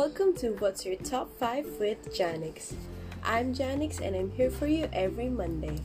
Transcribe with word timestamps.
Welcome 0.00 0.32
to 0.36 0.52
What's 0.52 0.86
Your 0.86 0.96
Top 0.96 1.28
5 1.36 1.78
with 1.78 2.08
Janix. 2.16 2.72
I'm 3.22 3.54
Janix 3.54 4.00
and 4.00 4.16
I'm 4.16 4.30
here 4.30 4.50
for 4.50 4.66
you 4.66 4.88
every 4.94 5.28
Monday. 5.28 5.78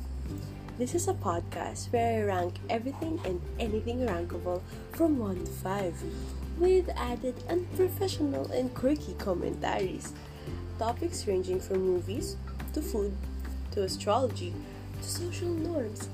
This 0.77 0.95
is 0.95 1.09
a 1.09 1.13
podcast 1.13 1.91
where 1.91 2.21
I 2.21 2.23
rank 2.23 2.55
everything 2.69 3.19
and 3.25 3.41
anything 3.59 4.05
rankable 4.07 4.61
from 4.93 5.19
1 5.19 5.43
to 5.43 5.51
5 5.51 6.03
with 6.59 6.87
added 6.95 7.35
unprofessional 7.49 8.49
and 8.53 8.73
quirky 8.73 9.15
commentaries. 9.15 10.13
Topics 10.79 11.27
ranging 11.27 11.59
from 11.59 11.81
movies 11.81 12.37
to 12.71 12.81
food 12.81 13.13
to 13.71 13.83
astrology 13.83 14.53
to 15.01 15.09
social 15.09 15.49
norms 15.49 16.07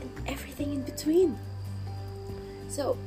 and 0.00 0.10
everything 0.26 0.72
in 0.72 0.82
between. 0.82 1.38
So, 2.68 2.98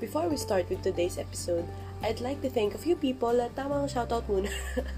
before 0.00 0.28
we 0.28 0.36
start 0.36 0.68
with 0.68 0.82
today's 0.82 1.16
episode, 1.16 1.68
I'd 2.02 2.20
like 2.20 2.40
to 2.42 2.50
thank 2.50 2.74
a 2.74 2.80
few 2.80 2.94
people 2.94 3.34
at 3.42 3.58
tamang 3.58 3.90
shoutout 3.90 4.30
muna. 4.30 4.50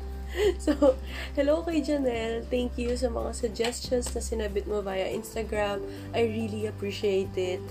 so, 0.65 0.97
hello 1.33 1.65
kay 1.65 1.81
Janelle. 1.81 2.45
Thank 2.53 2.77
you 2.77 2.93
sa 2.93 3.09
mga 3.09 3.33
suggestions 3.33 4.13
na 4.13 4.21
sinabit 4.21 4.69
mo 4.69 4.85
via 4.85 5.09
Instagram. 5.09 5.81
I 6.13 6.29
really 6.29 6.69
appreciate 6.69 7.33
it. 7.41 7.65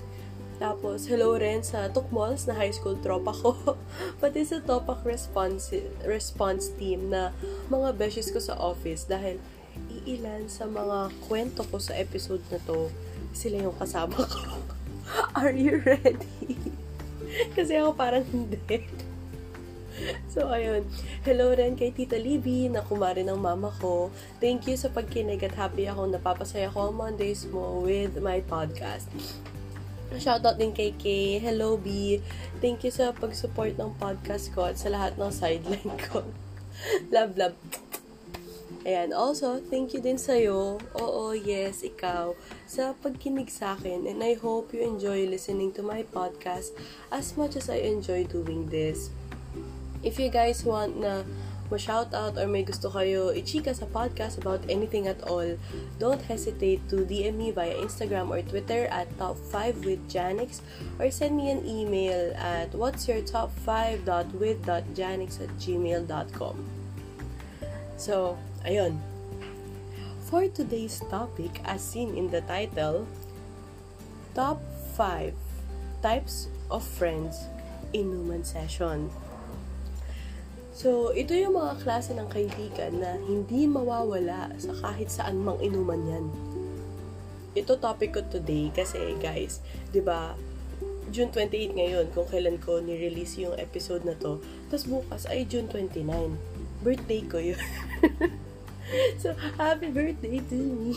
Tapos, 0.60 1.08
hello 1.08 1.40
rin 1.40 1.64
sa 1.64 1.88
Tukmols 1.88 2.44
na 2.44 2.52
high 2.52 2.74
school 2.74 2.98
tropa 3.00 3.32
ko. 3.32 3.56
Pati 4.20 4.44
sa 4.44 4.60
Topak 4.60 5.06
response, 5.08 5.72
response 6.04 6.74
team 6.76 7.08
na 7.08 7.32
mga 7.72 7.96
beshes 7.96 8.28
ko 8.28 8.42
sa 8.42 8.58
office 8.60 9.08
dahil 9.08 9.40
iilan 9.88 10.50
sa 10.52 10.68
mga 10.68 11.16
kwento 11.24 11.64
ko 11.64 11.80
sa 11.80 11.96
episode 11.96 12.44
na 12.52 12.60
to, 12.68 12.92
sila 13.32 13.62
yung 13.62 13.78
kasama 13.78 14.20
ko. 14.20 14.58
Are 15.38 15.54
you 15.54 15.80
ready? 15.80 16.58
Kasi 17.56 17.78
ako 17.80 17.96
parang 17.96 18.26
hindi. 18.28 18.60
So, 20.38 20.46
ayun. 20.46 20.86
Hello 21.26 21.50
rin 21.50 21.74
kay 21.74 21.90
Tita 21.90 22.14
Libby, 22.14 22.70
na 22.70 22.86
kumari 22.86 23.26
ng 23.26 23.34
mama 23.34 23.74
ko. 23.82 24.14
Thank 24.38 24.70
you 24.70 24.78
sa 24.78 24.86
pagkinig 24.86 25.42
at 25.42 25.58
happy 25.58 25.90
ako 25.90 26.06
napapasaya 26.06 26.70
ko 26.70 26.86
ang 26.86 26.94
Mondays 26.94 27.50
mo 27.50 27.82
with 27.82 28.14
my 28.22 28.38
podcast. 28.46 29.10
Shoutout 30.14 30.54
din 30.54 30.70
kay 30.70 30.94
Kay. 30.94 31.42
Hello, 31.42 31.74
B. 31.74 32.22
Thank 32.62 32.86
you 32.86 32.94
sa 32.94 33.10
pag-support 33.10 33.74
ng 33.74 33.90
podcast 33.98 34.54
ko 34.54 34.70
at 34.70 34.78
sa 34.78 34.94
lahat 34.94 35.18
ng 35.18 35.34
sideline 35.34 35.98
ko. 35.98 36.22
love, 37.14 37.34
love. 37.34 37.58
Ayan, 38.86 39.10
also, 39.10 39.58
thank 39.58 39.92
you 39.92 40.00
din 40.00 40.16
sa'yo. 40.16 40.78
Oo, 40.94 41.34
yes, 41.34 41.82
ikaw. 41.82 42.38
Sa 42.70 42.94
pagkinig 43.02 43.50
sa 43.50 43.74
akin. 43.74 44.06
And 44.06 44.22
I 44.22 44.38
hope 44.38 44.70
you 44.70 44.86
enjoy 44.86 45.26
listening 45.26 45.74
to 45.74 45.82
my 45.82 46.06
podcast 46.06 46.70
as 47.10 47.34
much 47.34 47.58
as 47.58 47.66
I 47.66 47.82
enjoy 47.82 48.30
doing 48.30 48.70
this. 48.70 49.10
If 50.02 50.18
you 50.18 50.32
guys 50.32 50.64
want 50.64 50.96
na 50.96 51.28
ma-shout 51.70 52.10
out 52.10 52.34
or 52.34 52.50
may 52.50 52.66
gusto 52.66 52.90
kayo 52.90 53.30
i-chika 53.30 53.70
sa 53.70 53.86
podcast 53.86 54.42
about 54.42 54.64
anything 54.66 55.06
at 55.06 55.22
all, 55.28 55.54
don't 56.02 56.24
hesitate 56.26 56.82
to 56.90 57.06
DM 57.06 57.38
me 57.38 57.48
via 57.54 57.76
Instagram 57.78 58.32
or 58.32 58.42
Twitter 58.42 58.90
at 58.90 59.06
top5 59.20 59.86
with 59.86 60.02
Janix 60.10 60.64
or 60.98 61.12
send 61.14 61.38
me 61.38 61.52
an 61.52 61.62
email 61.62 62.34
at 62.34 62.74
what's 62.74 63.06
your 63.06 63.22
top 63.22 63.54
5.with.janix 63.62 65.30
at 65.38 65.52
gmail.com. 65.62 66.56
So, 68.00 68.40
ayun. 68.66 68.98
For 70.26 70.46
today's 70.48 71.02
topic, 71.10 71.60
as 71.66 71.82
seen 71.82 72.16
in 72.16 72.30
the 72.30 72.40
title, 72.46 73.06
Top 74.32 74.62
5 74.94 75.34
Types 76.02 76.46
of 76.70 76.86
Friends 76.86 77.50
Inuman 77.92 78.46
Session. 78.46 79.10
So, 80.80 81.12
ito 81.12 81.36
yung 81.36 81.60
mga 81.60 81.84
klase 81.84 82.16
ng 82.16 82.24
kaibigan 82.32 83.04
na 83.04 83.20
hindi 83.28 83.68
mawawala 83.68 84.48
sa 84.56 84.72
kahit 84.80 85.12
saan 85.12 85.44
mang 85.44 85.60
inuman 85.60 86.00
yan. 86.08 86.24
Ito 87.52 87.76
topic 87.76 88.16
ko 88.16 88.24
today 88.24 88.72
kasi 88.72 88.96
guys, 89.20 89.60
'di 89.92 90.00
ba? 90.00 90.32
June 91.12 91.28
28 91.28 91.76
ngayon 91.76 92.06
kung 92.16 92.24
kailan 92.32 92.56
ko 92.64 92.80
ni-release 92.80 93.44
yung 93.44 93.60
episode 93.60 94.08
na 94.08 94.16
to. 94.16 94.40
Tapos 94.72 94.88
bukas 94.88 95.28
ay 95.28 95.44
June 95.44 95.68
29. 95.68 96.00
Birthday 96.80 97.28
ko 97.28 97.36
yun. 97.36 97.60
so, 99.20 99.36
happy 99.60 99.92
birthday 99.92 100.40
to 100.48 100.56
me. 100.56 100.96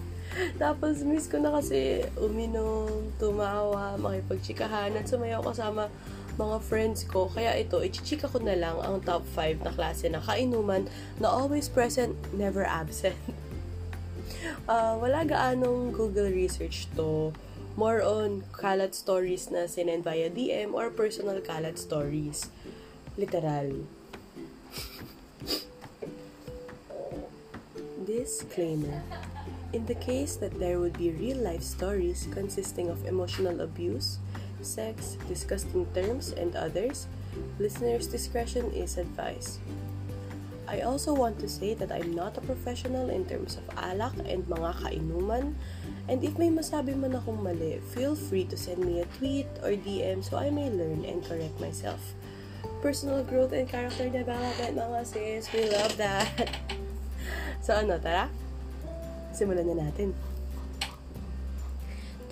Tapos, 0.62 1.04
miss 1.06 1.30
ko 1.30 1.38
na 1.38 1.54
kasi 1.54 2.02
uminom, 2.18 2.90
tumawa, 3.22 3.94
makipagchikahan, 4.00 4.90
at 4.98 5.06
sumayaw 5.06 5.42
kasama 5.46 5.86
mga 6.34 6.58
friends 6.62 7.06
ko. 7.06 7.30
Kaya 7.30 7.54
ito, 7.54 7.78
ichichika 7.78 8.26
ko 8.26 8.42
na 8.42 8.58
lang 8.58 8.74
ang 8.82 8.98
top 9.02 9.22
5 9.34 9.62
na 9.62 9.70
klase 9.70 10.10
na 10.10 10.18
kainuman 10.18 10.90
na 11.22 11.30
always 11.30 11.70
present, 11.70 12.18
never 12.34 12.66
absent. 12.66 13.14
uh, 14.66 14.98
wala 15.02 15.24
gaanong 15.24 15.94
Google 15.94 16.30
research 16.30 16.90
to. 16.98 17.32
More 17.74 18.06
on 18.06 18.46
kalat 18.54 18.94
stories 18.94 19.50
na 19.50 19.66
sinend 19.66 20.06
via 20.06 20.30
DM 20.30 20.78
or 20.78 20.94
personal 20.94 21.42
kalat 21.42 21.74
stories. 21.74 22.46
Literal. 23.18 23.82
Disclaimer. 28.06 29.02
In 29.74 29.90
the 29.90 29.98
case 29.98 30.38
that 30.38 30.62
there 30.62 30.78
would 30.78 30.94
be 30.94 31.10
real 31.10 31.42
life 31.42 31.66
stories 31.66 32.30
consisting 32.30 32.86
of 32.86 33.02
emotional 33.10 33.58
abuse, 33.58 34.22
sex, 34.64 35.16
disgusting 35.28 35.86
terms, 35.94 36.32
and 36.32 36.56
others, 36.56 37.06
listeners' 37.58 38.06
discretion 38.06 38.72
is 38.72 38.98
advised. 38.98 39.60
I 40.66 40.80
also 40.80 41.12
want 41.12 41.38
to 41.40 41.48
say 41.48 41.74
that 41.74 41.92
I'm 41.92 42.16
not 42.16 42.38
a 42.38 42.40
professional 42.40 43.12
in 43.12 43.28
terms 43.28 43.60
of 43.60 43.68
alak 43.76 44.16
and 44.24 44.42
mga 44.48 44.80
kainuman, 44.80 45.54
and 46.08 46.24
if 46.24 46.40
may 46.40 46.48
masabi 46.48 46.96
man 46.96 47.20
akong 47.20 47.44
mali, 47.44 47.84
feel 47.92 48.16
free 48.16 48.48
to 48.48 48.56
send 48.56 48.80
me 48.80 49.04
a 49.04 49.06
tweet 49.20 49.46
or 49.60 49.76
DM 49.76 50.24
so 50.24 50.40
I 50.40 50.48
may 50.48 50.72
learn 50.72 51.04
and 51.04 51.20
correct 51.20 51.60
myself. 51.60 52.00
Personal 52.80 53.22
growth 53.22 53.52
and 53.52 53.68
character 53.68 54.08
development 54.08 54.80
mga 54.80 55.00
sis, 55.04 55.52
we 55.52 55.68
love 55.68 55.94
that! 56.00 56.32
so 57.64 57.76
ano, 57.76 58.00
tara? 58.00 58.32
Simulan 59.36 59.68
na 59.68 59.84
natin. 59.88 60.16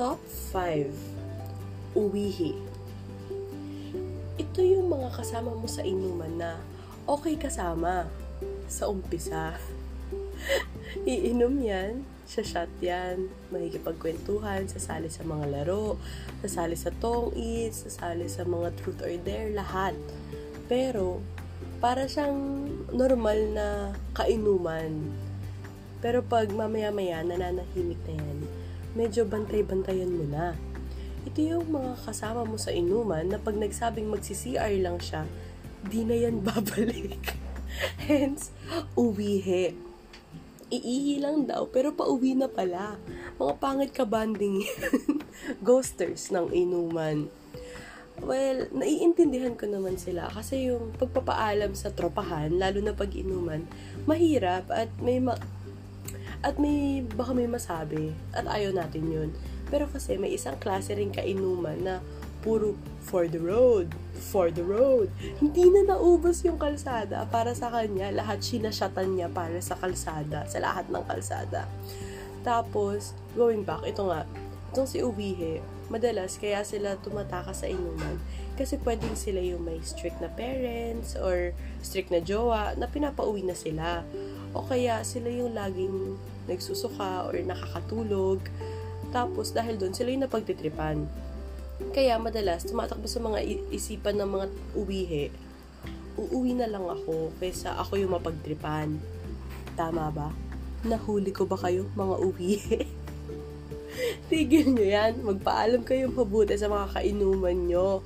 Top 0.01 0.25
5 0.57 1.12
uwihi. 1.93 2.57
Ito 4.41 4.61
yung 4.65 4.89
mga 4.89 5.13
kasama 5.13 5.53
mo 5.53 5.69
sa 5.69 5.85
inuman 5.85 6.41
na 6.41 6.51
okay 7.05 7.37
kasama 7.37 8.09
sa 8.69 8.89
umpisa. 8.89 9.57
Iinom 11.09 11.57
yan, 11.61 12.05
shot 12.29 12.73
yan, 12.81 13.29
makikipagkwentuhan, 13.53 14.65
sasali 14.69 15.13
sa 15.13 15.21
mga 15.25 15.53
laro, 15.53 16.01
sasali 16.41 16.77
sa 16.81 16.89
tong 16.89 17.37
eats, 17.37 17.85
sasali 17.85 18.25
sa 18.33 18.49
mga 18.49 18.73
truth 18.81 19.05
or 19.05 19.13
dare, 19.21 19.53
lahat. 19.53 19.93
Pero, 20.73 21.21
para 21.85 22.09
siyang 22.09 22.69
normal 22.95 23.39
na 23.53 23.69
kainuman. 24.17 25.13
Pero 26.01 26.25
pag 26.25 26.49
mamaya-maya 26.49 27.21
nananahimik 27.21 28.01
na 28.09 28.15
yan, 28.17 28.39
medyo 28.97 29.29
bantay-bantayan 29.29 30.11
mo 30.11 30.25
na 30.31 30.57
ito 31.23 31.39
yung 31.39 31.71
mga 31.71 32.03
kasama 32.03 32.43
mo 32.43 32.59
sa 32.59 32.75
inuman 32.75 33.27
na 33.27 33.39
pag 33.39 33.55
nagsabing 33.55 34.11
magsi-CR 34.11 34.75
lang 34.83 34.99
siya, 34.99 35.27
di 35.87 36.03
na 36.03 36.19
yan 36.19 36.43
babalik. 36.47 37.39
Hence, 38.03 38.51
uwihe. 38.99 39.75
Iihi 40.73 41.21
lang 41.21 41.45
daw, 41.45 41.69
pero 41.69 41.93
pauwi 41.93 42.33
na 42.33 42.49
pala. 42.49 42.97
Mga 43.37 43.55
pangit 43.61 43.91
ka 43.93 44.09
banding. 44.09 44.65
Ghosters 45.67 46.33
ng 46.33 46.49
inuman. 46.49 47.29
Well, 48.23 48.71
naiintindihan 48.71 49.59
ko 49.59 49.67
naman 49.67 49.99
sila 49.99 50.31
kasi 50.31 50.71
yung 50.71 50.95
pagpapaalam 50.95 51.75
sa 51.75 51.91
tropahan, 51.91 52.55
lalo 52.55 52.79
na 52.79 52.95
pag 52.95 53.11
inuman, 53.11 53.67
mahirap 54.07 54.69
at 54.71 54.93
may 55.03 55.19
ma- 55.19 55.41
at 56.43 56.59
may 56.59 57.03
baka 57.07 57.33
may 57.35 57.47
masabi 57.47 58.15
at 58.35 58.47
ayaw 58.47 58.75
natin 58.75 59.05
yun. 59.11 59.31
Pero 59.73 59.89
kasi 59.89 60.21
may 60.21 60.37
isang 60.37 60.61
klase 60.61 60.93
rin 60.93 61.09
kainuman 61.09 61.81
na 61.81 61.95
puro 62.45 62.77
for 63.01 63.25
the 63.25 63.41
road, 63.41 63.89
for 64.21 64.53
the 64.53 64.61
road. 64.61 65.09
Hindi 65.41 65.73
na 65.73 65.97
naubos 65.97 66.45
yung 66.45 66.61
kalsada 66.61 67.25
para 67.33 67.57
sa 67.57 67.73
kanya. 67.73 68.13
Lahat 68.13 68.45
sinasyatan 68.45 69.17
niya 69.17 69.33
para 69.33 69.57
sa 69.65 69.79
kalsada, 69.81 70.45
sa 70.45 70.59
lahat 70.61 70.93
ng 70.93 71.05
kalsada. 71.09 71.65
Tapos, 72.45 73.17
going 73.33 73.65
back, 73.65 73.87
ito 73.89 74.05
nga, 74.05 74.29
itong 74.75 74.91
si 74.91 75.01
Uwihe, 75.01 75.63
madalas 75.89 76.37
kaya 76.37 76.67
sila 76.67 76.99
tumataka 77.01 77.53
sa 77.53 77.69
inuman 77.69 78.17
kasi 78.57 78.81
pwedeng 78.81 79.13
sila 79.13 79.41
yung 79.45 79.65
may 79.65 79.77
strict 79.85 80.17
na 80.25 80.29
parents 80.33 81.17
or 81.21 81.53
strict 81.85 82.09
na 82.09 82.21
jowa 82.21 82.73
na 82.77 82.89
pinapauwi 82.89 83.45
na 83.45 83.57
sila. 83.57 84.01
O 84.53 84.65
kaya 84.65 85.01
sila 85.05 85.29
yung 85.29 85.57
laging 85.57 86.17
nagsusuka 86.49 87.29
or 87.29 87.37
nakakatulog 87.41 88.41
tapos, 89.13 89.53
dahil 89.53 89.77
doon, 89.77 89.93
sila 89.93 90.09
yung 90.09 90.25
napagtitripan. 90.25 91.05
Kaya, 91.93 92.17
madalas, 92.17 92.65
tumatakbo 92.65 93.05
sa 93.05 93.21
mga 93.21 93.45
isipan 93.69 94.17
ng 94.17 94.31
mga 94.33 94.47
uwihe. 94.73 95.25
uuwi 96.13 96.53
na 96.57 96.69
lang 96.69 96.85
ako 96.85 97.33
kaysa 97.41 97.77
ako 97.77 98.01
yung 98.01 98.13
mapagtripan. 98.17 98.97
Tama 99.77 100.13
ba? 100.13 100.29
Nahuli 100.85 101.33
ko 101.33 101.45
ba 101.45 101.57
kayo, 101.61 101.89
mga 101.93 102.17
uwi? 102.21 102.53
Tigil 104.29 104.73
nyo 104.73 104.87
yan. 104.89 105.21
Magpaalam 105.21 105.85
kayo 105.85 106.09
mabuti 106.09 106.57
sa 106.57 106.73
mga 106.73 106.97
kainuman 106.97 107.59
nyo. 107.69 108.01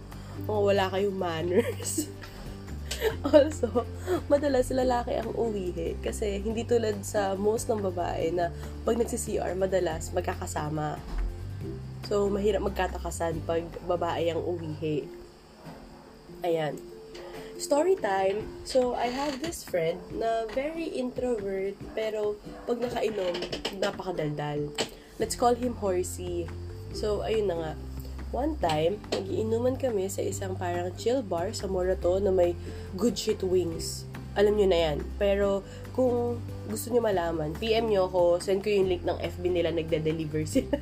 Mga 0.47 0.61
wala 0.61 0.85
kayong 0.91 1.19
manners. 1.19 2.07
also, 3.29 3.85
madalas 4.27 4.73
lalaki 4.73 5.17
ang 5.17 5.33
uwihi 5.35 6.01
kasi 6.01 6.41
hindi 6.41 6.65
tulad 6.65 7.03
sa 7.05 7.37
most 7.37 7.69
ng 7.69 7.83
babae 7.93 8.33
na 8.33 8.53
pag 8.85 8.97
nagsi-CR, 8.97 9.53
madalas 9.57 10.11
magkakasama. 10.13 10.97
So, 12.07 12.31
mahirap 12.31 12.63
magkatakasan 12.63 13.43
pag 13.45 13.67
babae 13.85 14.31
ang 14.31 14.41
uwihi. 14.41 15.09
Ayan. 16.47 16.79
Story 17.57 17.97
time. 17.97 18.45
So, 18.69 18.95
I 18.95 19.09
have 19.09 19.41
this 19.41 19.65
friend 19.65 19.99
na 20.13 20.45
very 20.53 20.93
introvert 20.93 21.75
pero 21.97 22.37
pag 22.69 22.79
nakainom, 22.79 23.35
napakadaldal. 23.81 24.71
Let's 25.17 25.35
call 25.35 25.57
him 25.57 25.75
Horsey. 25.81 26.45
So, 26.93 27.25
ayun 27.25 27.49
na 27.49 27.57
nga. 27.57 27.73
One 28.37 28.61
time, 28.61 29.01
nagiinuman 29.17 29.81
kami 29.81 30.13
sa 30.13 30.21
isang 30.21 30.61
parang 30.61 30.93
chill 31.01 31.25
bar 31.25 31.57
sa 31.57 31.65
Morato 31.65 32.21
na 32.21 32.29
may 32.29 32.53
good 32.93 33.17
shit 33.17 33.41
wings. 33.41 34.05
Alam 34.37 34.61
nyo 34.61 34.69
na 34.69 34.77
yan. 34.77 34.99
Pero, 35.17 35.65
kung 35.97 36.37
gusto 36.69 36.93
nyo 36.93 37.01
malaman, 37.01 37.57
PM 37.57 37.89
nyo 37.89 38.05
ako, 38.05 38.37
send 38.45 38.61
ko 38.61 38.69
yung 38.69 38.93
link 38.93 39.09
ng 39.09 39.17
FB 39.17 39.41
nila, 39.49 39.73
nagde-deliver 39.73 40.45
sila. 40.45 40.77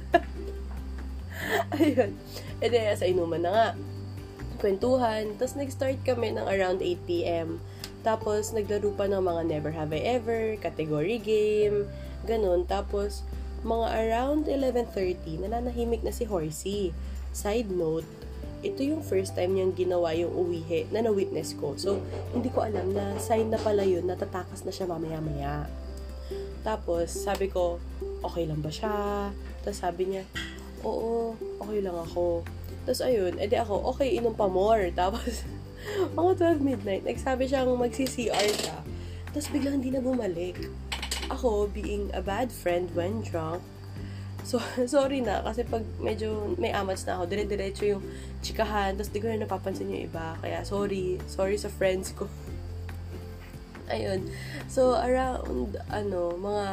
Ayun. 1.78 2.18
E 2.58 2.66
then, 2.66 2.90
sa 2.98 3.06
inuman 3.06 3.46
na 3.46 3.50
nga. 3.54 3.68
Kwentuhan. 4.58 5.38
Tapos, 5.38 5.54
nag-start 5.54 6.02
kami 6.02 6.34
ng 6.34 6.50
around 6.50 6.82
8pm. 6.82 7.62
Tapos, 8.02 8.50
naglaro 8.50 8.90
pa 8.98 9.06
ng 9.06 9.22
mga 9.22 9.42
Never 9.46 9.70
Have 9.70 9.94
I 9.94 10.02
Ever, 10.18 10.58
category 10.58 11.22
game, 11.22 11.86
ganun. 12.26 12.66
Tapos, 12.66 13.22
mga 13.62 13.86
around 13.94 14.50
11.30, 14.50 15.46
nananahimik 15.46 16.02
na 16.02 16.10
si 16.10 16.26
Horsey. 16.26 16.90
Side 17.34 17.68
note, 17.68 18.06
ito 18.64 18.80
yung 18.80 19.02
first 19.04 19.36
time 19.36 19.58
niyang 19.58 19.74
ginawa 19.76 20.16
yung 20.16 20.32
uwihe 20.32 20.88
na 20.88 21.04
na-witness 21.04 21.58
ko. 21.60 21.76
So, 21.76 22.00
hindi 22.32 22.48
ko 22.48 22.64
alam 22.64 22.96
na 22.96 23.18
sign 23.20 23.52
na 23.52 23.60
pala 23.60 23.84
yun, 23.84 24.08
natatakas 24.08 24.64
na 24.64 24.72
siya 24.72 24.88
mamaya-maya. 24.88 25.68
Tapos, 26.64 27.12
sabi 27.12 27.52
ko, 27.52 27.76
okay 28.24 28.48
lang 28.48 28.64
ba 28.64 28.72
siya? 28.72 29.28
Tapos 29.60 29.78
sabi 29.84 30.16
niya, 30.16 30.24
oo, 30.80 31.36
okay 31.60 31.84
lang 31.84 31.98
ako. 31.98 32.40
Tapos 32.88 33.04
ayun, 33.04 33.36
edi 33.36 33.60
ako, 33.60 33.92
okay, 33.92 34.16
inom 34.16 34.32
pa 34.32 34.48
more. 34.48 34.88
Tapos, 34.96 35.44
mga 36.16 36.56
12 36.56 36.64
midnight, 36.64 37.04
nagsabi 37.04 37.44
siyang 37.44 37.68
magsi-CR 37.76 38.48
siya. 38.48 38.80
Tapos 39.28 39.50
biglang 39.52 39.82
hindi 39.82 39.92
na 39.92 40.00
bumalik 40.00 40.56
ako, 41.28 41.68
being 41.72 42.12
a 42.12 42.20
bad 42.20 42.52
friend 42.52 42.92
when 42.92 43.24
drunk, 43.24 43.60
So, 44.44 44.60
sorry 44.86 45.24
na, 45.24 45.40
kasi 45.40 45.64
pag 45.64 45.82
medyo 45.98 46.52
may 46.60 46.70
amats 46.70 47.08
na 47.08 47.16
ako, 47.18 47.32
dire-diretso 47.32 47.84
yung 47.88 48.04
chikahan, 48.44 48.94
tapos 48.94 49.10
di 49.10 49.18
ko 49.18 49.26
na 49.32 49.42
napapansin 49.42 49.88
yung 49.88 50.04
iba. 50.06 50.36
Kaya, 50.44 50.62
sorry. 50.62 51.16
Sorry 51.26 51.56
sa 51.56 51.72
friends 51.72 52.12
ko. 52.12 52.28
Ayun. 53.92 54.28
So, 54.68 55.00
around, 55.00 55.80
ano, 55.88 56.36
mga 56.36 56.66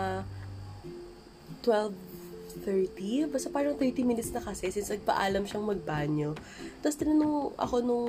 12.30, 1.63 3.31
basta 3.31 3.47
parang 3.47 3.79
30 3.79 4.03
minutes 4.03 4.35
na 4.35 4.43
kasi 4.43 4.67
since 4.67 4.91
nagpaalam 4.91 5.47
siyang 5.47 5.63
magbanyo. 5.63 6.35
Tapos 6.83 6.97
tinanong 6.99 7.55
ako 7.55 7.75
nung 7.79 8.07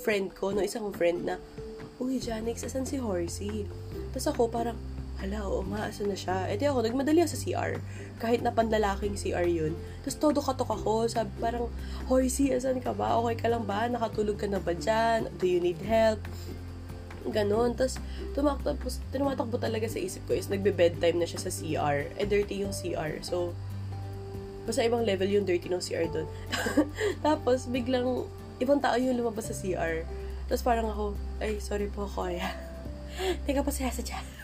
friend 0.00 0.32
ko, 0.32 0.56
nung 0.56 0.64
isang 0.64 0.88
friend 0.96 1.28
na, 1.28 1.36
Uy, 1.98 2.22
Janix, 2.22 2.62
asan 2.62 2.86
si 2.86 2.94
Horsey? 2.94 3.66
Tapos 4.14 4.30
ako 4.30 4.46
parang, 4.46 4.78
hala, 5.18 5.42
oo 5.46 5.66
nga, 5.66 5.90
asa 5.90 6.06
na 6.06 6.14
siya. 6.14 6.46
E 6.46 6.54
di 6.54 6.64
ako, 6.66 6.86
nagmadali 6.86 7.22
ako 7.22 7.30
sa 7.34 7.40
CR. 7.42 7.72
Kahit 8.22 8.40
na 8.42 8.54
panlalaking 8.54 9.18
CR 9.18 9.46
yun. 9.46 9.74
Tapos 10.06 10.16
todo 10.18 10.38
katok 10.38 10.70
ako, 10.78 11.10
sabi 11.10 11.30
parang, 11.42 11.66
Hoy, 12.06 12.30
si, 12.30 12.54
asan 12.54 12.78
ka 12.78 12.94
ba? 12.94 13.18
Okay 13.22 13.34
ka 13.34 13.48
lang 13.50 13.66
ba? 13.66 13.90
Nakatulog 13.90 14.38
ka 14.38 14.46
na 14.46 14.62
ba 14.62 14.72
dyan? 14.72 15.26
Do 15.42 15.44
you 15.50 15.58
need 15.58 15.82
help? 15.82 16.22
Ganon. 17.26 17.74
Tapos, 17.74 17.98
tumakbo, 18.32 18.78
tumatakbo 19.10 19.58
talaga 19.58 19.90
sa 19.90 19.98
isip 19.98 20.22
ko 20.30 20.38
is 20.38 20.46
nagbe-bedtime 20.46 21.18
na 21.18 21.26
siya 21.26 21.42
sa 21.42 21.50
CR. 21.50 22.14
Eh, 22.14 22.26
dirty 22.26 22.62
yung 22.62 22.72
CR. 22.72 23.18
So, 23.26 23.52
basta 24.64 24.86
ibang 24.86 25.02
level 25.02 25.26
yung 25.26 25.44
dirty 25.44 25.66
ng 25.66 25.82
CR 25.82 26.06
doon. 26.08 26.28
Tapos, 27.26 27.66
biglang, 27.66 28.24
ibang 28.62 28.78
tao 28.78 28.94
yung 28.94 29.18
lumabas 29.18 29.50
sa 29.50 29.54
CR. 29.54 30.06
Tapos 30.48 30.64
parang 30.64 30.88
ako, 30.88 31.12
ay, 31.44 31.60
sorry 31.60 31.92
po, 31.92 32.08
Koya. 32.08 32.56
Teka 33.44 33.60
pa 33.60 33.68
siya 33.68 33.92
sa 33.92 34.00
dyan. 34.00 34.37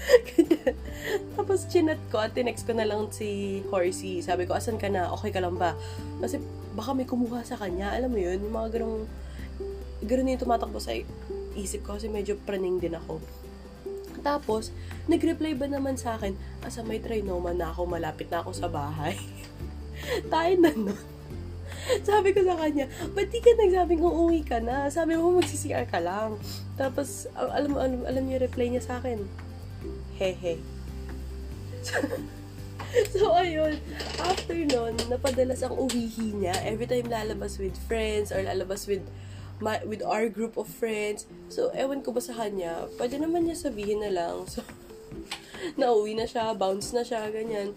Tapos 1.36 1.68
chinat 1.68 2.00
ko 2.08 2.20
at 2.20 2.32
tinext 2.32 2.64
ko 2.64 2.72
na 2.72 2.88
lang 2.88 3.08
si 3.12 3.60
Horsey. 3.68 4.24
Sabi 4.24 4.48
ko, 4.48 4.56
asan 4.56 4.80
ka 4.80 4.88
na? 4.88 5.12
Okay 5.20 5.30
ka 5.32 5.40
lang 5.40 5.56
ba? 5.56 5.76
Kasi 6.20 6.40
baka 6.74 6.96
may 6.96 7.08
kumuha 7.08 7.44
sa 7.44 7.58
kanya. 7.60 7.92
Alam 7.92 8.16
mo 8.16 8.20
yun, 8.20 8.38
yung 8.40 8.54
mga 8.54 8.68
ganong, 8.80 9.04
ganun 10.04 10.32
yung 10.32 10.42
tumatakbo 10.42 10.80
sa 10.80 10.96
isip 11.56 11.84
ko 11.84 11.98
kasi 11.98 12.08
medyo 12.08 12.38
praning 12.46 12.80
din 12.80 12.96
ako. 12.96 13.20
Tapos, 14.20 14.68
nag-reply 15.08 15.56
ba 15.56 15.64
naman 15.64 15.96
sa 15.96 16.20
akin, 16.20 16.36
asa 16.60 16.84
may 16.84 17.00
trinoma 17.00 17.56
na 17.56 17.72
ako, 17.72 17.88
malapit 17.88 18.28
na 18.28 18.44
ako 18.44 18.52
sa 18.52 18.68
bahay. 18.68 19.16
Tayo 20.32 20.54
na 20.60 20.70
nun. 20.76 21.00
Sabi 22.08 22.36
ko 22.36 22.44
sa 22.44 22.60
kanya, 22.60 22.84
ba't 23.16 23.28
di 23.32 23.40
ka 23.40 23.56
nagsabing 23.56 24.04
uuwi 24.04 24.44
ka 24.44 24.60
na? 24.60 24.92
Sabi 24.92 25.16
mo, 25.16 25.32
magsisiyar 25.40 25.88
ka 25.88 26.04
lang. 26.04 26.36
Tapos, 26.76 27.24
alam, 27.32 27.76
alam, 27.80 28.04
alam 28.04 28.22
niyo 28.28 28.44
reply 28.44 28.68
niya 28.68 28.84
sa 28.84 29.00
akin, 29.00 29.24
hehe. 30.20 30.60
so, 33.16 33.32
ayun. 33.32 33.80
After 34.20 34.52
nun, 34.52 35.00
napadalas 35.08 35.64
ang 35.64 35.80
uwihi 35.80 36.36
niya. 36.36 36.52
Every 36.68 36.84
time 36.84 37.08
lalabas 37.08 37.56
with 37.56 37.74
friends 37.88 38.28
or 38.28 38.44
lalabas 38.44 38.84
with 38.84 39.00
my, 39.64 39.80
with 39.88 40.04
our 40.04 40.28
group 40.28 40.60
of 40.60 40.68
friends. 40.68 41.24
So, 41.48 41.72
ewan 41.72 42.04
ko 42.04 42.12
ba 42.12 42.20
sa 42.20 42.36
kanya, 42.36 42.84
pwede 43.00 43.16
naman 43.16 43.48
niya 43.48 43.56
sabihin 43.56 44.04
na 44.04 44.12
lang. 44.12 44.44
So, 44.52 44.62
nauwi 45.76 46.16
na 46.16 46.24
siya, 46.24 46.56
bounce 46.56 46.96
na 46.96 47.04
siya, 47.04 47.28
ganyan. 47.28 47.76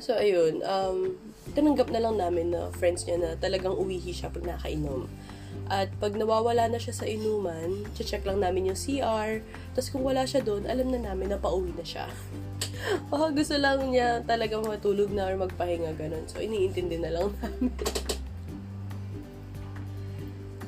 So, 0.00 0.16
ayun. 0.16 0.60
Um, 0.64 1.16
tinanggap 1.56 1.88
na 1.88 2.00
lang 2.00 2.20
namin 2.20 2.52
na 2.52 2.68
friends 2.72 3.04
niya 3.04 3.20
na 3.20 3.30
talagang 3.36 3.72
uwihi 3.72 4.12
siya 4.12 4.28
pag 4.32 4.44
nakainom. 4.44 5.08
At 5.72 5.88
pag 5.96 6.12
nawawala 6.12 6.68
na 6.68 6.76
siya 6.76 6.92
sa 6.92 7.08
inuman, 7.08 7.88
check 7.96 8.28
lang 8.28 8.44
namin 8.44 8.72
yung 8.72 8.78
CR. 8.78 9.40
Tapos 9.72 9.88
kung 9.88 10.04
wala 10.04 10.28
siya 10.28 10.44
doon, 10.44 10.68
alam 10.68 10.92
na 10.92 11.00
namin 11.00 11.32
na 11.32 11.40
pauwi 11.40 11.72
na 11.72 11.84
siya. 11.84 12.04
Baka 13.08 13.32
gusto 13.38 13.56
lang 13.56 13.80
niya 13.88 14.20
talaga 14.28 14.60
matulog 14.60 15.08
na 15.08 15.32
or 15.32 15.40
magpahinga 15.40 15.96
ganun. 15.96 16.28
So, 16.28 16.44
iniintindi 16.44 17.00
na 17.00 17.10
lang 17.16 17.32
namin. 17.40 17.72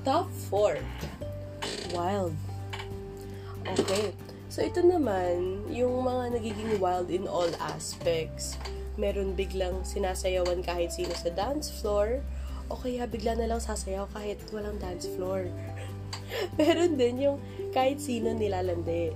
Top 0.07 0.31
4. 0.49 0.81
Wild. 1.93 2.33
Okay. 3.67 4.15
So, 4.49 4.65
ito 4.65 4.81
naman, 4.81 5.67
yung 5.69 6.07
mga 6.07 6.41
nagiging 6.41 6.81
wild 6.81 7.13
in 7.13 7.29
all 7.29 7.51
aspects. 7.61 8.57
Meron 8.97 9.37
biglang 9.37 9.85
sinasayawan 9.85 10.65
kahit 10.65 10.95
sino 10.95 11.13
sa 11.13 11.29
dance 11.29 11.69
floor 11.69 12.25
o 12.67 12.79
kaya 12.79 13.07
bigla 13.07 13.39
na 13.39 13.47
lang 13.47 13.63
sasayaw 13.63 14.11
kahit 14.11 14.41
walang 14.51 14.79
dance 14.83 15.07
floor. 15.15 15.47
Meron 16.59 16.99
din 16.99 17.23
yung 17.23 17.39
kahit 17.71 18.03
sino 18.03 18.35
nilalande. 18.35 19.15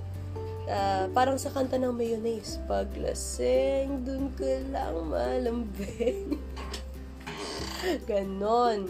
Uh, 0.71 1.09
parang 1.11 1.35
sa 1.35 1.51
kanta 1.51 1.75
ng 1.75 1.91
mayonnaise, 1.91 2.61
paglaseng, 2.69 4.07
dun 4.07 4.31
ka 4.37 4.61
lang 4.71 4.95
malambing. 5.09 6.39
Ganon. 8.09 8.87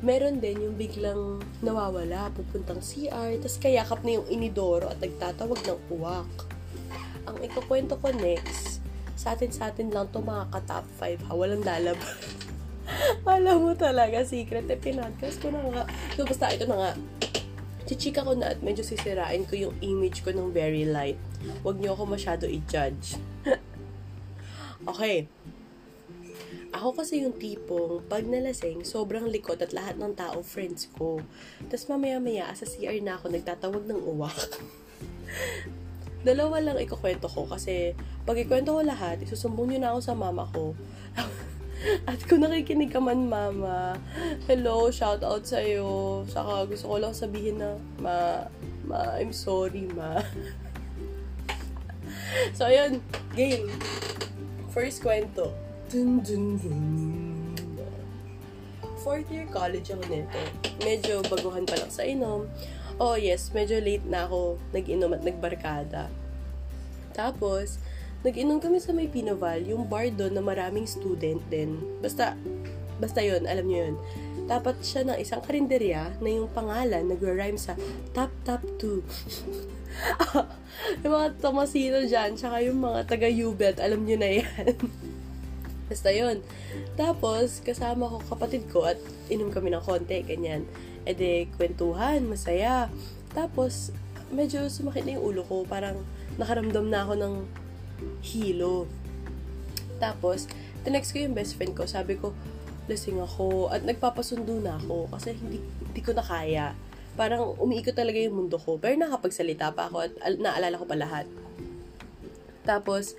Meron 0.00 0.40
din 0.40 0.64
yung 0.64 0.76
biglang 0.80 1.44
nawawala, 1.60 2.32
pupuntang 2.32 2.80
CR, 2.80 3.36
tas 3.36 3.60
kayakap 3.60 4.00
na 4.00 4.20
yung 4.20 4.28
inidoro 4.32 4.88
at 4.88 4.96
nagtatawag 4.96 5.60
ng 5.60 5.80
uwak. 5.92 6.32
Ang 7.28 7.36
ikukwento 7.44 8.00
ko 8.00 8.08
next, 8.08 8.80
sa 9.12 9.36
atin 9.36 9.52
sa 9.52 9.68
atin 9.68 9.92
lang 9.92 10.08
to 10.08 10.24
mga 10.24 10.48
ka-top 10.56 10.88
5 10.96 11.28
ha, 11.28 11.32
walang 11.36 11.60
lalabas. 11.60 12.16
Alam 13.26 13.70
mo 13.70 13.72
talaga, 13.76 14.22
secret. 14.26 14.66
Eh, 14.70 14.78
pinodcast 14.78 15.40
ko 15.42 15.52
na 15.52 15.60
nga. 15.70 15.82
So, 16.16 16.26
basta 16.26 16.52
ito 16.52 16.66
na 16.66 16.76
nga. 16.76 16.92
Chichika 17.88 18.22
ko 18.22 18.38
na 18.38 18.54
at 18.54 18.62
medyo 18.62 18.86
sisirain 18.86 19.42
ko 19.48 19.58
yung 19.58 19.74
image 19.82 20.22
ko 20.22 20.30
ng 20.30 20.54
very 20.54 20.86
light. 20.86 21.18
Huwag 21.66 21.80
niyo 21.80 21.96
ako 21.96 22.14
masyado 22.14 22.44
i-judge. 22.46 23.18
okay. 24.90 25.26
Ako 26.70 26.94
kasi 26.94 27.26
yung 27.26 27.34
tipong, 27.34 28.06
pag 28.06 28.22
nalasing, 28.22 28.86
sobrang 28.86 29.26
likot 29.26 29.58
at 29.58 29.74
lahat 29.74 29.98
ng 29.98 30.14
tao 30.14 30.38
friends 30.46 30.86
ko. 30.94 31.18
Tapos 31.66 31.90
mamaya-maya, 31.90 32.46
sa 32.54 32.62
CR 32.62 32.94
na 33.02 33.18
ako, 33.18 33.34
nagtatawag 33.34 33.82
ng 33.90 34.00
uwak. 34.06 34.38
Dalawa 36.26 36.60
lang 36.62 36.78
ikukwento 36.78 37.26
ko 37.26 37.48
kasi 37.48 37.96
pag 38.28 38.36
ikwento 38.38 38.76
ko 38.76 38.84
lahat, 38.84 39.18
isusumbong 39.24 39.74
nyo 39.74 39.78
na 39.80 39.88
ako 39.96 40.00
sa 40.04 40.14
mama 40.14 40.44
ko. 40.52 40.76
At 42.04 42.20
kung 42.28 42.44
nakikinig 42.44 42.92
ka 42.92 43.00
man, 43.00 43.28
mama, 43.28 43.96
hello, 44.44 44.92
shout 44.92 45.24
out 45.24 45.48
sa'yo. 45.48 46.22
Saka 46.28 46.68
gusto 46.68 46.92
ko 46.92 46.96
lang 47.00 47.16
sabihin 47.16 47.56
na, 47.56 47.80
ma, 47.96 48.44
ma, 48.84 49.16
I'm 49.16 49.32
sorry, 49.32 49.88
ma. 49.96 50.20
so, 52.56 52.68
ayun, 52.68 53.00
game. 53.32 53.72
First 54.76 55.00
kwento. 55.00 55.56
Dun, 55.88 56.20
dun, 56.20 56.60
dun. 56.60 56.80
Fourth 59.00 59.32
year 59.32 59.48
college 59.48 59.88
ako 59.88 60.04
nito. 60.12 60.40
Medyo 60.84 61.24
baguhan 61.24 61.64
pa 61.64 61.80
lang 61.80 61.88
sa 61.88 62.04
inom. 62.04 62.44
Oh 63.00 63.16
yes, 63.16 63.56
medyo 63.56 63.80
late 63.80 64.04
na 64.04 64.28
ako 64.28 64.60
nag-inom 64.76 65.16
at 65.16 65.24
nagbarkada. 65.24 66.12
Tapos, 67.16 67.80
nag-inom 68.20 68.60
kami 68.60 68.78
sa 68.80 68.92
may 68.92 69.08
Pinoval, 69.08 69.64
yung 69.64 69.88
bar 69.88 70.08
doon 70.12 70.36
na 70.36 70.44
maraming 70.44 70.84
student 70.84 71.40
din. 71.48 71.80
Basta, 72.04 72.36
basta 73.00 73.24
yon 73.24 73.48
alam 73.48 73.64
niyo 73.64 73.78
yun. 73.88 73.96
Dapat 74.44 74.82
siya 74.84 75.06
ng 75.06 75.16
isang 75.16 75.40
karinderya 75.40 76.12
na 76.20 76.28
yung 76.28 76.50
pangalan 76.52 77.06
nagra-rhyme 77.06 77.56
sa 77.56 77.78
Tap 78.12 78.28
Tap 78.44 78.60
2. 78.82 79.00
yung 81.06 81.12
mga 81.12 81.28
Tomasino 81.40 82.04
dyan, 82.04 82.36
tsaka 82.36 82.60
yung 82.60 82.82
mga 82.82 83.08
taga-Ubet, 83.08 83.80
alam 83.80 84.04
niyo 84.04 84.20
na 84.20 84.30
yan. 84.42 84.74
Basta 85.90 86.12
yon 86.12 86.44
Tapos, 86.94 87.64
kasama 87.64 88.06
ko 88.06 88.20
kapatid 88.30 88.68
ko 88.68 88.84
at 88.86 89.00
inom 89.32 89.48
kami 89.48 89.72
ng 89.72 89.82
konti, 89.82 90.22
ganyan. 90.22 90.68
E 91.08 91.16
de, 91.16 91.48
kwentuhan, 91.56 92.20
masaya. 92.28 92.92
Tapos, 93.32 93.90
medyo 94.30 94.66
sumakit 94.70 95.08
na 95.08 95.18
yung 95.18 95.24
ulo 95.34 95.42
ko. 95.42 95.64
Parang 95.66 95.98
nakaramdam 96.38 96.86
na 96.86 97.02
ako 97.02 97.14
ng 97.18 97.34
hilo. 98.24 98.88
Tapos, 100.00 100.48
tinext 100.82 101.12
ko 101.12 101.20
yung 101.20 101.36
best 101.36 101.56
friend 101.60 101.76
ko. 101.76 101.84
Sabi 101.84 102.16
ko, 102.16 102.32
lasing 102.88 103.20
ako. 103.20 103.68
At 103.68 103.84
nagpapasundo 103.84 104.58
na 104.58 104.80
ako. 104.80 105.12
Kasi 105.12 105.36
hindi, 105.36 105.60
hindi 105.60 106.00
ko 106.00 106.16
na 106.16 106.24
kaya. 106.24 106.72
Parang 107.14 107.54
umiikot 107.60 107.94
talaga 107.94 108.16
yung 108.16 108.46
mundo 108.46 108.56
ko. 108.56 108.80
Pero 108.80 108.96
nakapagsalita 108.96 109.76
pa 109.76 109.92
ako 109.92 110.08
at 110.08 110.12
al- 110.24 110.40
naalala 110.40 110.80
ko 110.80 110.86
pa 110.88 110.96
lahat. 110.96 111.26
Tapos, 112.64 113.14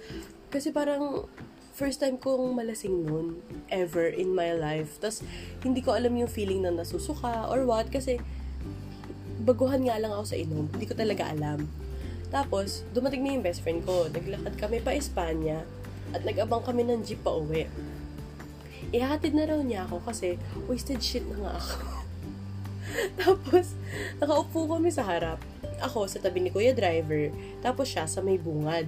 kasi 0.50 0.74
parang 0.74 1.30
first 1.72 2.04
time 2.04 2.20
kong 2.20 2.52
malasing 2.52 3.08
noon 3.08 3.40
ever 3.72 4.10
in 4.12 4.34
my 4.36 4.52
life. 4.54 5.00
Tapos, 5.00 5.24
hindi 5.64 5.80
ko 5.80 5.96
alam 5.96 6.18
yung 6.18 6.30
feeling 6.30 6.66
na 6.66 6.74
nasusuka 6.74 7.48
or 7.48 7.64
what. 7.64 7.88
Kasi, 7.94 8.18
baguhan 9.42 9.82
nga 9.86 9.98
lang 9.98 10.14
ako 10.14 10.26
sa 10.26 10.38
inom. 10.38 10.70
Hindi 10.70 10.86
ko 10.86 10.94
talaga 10.94 11.30
alam. 11.30 11.66
Tapos, 12.32 12.88
dumating 12.96 13.22
na 13.28 13.36
yung 13.36 13.44
best 13.44 13.60
friend 13.60 13.84
ko. 13.84 14.08
Naglakad 14.08 14.56
kami 14.56 14.80
pa 14.80 14.96
Espanya 14.96 15.68
at 16.16 16.24
nag-abang 16.24 16.64
kami 16.64 16.88
ng 16.88 17.04
jeep 17.04 17.20
pa 17.22 17.36
uwi. 17.36 17.68
Ihatid 18.96 19.36
na 19.36 19.48
raw 19.48 19.60
niya 19.60 19.84
ako 19.88 20.04
kasi 20.04 20.40
wasted 20.66 21.04
shit 21.04 21.28
na 21.28 21.38
nga 21.44 21.54
ako. 21.60 21.76
Tapos, 23.20 23.66
nakaupo 24.20 24.60
kami 24.68 24.90
sa 24.92 25.04
harap. 25.04 25.40
Ako 25.84 26.08
sa 26.08 26.24
tabi 26.24 26.44
ni 26.44 26.50
Kuya 26.52 26.78
Driver, 26.78 27.34
tapos 27.66 27.90
siya 27.90 28.06
sa 28.06 28.22
may 28.22 28.38
bungad. 28.38 28.86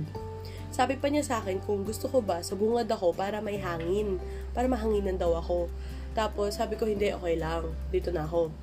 Sabi 0.70 0.94
pa 0.94 1.10
niya 1.10 1.26
sa 1.26 1.36
akin 1.42 1.58
kung 1.62 1.82
gusto 1.82 2.06
ko 2.06 2.22
ba 2.22 2.42
sa 2.46 2.54
bungad 2.54 2.86
ako 2.86 3.18
para 3.18 3.42
may 3.42 3.58
hangin, 3.58 4.22
para 4.54 4.70
mahanginan 4.70 5.18
daw 5.18 5.34
ako. 5.38 5.74
Tapos 6.14 6.58
sabi 6.58 6.78
ko 6.78 6.86
hindi, 6.86 7.10
okay 7.10 7.34
lang, 7.34 7.74
dito 7.90 8.14
na 8.14 8.30
ako. 8.30 8.54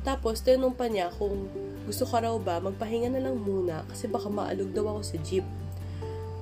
Tapos 0.00 0.40
tinanong 0.40 0.74
pa 0.76 0.88
niya 0.88 1.12
kung 1.12 1.48
gusto 1.84 2.04
ka 2.08 2.24
raw 2.24 2.36
ba, 2.40 2.62
magpahinga 2.62 3.12
na 3.12 3.20
lang 3.20 3.36
muna 3.40 3.84
kasi 3.88 4.08
baka 4.08 4.32
maalog 4.32 4.72
daw 4.72 4.96
ako 4.96 5.00
sa 5.04 5.16
jeep. 5.20 5.44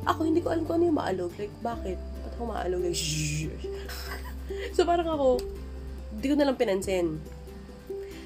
Ako, 0.07 0.25
hindi 0.25 0.41
ko 0.41 0.55
alam 0.55 0.65
kung 0.65 0.81
ano 0.81 0.89
yung 0.89 0.99
maalog. 0.99 1.33
Like, 1.37 1.53
bakit? 1.61 1.99
Ba't 2.25 2.33
ako 2.39 2.45
maalog? 2.49 2.81
Like, 2.81 2.97
so, 4.77 4.87
parang 4.89 5.09
ako, 5.11 5.43
hindi 6.15 6.27
ko 6.33 6.35
na 6.39 6.47
lang 6.49 6.57
pinansin. 6.57 7.21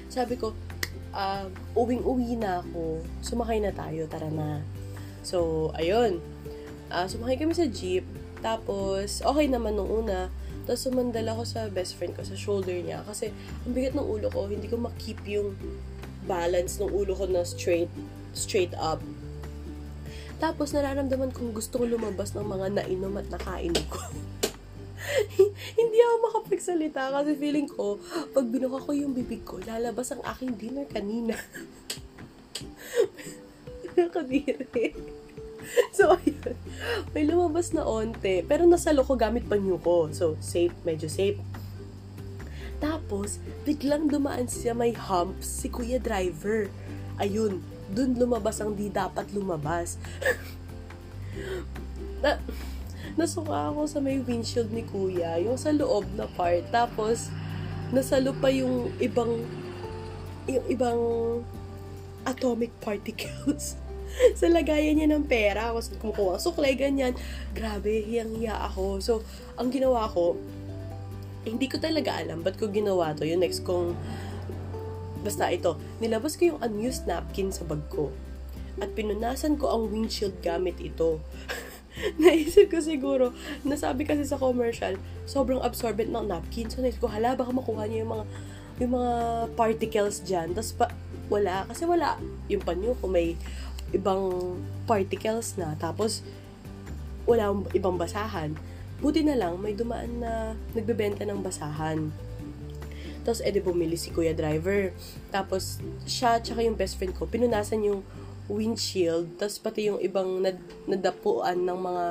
Sabi 0.07 0.39
ko, 0.39 0.55
uh, 1.11 1.45
uwing-uwi 1.75 2.39
na 2.39 2.63
ako. 2.63 3.03
Sumakay 3.19 3.59
na 3.59 3.75
tayo, 3.75 4.07
tara 4.07 4.31
na. 4.31 4.63
So, 5.27 5.69
ayun. 5.75 6.23
Uh, 6.87 7.07
sumakay 7.09 7.35
kami 7.35 7.51
sa 7.51 7.67
jeep. 7.67 8.05
Tapos, 8.39 9.19
okay 9.23 9.47
naman 9.51 9.75
nung 9.75 9.89
una. 9.89 10.31
Tapos 10.63 10.81
sumandal 10.87 11.27
ako 11.35 11.43
sa 11.43 11.67
best 11.67 11.99
friend 11.99 12.15
ko, 12.15 12.23
sa 12.23 12.39
shoulder 12.39 12.75
niya. 12.79 13.03
Kasi, 13.03 13.35
ang 13.67 13.71
bigat 13.75 13.95
ng 13.95 14.07
ulo 14.07 14.31
ko, 14.31 14.47
hindi 14.47 14.71
ko 14.71 14.79
makip 14.79 15.19
yung 15.27 15.55
balance 16.23 16.79
ng 16.79 16.87
ulo 16.87 17.11
ko 17.15 17.27
na 17.27 17.43
straight, 17.43 17.91
straight 18.31 18.71
up. 18.79 19.03
Tapos, 20.39 20.71
nararamdaman 20.71 21.35
kong 21.35 21.51
gusto 21.51 21.83
ko 21.83 21.87
lumabas 21.87 22.31
ng 22.35 22.47
mga 22.47 22.67
nainom 22.79 23.15
at 23.19 23.27
nakain 23.27 23.75
ko. 23.91 23.99
hindi 25.79 25.97
ako 25.99 26.15
makapagsalita 26.31 27.11
kasi 27.11 27.31
feeling 27.35 27.67
ko, 27.67 27.99
pag 28.31 28.47
binuka 28.47 28.79
ko 28.79 28.91
yung 28.95 29.11
bibig 29.11 29.43
ko, 29.43 29.59
lalabas 29.67 30.15
ang 30.15 30.23
aking 30.23 30.55
dinner 30.55 30.87
kanina. 30.87 31.35
Nakadiri. 33.99 34.95
so, 35.97 36.19
ayun. 36.19 36.55
May 37.15 37.23
lumabas 37.27 37.71
na 37.71 37.87
onte. 37.87 38.43
Pero 38.45 38.67
nasalo 38.67 39.03
ko 39.03 39.15
gamit 39.15 39.47
panyo 39.47 39.79
ko. 39.79 40.11
So, 40.11 40.35
safe. 40.43 40.75
Medyo 40.83 41.07
safe. 41.07 41.39
Tapos, 42.83 43.39
biglang 43.63 44.11
dumaan 44.11 44.51
siya 44.51 44.75
may 44.75 44.91
hump 44.91 45.39
si 45.39 45.71
Kuya 45.71 46.03
Driver. 46.03 46.67
Ayun, 47.15 47.63
dun 47.87 48.19
lumabas 48.19 48.59
ang 48.59 48.75
di 48.75 48.91
dapat 48.91 49.31
lumabas. 49.31 49.95
na, 52.23 52.43
nasuka 53.15 53.71
ako 53.71 53.87
sa 53.87 54.03
may 54.03 54.19
windshield 54.19 54.67
ni 54.75 54.83
Kuya, 54.83 55.39
yung 55.39 55.55
sa 55.55 55.71
loob 55.71 56.03
na 56.19 56.27
part. 56.27 56.67
Tapos, 56.75 57.31
nasalo 57.95 58.35
pa 58.35 58.51
yung 58.51 58.91
ibang 58.99 59.47
yung 60.43 60.65
ibang 60.67 60.99
atomic 62.27 62.75
particles 62.83 63.79
sa 64.39 64.47
lagayan 64.49 64.97
niya 64.97 65.09
ng 65.13 65.25
pera. 65.25 65.73
Ako 65.73 65.79
kumukuha 65.99 66.37
suklay, 66.37 66.77
ganyan. 66.77 67.17
Grabe, 67.53 68.03
hiyang-hiya 68.05 68.57
ako. 68.71 69.01
So, 69.01 69.13
ang 69.57 69.73
ginawa 69.73 70.09
ko, 70.09 70.37
hindi 71.43 71.67
ko 71.67 71.75
talaga 71.75 72.15
alam 72.15 72.39
ba't 72.39 72.55
ko 72.55 72.71
ginawa 72.71 73.11
to. 73.17 73.27
Yung 73.27 73.43
next 73.43 73.67
kong, 73.67 73.97
basta 75.23 75.51
ito, 75.51 75.75
nilabas 75.99 76.39
ko 76.39 76.55
yung 76.55 76.59
unused 76.63 77.07
napkin 77.07 77.51
sa 77.51 77.67
bag 77.67 77.83
ko. 77.91 78.11
At 78.79 78.95
pinunasan 78.97 79.59
ko 79.59 79.69
ang 79.69 79.91
windshield 79.91 80.39
gamit 80.41 80.79
ito. 80.79 81.19
naisip 82.21 82.73
ko 82.73 82.81
siguro, 82.81 83.25
nasabi 83.61 84.07
kasi 84.07 84.25
sa 84.25 84.39
commercial, 84.39 84.97
sobrang 85.29 85.61
absorbent 85.61 86.09
ng 86.09 86.25
napkin. 86.25 86.67
So, 86.71 86.81
naisip 86.81 87.03
ko, 87.03 87.09
hala, 87.11 87.37
baka 87.37 87.53
makuha 87.53 87.85
niya 87.85 88.07
yung 88.07 88.11
mga, 88.17 88.25
yung 88.81 88.91
mga 88.97 89.13
particles 89.53 90.25
dyan. 90.25 90.57
Tapos, 90.57 90.73
pa, 90.73 90.89
wala. 91.29 91.63
Kasi 91.69 91.85
wala. 91.85 92.17
Yung 92.49 92.63
panyo 92.65 92.97
ko 92.99 93.05
may 93.07 93.37
ibang 93.93 94.57
particles 94.89 95.55
na. 95.55 95.77
Tapos, 95.77 96.25
wala 97.23 97.53
ibang 97.71 97.95
basahan. 97.95 98.57
Buti 98.99 99.23
na 99.23 99.37
lang, 99.37 99.61
may 99.61 99.77
dumaan 99.77 100.19
na 100.19 100.57
nagbebenta 100.75 101.23
ng 101.23 101.39
basahan. 101.39 102.11
Tapos, 103.23 103.39
edi 103.39 103.63
bumili 103.63 103.95
si 103.95 104.11
Kuya 104.11 104.35
Driver. 104.35 104.91
Tapos, 105.31 105.79
siya 106.03 106.43
tsaka 106.43 106.65
yung 106.65 106.75
best 106.75 106.99
friend 106.99 107.15
ko, 107.15 107.23
pinunasan 107.23 107.87
yung 107.87 108.01
windshield. 108.51 109.39
Tapos, 109.39 109.55
pati 109.61 109.87
yung 109.87 110.03
ibang 110.03 110.43
nad- 110.43 110.67
nadapuan 110.89 111.63
ng 111.63 111.79
mga 111.79 112.05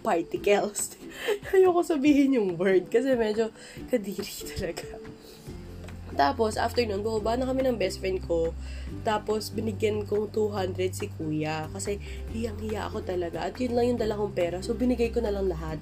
particles. 0.00 0.96
Ayoko 1.54 1.84
sabihin 1.84 2.40
yung 2.40 2.56
word 2.56 2.88
kasi 2.88 3.12
medyo 3.14 3.52
kadiri 3.92 4.34
talaga. 4.56 5.09
Tapos, 6.20 6.60
after 6.60 6.84
nun, 6.84 7.00
bumaba 7.00 7.32
na 7.40 7.48
kami 7.48 7.64
ng 7.64 7.80
best 7.80 8.04
friend 8.04 8.20
ko. 8.28 8.52
Tapos, 9.08 9.48
binigyan 9.48 10.04
kong 10.04 10.28
200 10.28 10.92
si 10.92 11.08
kuya. 11.16 11.64
Kasi, 11.72 11.96
hiyang-hiya 12.36 12.92
ako 12.92 13.00
talaga. 13.08 13.48
At 13.48 13.56
yun 13.56 13.72
lang 13.72 13.96
yung 13.96 14.00
dala 14.04 14.20
kong 14.20 14.36
pera. 14.36 14.60
So, 14.60 14.76
binigay 14.76 15.16
ko 15.16 15.24
na 15.24 15.32
lang 15.32 15.48
lahat. 15.48 15.80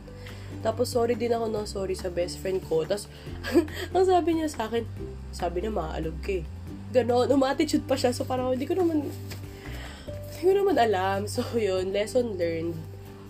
Tapos, 0.62 0.95
sorry 0.95 1.18
din 1.18 1.35
ako 1.35 1.50
ng 1.50 1.66
sorry 1.66 1.99
sa 1.99 2.07
best 2.07 2.38
friend 2.38 2.62
ko. 2.71 2.87
Tapos, 2.87 3.11
ang 3.90 4.07
sabi 4.07 4.38
niya 4.38 4.47
sa 4.47 4.71
akin, 4.71 4.87
sabi 5.35 5.59
na 5.66 5.75
maalog 5.75 6.14
ka 6.23 6.38
eh. 6.38 6.47
Ganon, 6.95 7.26
umatitude 7.35 7.83
pa 7.83 7.99
siya. 7.99 8.14
So, 8.14 8.23
parang 8.23 8.54
hindi 8.54 8.71
ko 8.71 8.78
naman, 8.78 9.11
hindi 9.11 10.42
ko 10.47 10.54
naman 10.54 10.78
alam. 10.78 11.26
So, 11.26 11.42
yun, 11.59 11.90
lesson 11.90 12.38
learned. 12.38 12.78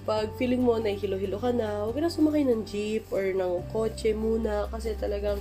Pag 0.05 0.37
feeling 0.37 0.61
mo 0.61 0.77
na 0.77 0.93
hilo-hilo 0.93 1.41
ka 1.41 1.57
na, 1.57 1.89
huwag 1.89 2.05
na 2.05 2.13
sumakay 2.13 2.45
ng 2.45 2.69
jeep 2.69 3.09
or 3.09 3.33
ng 3.33 3.65
kotse 3.73 4.13
muna 4.13 4.69
kasi 4.69 4.93
talagang 5.01 5.41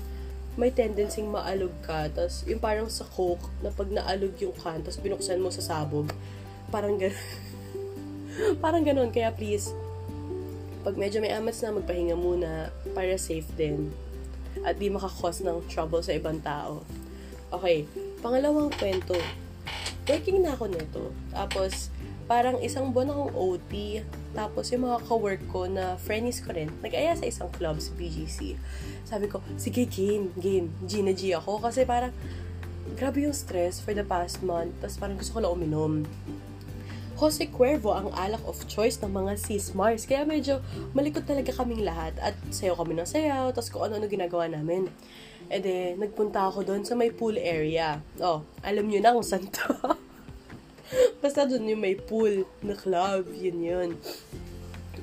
may 0.57 0.73
tendency 0.73 1.21
maalog 1.21 1.71
ka. 1.85 2.09
Tapos, 2.09 2.41
yung 2.49 2.57
parang 2.57 2.89
sa 2.89 3.05
coke, 3.05 3.45
na 3.61 3.69
pag 3.69 3.93
naalog 3.93 4.33
yung 4.41 4.57
can, 4.57 4.81
tapos 4.81 4.97
binuksan 4.99 5.37
mo 5.37 5.53
sa 5.53 5.61
sabog, 5.61 6.09
parang 6.73 6.97
gano'n. 6.97 7.13
parang 8.63 8.81
gano'n. 8.81 9.13
Kaya 9.13 9.29
please, 9.29 9.69
pag 10.81 10.97
medyo 10.97 11.21
may 11.21 11.29
amats 11.29 11.61
na, 11.61 11.77
magpahinga 11.77 12.17
muna 12.17 12.73
para 12.97 13.13
safe 13.21 13.47
din. 13.53 13.93
At 14.65 14.81
di 14.81 14.89
makakos 14.89 15.45
ng 15.45 15.69
trouble 15.69 16.01
sa 16.01 16.17
ibang 16.17 16.41
tao. 16.41 16.81
Okay, 17.53 17.85
pangalawang 18.25 18.73
kwento. 18.73 19.15
Working 20.09 20.41
na 20.41 20.57
ako 20.57 20.65
nito. 20.73 21.03
Tapos, 21.29 21.93
parang 22.27 22.59
isang 22.59 22.91
buwan 22.91 23.13
akong 23.13 23.33
OT. 23.33 24.03
Tapos 24.35 24.69
yung 24.69 24.83
mga 24.85 24.99
ka-work 25.07 25.41
ko 25.47 25.65
na 25.65 25.95
friends 25.95 26.43
ko 26.43 26.51
rin, 26.51 26.67
nag-aya 26.83 27.15
sa 27.15 27.25
isang 27.25 27.47
club 27.55 27.79
sa 27.79 27.95
BGC. 27.95 28.59
Sabi 29.07 29.31
ko, 29.31 29.39
sige 29.55 29.87
game, 29.87 30.35
game. 30.35 30.67
G 30.83 30.99
na 30.99 31.15
G 31.15 31.31
ako. 31.31 31.63
Kasi 31.63 31.87
parang, 31.87 32.11
grabe 32.99 33.23
yung 33.23 33.31
stress 33.31 33.79
for 33.79 33.95
the 33.95 34.03
past 34.03 34.43
month. 34.43 34.75
Tapos 34.83 34.99
parang 34.99 35.15
gusto 35.15 35.31
ko 35.31 35.39
lang 35.39 35.55
uminom. 35.55 35.93
Jose 37.17 37.49
Cuervo 37.49 37.97
ang 37.97 38.13
alak 38.13 38.45
of 38.45 38.61
choice 38.69 39.01
ng 39.01 39.09
mga 39.09 39.41
sis 39.41 39.73
Mars. 39.73 40.05
Kaya 40.05 40.21
medyo 40.21 40.61
malikot 40.93 41.25
talaga 41.25 41.49
kaming 41.49 41.81
lahat. 41.81 42.13
At 42.21 42.37
sayo 42.53 42.77
kami 42.77 42.93
ng 42.93 43.09
sayaw, 43.09 43.49
tapos 43.55 43.73
kung 43.73 43.89
ano-ano 43.89 44.05
ginagawa 44.05 44.45
namin. 44.45 44.85
E 45.49 45.57
de, 45.57 45.97
nagpunta 45.97 46.45
ako 46.45 46.61
doon 46.67 46.85
sa 46.85 46.93
may 46.93 47.09
pool 47.09 47.33
area. 47.39 48.03
Oh, 48.21 48.45
alam 48.61 48.85
nyo 48.85 49.01
na 49.01 49.15
kung 49.17 49.25
saan 49.25 49.49
to. 49.49 49.65
Basta 51.23 51.49
doon 51.49 51.73
yung 51.73 51.81
may 51.81 51.97
pool 51.97 52.45
na 52.61 52.77
club, 52.77 53.33
yun 53.33 53.65
yun. 53.65 53.89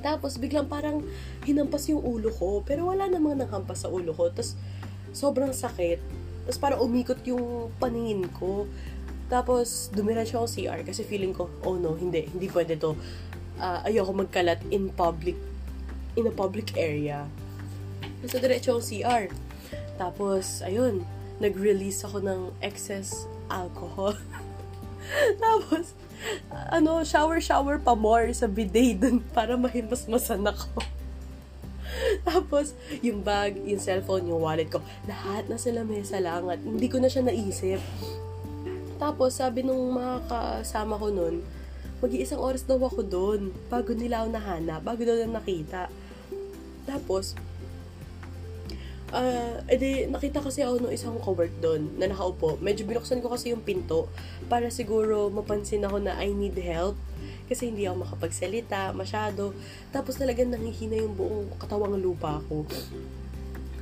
Tapos 0.04 0.36
biglang 0.36 0.68
parang 0.68 1.00
hinampas 1.48 1.88
yung 1.88 2.04
ulo 2.04 2.28
ko, 2.28 2.60
pero 2.60 2.92
wala 2.92 3.08
namang 3.08 3.40
nanghampas 3.40 3.82
sa 3.82 3.88
ulo 3.88 4.12
ko. 4.12 4.28
Tapos 4.28 4.52
sobrang 5.16 5.56
sakit. 5.56 6.04
Tapos 6.44 6.60
parang 6.60 6.84
umikot 6.84 7.24
yung 7.24 7.72
paningin 7.80 8.28
ko. 8.28 8.68
Tapos, 9.32 9.88
dumiretso 9.88 10.36
ako 10.36 10.46
CR 10.46 10.80
kasi 10.84 11.00
feeling 11.00 11.32
ko, 11.32 11.48
oh 11.64 11.80
no, 11.80 11.96
hindi, 11.96 12.28
hindi 12.28 12.44
pwede 12.52 12.76
to. 12.76 12.92
Uh, 13.56 13.80
ayoko 13.88 14.12
magkalat 14.12 14.60
in 14.68 14.92
public, 14.92 15.38
in 16.18 16.28
a 16.28 16.34
public 16.34 16.76
area. 16.76 17.24
So, 18.28 18.36
diretso 18.36 18.76
ako 18.76 18.82
CR. 18.84 19.24
Tapos, 19.96 20.60
ayun, 20.60 21.08
nag-release 21.40 22.04
ako 22.04 22.20
ng 22.20 22.40
excess 22.60 23.24
alcohol. 23.48 24.12
Tapos, 25.44 25.96
ano, 26.72 27.02
shower-shower 27.04 27.80
pa 27.82 27.94
more 27.94 28.30
sa 28.32 28.48
bidet 28.48 29.00
dun 29.00 29.20
para 29.32 29.54
mahimasmasan 29.54 30.44
ako. 30.44 30.82
Tapos, 32.26 32.74
yung 33.04 33.22
bag, 33.22 33.54
yung 33.62 33.78
cellphone, 33.78 34.26
yung 34.26 34.42
wallet 34.42 34.66
ko, 34.66 34.82
lahat 35.06 35.46
na 35.46 35.60
sila 35.60 35.86
mesa 35.86 36.18
lang 36.18 36.48
at 36.50 36.58
hindi 36.58 36.90
ko 36.90 36.98
na 36.98 37.06
siya 37.06 37.22
naisip. 37.26 37.78
Tapos, 38.98 39.38
sabi 39.38 39.62
nung 39.62 39.94
mga 39.94 40.26
kasama 40.26 40.98
ko 40.98 41.10
nun, 41.10 41.44
mag-iisang 42.02 42.40
oras 42.42 42.66
daw 42.66 42.80
ako 42.82 43.00
doon 43.04 43.40
bago 43.70 43.94
nila 43.94 44.22
ako 44.24 44.28
nahanap, 44.34 44.80
bago 44.82 45.00
daw 45.06 45.16
na 45.24 45.38
nakita. 45.38 45.88
Tapos, 46.84 47.38
uh, 49.12 49.60
edi, 49.68 50.06
nakita 50.08 50.40
kasi 50.40 50.64
ako 50.64 50.86
nung 50.86 50.94
isang 50.94 51.18
cowork 51.20 51.52
doon 51.60 51.92
na 52.00 52.08
nakaupo. 52.08 52.56
Medyo 52.62 52.88
binuksan 52.88 53.20
ko 53.20 53.28
kasi 53.28 53.52
yung 53.52 53.60
pinto 53.60 54.08
para 54.48 54.70
siguro 54.70 55.28
mapansin 55.28 55.84
ako 55.84 56.00
na 56.00 56.16
I 56.16 56.32
need 56.32 56.56
help 56.60 56.96
kasi 57.44 57.68
hindi 57.68 57.84
ako 57.84 58.08
makapagsalita 58.08 58.96
masyado. 58.96 59.52
Tapos 59.92 60.16
talagang 60.16 60.48
nangihina 60.48 60.96
yung 60.96 61.12
buong 61.12 61.48
katawang 61.60 62.00
lupa 62.00 62.40
ko. 62.48 62.64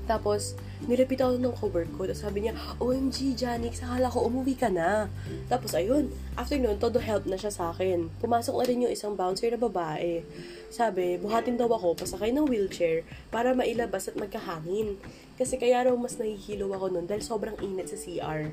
Tapos, 0.03 0.59
nirepit 0.91 1.23
ako 1.23 1.39
ng 1.39 1.55
cowork 1.55 1.91
ko. 1.95 2.03
Tapos 2.11 2.23
sabi 2.27 2.47
niya, 2.47 2.59
OMG, 2.83 3.39
Janix, 3.39 3.83
akala 3.87 4.11
ko 4.11 4.27
umuwi 4.27 4.59
ka 4.59 4.67
na. 4.67 5.07
Tapos 5.47 5.79
ayun, 5.79 6.11
after 6.35 6.59
nun, 6.59 6.79
todo 6.83 6.99
help 6.99 7.23
na 7.31 7.39
siya 7.39 7.55
sa 7.55 7.71
akin. 7.71 8.11
Pumasok 8.19 8.55
na 8.59 8.67
rin 8.67 8.83
yung 8.83 8.93
isang 8.93 9.15
bouncer 9.15 9.55
na 9.55 9.61
babae. 9.63 10.27
Sabi, 10.75 11.23
buhatin 11.23 11.55
daw 11.55 11.71
ako, 11.71 12.03
pasakay 12.03 12.35
ng 12.35 12.51
wheelchair 12.51 13.07
para 13.31 13.55
mailabas 13.55 14.11
at 14.11 14.19
magkahangin. 14.19 14.99
Kasi 15.39 15.55
kaya 15.57 15.87
raw 15.87 15.95
mas 15.95 16.19
nahihilo 16.19 16.75
ako 16.75 16.99
nun 16.99 17.07
dahil 17.07 17.23
sobrang 17.23 17.55
init 17.63 17.87
sa 17.87 17.99
CR. 17.99 18.51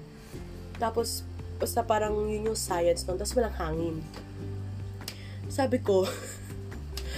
Tapos, 0.77 1.25
basta 1.58 1.82
parang 1.84 2.15
yun 2.29 2.53
yung 2.53 2.60
science 2.60 3.03
nun, 3.10 3.18
tapos 3.18 3.36
walang 3.36 3.58
hangin. 3.58 3.96
Sabi 5.50 5.82
ko, 5.82 6.06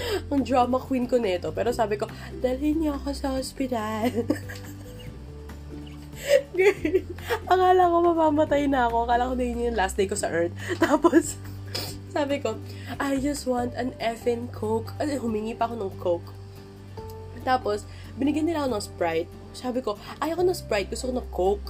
ang 0.32 0.42
drama 0.44 0.78
queen 0.80 1.08
ko 1.08 1.18
nito. 1.18 1.52
Pero 1.54 1.72
sabi 1.74 1.98
ko, 1.98 2.08
dalhin 2.40 2.82
niyo 2.82 2.98
ako 2.98 3.10
sa 3.14 3.36
hospital. 3.36 4.10
Akala 7.52 7.90
ko 7.90 7.98
mamamatay 8.02 8.70
na 8.70 8.88
ako. 8.88 9.10
Akala 9.10 9.30
ko 9.32 9.34
na 9.36 9.46
yun 9.46 9.72
yung 9.72 9.78
last 9.78 9.98
day 9.98 10.08
ko 10.08 10.16
sa 10.16 10.30
earth. 10.30 10.54
Tapos, 10.84 11.36
sabi 12.12 12.44
ko, 12.44 12.60
I 13.00 13.18
just 13.18 13.48
want 13.48 13.74
an 13.80 13.96
effing 13.98 14.52
Coke. 14.52 14.94
Ano, 15.00 15.18
humingi 15.24 15.56
pa 15.56 15.66
ako 15.70 15.76
ng 15.80 15.94
Coke. 15.98 16.30
Tapos, 17.42 17.90
binigyan 18.22 18.46
nila 18.46 18.66
ako 18.66 18.70
ng 18.78 18.86
Sprite. 18.86 19.32
Sabi 19.52 19.82
ko, 19.82 19.98
ayaw 20.22 20.38
ko 20.40 20.44
ng 20.46 20.58
Sprite, 20.58 20.90
gusto 20.94 21.10
ko 21.10 21.14
ng 21.18 21.30
Coke. 21.34 21.70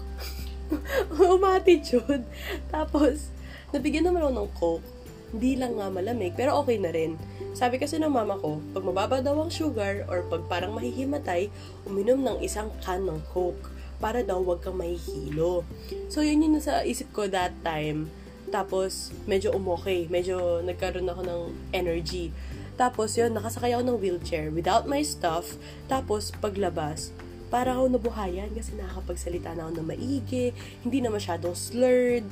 Umatitude. 1.15 2.27
Tapos, 2.67 3.31
nabigyan 3.71 4.11
naman 4.11 4.27
ako 4.27 4.33
ng 4.35 4.49
Coke. 4.57 4.87
Hindi 5.31 5.55
lang 5.55 5.79
nga 5.79 5.87
malamig, 5.87 6.35
pero 6.35 6.59
okay 6.59 6.75
na 6.75 6.91
rin. 6.91 7.15
Sabi 7.55 7.79
kasi 7.79 7.99
ng 7.99 8.11
mama 8.11 8.39
ko, 8.39 8.59
pag 8.75 8.83
mababa 8.83 9.17
daw 9.23 9.39
ang 9.39 9.51
sugar 9.51 10.03
or 10.11 10.23
pag 10.27 10.43
parang 10.47 10.75
mahihimatay, 10.75 11.47
uminom 11.87 12.19
ng 12.23 12.37
isang 12.43 12.71
can 12.83 13.07
ng 13.07 13.19
Coke 13.31 13.71
para 14.01 14.25
daw 14.25 14.41
wag 14.43 14.65
kang 14.65 14.81
mahihilo. 14.81 15.63
So, 16.09 16.25
yun 16.25 16.43
yung 16.43 16.57
nasa 16.57 16.83
isip 16.83 17.13
ko 17.13 17.29
that 17.29 17.53
time. 17.63 18.09
Tapos, 18.51 19.15
medyo 19.29 19.53
umokay. 19.55 20.11
Medyo 20.11 20.65
nagkaroon 20.65 21.07
ako 21.07 21.21
ng 21.23 21.41
energy. 21.71 22.33
Tapos, 22.75 23.13
yun, 23.15 23.31
nakasakay 23.31 23.77
ako 23.77 23.83
ng 23.87 23.97
wheelchair 24.01 24.49
without 24.49 24.89
my 24.89 25.05
stuff. 25.05 25.55
Tapos, 25.85 26.33
paglabas, 26.41 27.13
para 27.53 27.75
ako 27.77 27.93
nabuhayan 27.93 28.49
kasi 28.55 28.73
nakakapagsalita 28.79 29.53
na 29.53 29.67
ako 29.67 29.71
ng 29.79 29.87
maigi, 29.87 30.55
hindi 30.81 31.03
na 31.03 31.11
masyadong 31.11 31.53
slurred. 31.53 32.25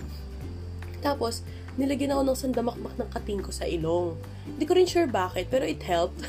Tapos, 1.00 1.42
nilagyan 1.80 2.16
ako 2.16 2.22
ng 2.28 2.40
sandamakmak 2.40 2.96
ng 3.00 3.10
kating 3.16 3.42
ko 3.44 3.52
sa 3.52 3.66
ilong. 3.68 4.20
Hindi 4.46 4.66
ko 4.68 4.74
rin 4.76 4.88
sure 4.88 5.08
bakit, 5.08 5.48
pero 5.48 5.64
it 5.64 5.84
helped. 5.84 6.24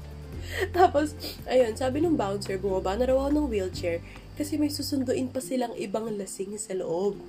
Tapos, 0.76 1.14
ayun, 1.46 1.78
sabi 1.78 2.02
ng 2.02 2.18
bouncer, 2.18 2.58
bumaba 2.58 2.98
na 2.98 3.06
raw 3.06 3.26
ako 3.26 3.30
ng 3.30 3.46
wheelchair 3.48 4.02
kasi 4.40 4.56
may 4.56 4.72
susunduin 4.72 5.28
pa 5.28 5.38
silang 5.38 5.76
ibang 5.76 6.08
lasing 6.16 6.56
sa 6.56 6.72
loob. 6.72 7.20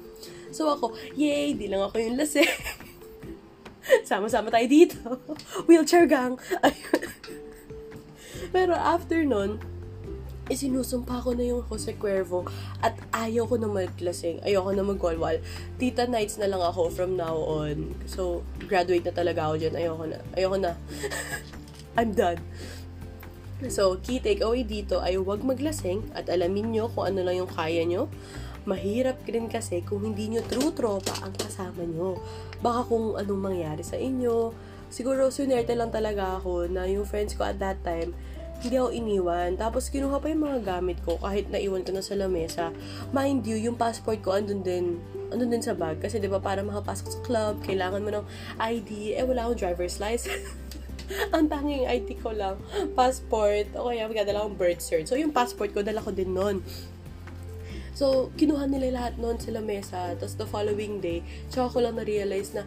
So 0.56 0.72
ako, 0.72 0.96
yay, 1.20 1.52
di 1.52 1.68
lang 1.68 1.84
ako 1.84 2.00
yung 2.00 2.16
lasing. 2.16 2.48
Sama-sama 4.10 4.48
tayo 4.48 4.68
dito. 4.70 4.96
Wheelchair 5.68 6.08
gang. 6.08 6.40
Ayun. 6.64 7.12
Pero 8.56 8.74
after 8.76 9.28
nun, 9.28 9.60
isinusumpa 10.52 11.24
ko 11.24 11.32
na 11.32 11.48
yung 11.48 11.64
Jose 11.66 11.96
Cuervo 11.96 12.44
at 12.84 12.94
ayaw 13.16 13.48
ko 13.48 13.56
na 13.56 13.72
maglasing. 13.72 14.44
Ayaw 14.44 14.68
ko 14.68 14.72
na 14.76 14.84
magwalwal. 14.84 15.40
Tita 15.80 16.06
nights 16.06 16.36
na 16.38 16.52
lang 16.52 16.60
ako 16.60 16.92
from 16.92 17.16
now 17.16 17.40
on. 17.40 17.96
So, 18.06 18.44
graduate 18.68 19.08
na 19.08 19.16
talaga 19.16 19.48
ako 19.48 19.56
dyan. 19.64 19.76
Ayaw 19.80 19.94
ko 19.96 20.06
na. 20.12 20.20
Ayaw 20.36 20.50
ko 20.52 20.58
na. 20.60 20.72
I'm 21.98 22.12
done. 22.12 22.44
So, 23.70 24.02
key 24.02 24.18
takeaway 24.18 24.66
dito 24.66 25.00
ay 25.06 25.22
huwag 25.22 25.46
maglasing 25.46 26.02
at 26.18 26.28
alamin 26.34 26.74
nyo 26.74 26.90
kung 26.90 27.14
ano 27.14 27.22
lang 27.22 27.46
yung 27.46 27.52
kaya 27.52 27.86
nyo. 27.86 28.10
Mahirap 28.66 29.22
rin 29.26 29.50
kasi 29.50 29.82
kung 29.86 30.02
hindi 30.02 30.34
nyo 30.34 30.42
true 30.46 30.74
tropa 30.74 31.14
ang 31.22 31.34
kasama 31.34 31.86
nyo. 31.86 32.18
Baka 32.62 32.90
kung 32.90 33.18
anong 33.18 33.42
mangyari 33.42 33.86
sa 33.86 33.98
inyo. 33.98 34.54
Siguro, 34.92 35.30
sunerte 35.30 35.78
lang 35.78 35.94
talaga 35.94 36.42
ako 36.42 36.68
na 36.68 36.90
yung 36.90 37.08
friends 37.08 37.38
ko 37.38 37.48
at 37.48 37.62
that 37.64 37.80
time, 37.86 38.12
hindi 38.62 38.78
ako 38.78 38.90
iniwan. 38.94 39.58
Tapos, 39.58 39.90
kinuha 39.90 40.22
pa 40.22 40.30
yung 40.30 40.46
mga 40.46 40.60
gamit 40.62 41.02
ko 41.02 41.18
kahit 41.18 41.50
naiwan 41.50 41.82
ko 41.82 41.98
na 41.98 42.06
sa 42.06 42.14
lamesa. 42.14 42.70
Mind 43.10 43.42
you, 43.50 43.58
yung 43.58 43.74
passport 43.74 44.22
ko 44.22 44.38
andun 44.38 44.62
din, 44.62 45.02
andun 45.34 45.50
din 45.50 45.66
sa 45.66 45.74
bag. 45.74 45.98
Kasi, 45.98 46.22
di 46.22 46.30
ba, 46.30 46.38
para 46.38 46.62
makapasok 46.62 47.08
sa 47.10 47.20
club, 47.26 47.54
kailangan 47.66 48.06
mo 48.06 48.10
ng 48.14 48.26
ID. 48.62 49.18
Eh, 49.18 49.26
wala 49.26 49.50
akong 49.50 49.58
driver's 49.58 49.98
license. 49.98 50.54
ang 51.36 51.50
tanging 51.50 51.90
ID 51.90 52.22
ko 52.22 52.32
lang, 52.32 52.56
passport, 52.94 53.68
o 53.76 53.90
kaya 53.90 54.08
magdadala 54.08 54.46
akong 54.46 54.58
birth 54.58 54.82
cert. 54.82 55.10
So, 55.10 55.18
yung 55.18 55.34
passport 55.34 55.74
ko, 55.74 55.82
dala 55.82 56.00
ko 56.00 56.14
din 56.14 56.32
nun. 56.32 56.62
So, 57.92 58.32
kinuha 58.40 58.70
nila 58.72 58.94
lahat 58.96 59.20
noon 59.20 59.38
sa 59.42 59.52
lamesa. 59.52 60.16
Tapos, 60.16 60.38
the 60.40 60.48
following 60.48 61.04
day, 61.04 61.26
tsaka 61.52 61.76
ko 61.76 61.78
lang 61.84 62.00
na-realize 62.00 62.56
na, 62.56 62.64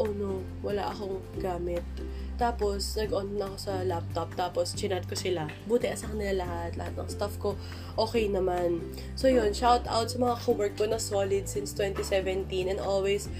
oh 0.00 0.10
no, 0.10 0.42
wala 0.64 0.90
akong 0.90 1.22
gamit. 1.38 1.86
Tapos, 2.34 2.98
nag-on 2.98 3.38
na 3.38 3.50
ako 3.50 3.56
sa 3.58 3.74
laptop. 3.86 4.34
Tapos, 4.34 4.74
chinat 4.74 5.06
ko 5.06 5.14
sila. 5.14 5.46
Buti, 5.70 5.90
asa 5.90 6.10
kanila 6.10 6.44
lahat. 6.44 6.74
Lahat 6.74 6.94
ng 6.98 7.10
stuff 7.10 7.38
ko, 7.38 7.54
okay 7.94 8.26
naman. 8.26 8.82
So, 9.14 9.30
yun. 9.30 9.54
Shout 9.54 9.86
out 9.86 10.10
sa 10.10 10.18
mga 10.18 10.34
co-work 10.42 10.74
ko 10.74 10.90
na 10.90 10.98
solid 10.98 11.46
since 11.46 11.70
2017 11.76 12.70
and 12.70 12.82
always 12.82 13.30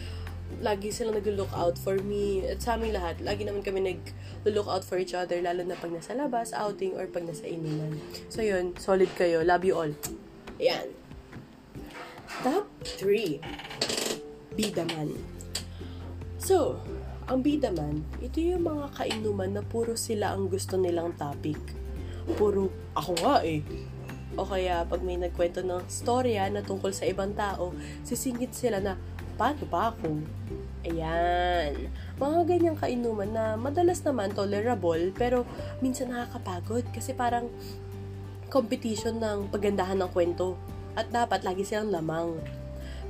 lagi 0.62 0.94
silang 0.94 1.18
nag-look 1.18 1.50
out 1.56 1.74
for 1.80 1.98
me 1.98 2.46
at 2.46 2.62
sa 2.62 2.78
aming 2.78 2.94
lahat. 2.94 3.18
Lagi 3.24 3.42
naman 3.42 3.64
kami 3.64 3.80
nag-look 3.82 4.68
out 4.68 4.84
for 4.86 5.00
each 5.00 5.16
other, 5.16 5.40
lalo 5.42 5.64
na 5.66 5.74
pag 5.74 5.90
nasa 5.90 6.14
labas, 6.14 6.54
outing, 6.54 6.94
or 6.94 7.08
pag 7.10 7.26
nasa 7.26 7.48
inuman. 7.48 7.98
So 8.30 8.44
yun, 8.44 8.76
solid 8.78 9.10
kayo. 9.18 9.42
Love 9.42 9.64
you 9.66 9.74
all. 9.74 9.92
Ayan. 10.60 10.94
Top 12.44 12.66
3. 13.00 13.40
Bidaman. 14.54 15.16
So, 16.38 16.78
ang 17.24 17.40
bidaman, 17.40 18.04
ito 18.20 18.36
yung 18.36 18.68
mga 18.68 18.92
kainuman 19.00 19.56
na 19.56 19.62
puro 19.64 19.96
sila 19.96 20.36
ang 20.36 20.52
gusto 20.52 20.76
nilang 20.76 21.16
topic. 21.16 21.56
Puro, 22.36 22.68
ako 22.92 23.12
nga 23.24 23.40
eh. 23.40 23.64
O 24.36 24.44
kaya, 24.44 24.84
pag 24.84 25.00
may 25.00 25.16
nagkwento 25.16 25.64
ng 25.64 25.88
storya 25.88 26.52
na 26.52 26.60
tungkol 26.60 26.92
sa 26.92 27.08
ibang 27.08 27.32
tao, 27.32 27.72
sisingit 28.04 28.52
sila 28.52 28.76
na, 28.76 29.00
paano 29.40 29.64
ba 29.64 29.94
ako? 29.94 30.20
Ayan. 30.84 31.88
Mga 32.20 32.38
ganyang 32.44 32.76
kainuman 32.76 33.30
na 33.32 33.44
madalas 33.56 34.04
naman 34.04 34.36
tolerable 34.36 35.08
pero 35.16 35.48
minsan 35.80 36.12
nakakapagod 36.12 36.84
kasi 36.92 37.16
parang 37.16 37.48
competition 38.52 39.16
ng 39.16 39.48
pagandahan 39.48 39.96
ng 39.96 40.10
kwento 40.12 40.60
at 40.92 41.08
dapat 41.08 41.40
lagi 41.40 41.64
silang 41.64 41.88
lamang. 41.88 42.36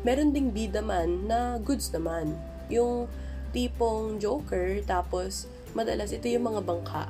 Meron 0.06 0.30
ding 0.30 0.54
bida 0.54 0.84
man 0.84 1.26
na 1.26 1.58
goods 1.58 1.90
naman. 1.90 2.38
Yung 2.70 3.10
tipong 3.54 4.18
joker 4.18 4.82
tapos 4.82 5.46
madalas 5.72 6.10
ito 6.10 6.26
yung 6.26 6.50
mga 6.50 6.60
bangka. 6.66 7.06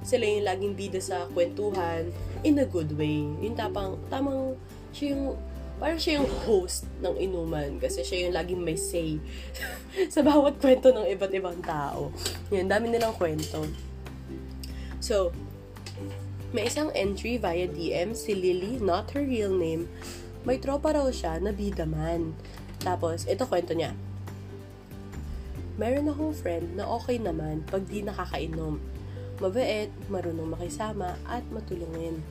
Sila 0.00 0.24
yung 0.24 0.46
laging 0.46 0.74
bida 0.74 1.00
sa 1.02 1.28
kwentuhan 1.30 2.08
in 2.40 2.56
a 2.56 2.66
good 2.66 2.96
way. 2.96 3.26
Yung 3.44 3.56
tapang, 3.58 4.00
tamang, 4.08 4.56
siya 4.96 5.12
yung, 5.12 5.36
parang 5.76 6.00
siya 6.00 6.22
yung 6.22 6.30
host 6.48 6.88
ng 7.04 7.16
inuman 7.20 7.76
kasi 7.76 8.00
siya 8.00 8.28
yung 8.28 8.34
laging 8.36 8.62
may 8.64 8.78
say 8.80 9.20
sa 10.14 10.24
bawat 10.24 10.56
kwento 10.56 10.88
ng 10.94 11.04
iba't 11.12 11.32
ibang 11.36 11.60
tao. 11.60 12.08
Yun, 12.48 12.70
dami 12.70 12.88
nilang 12.88 13.12
kwento. 13.12 13.66
So, 15.04 15.36
may 16.54 16.70
isang 16.70 16.94
entry 16.94 17.36
via 17.36 17.66
DM, 17.68 18.14
si 18.14 18.32
Lily, 18.32 18.78
not 18.80 19.10
her 19.12 19.26
real 19.26 19.52
name. 19.52 19.90
May 20.46 20.62
tropa 20.62 20.94
raw 20.94 21.10
siya 21.10 21.42
na 21.42 21.50
bida 21.50 21.84
man. 21.84 22.38
Tapos, 22.78 23.26
ito 23.26 23.42
kwento 23.50 23.74
niya. 23.74 23.92
Meron 25.76 26.08
akong 26.08 26.32
friend 26.32 26.80
na 26.80 26.88
okay 26.88 27.20
naman 27.20 27.60
pag 27.68 27.84
di 27.84 28.00
nakakainom. 28.00 28.80
Mabait, 29.36 29.92
marunong 30.08 30.56
makisama, 30.56 31.20
at 31.28 31.44
matulungin. 31.52 32.24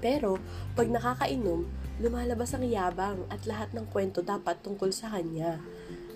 Pero, 0.00 0.40
pag 0.72 0.88
nakakainom, 0.88 1.68
lumalabas 2.00 2.56
ang 2.56 2.64
yabang 2.64 3.20
at 3.28 3.44
lahat 3.44 3.74
ng 3.76 3.84
kwento 3.92 4.24
dapat 4.24 4.64
tungkol 4.64 4.88
sa 4.88 5.12
kanya. 5.12 5.60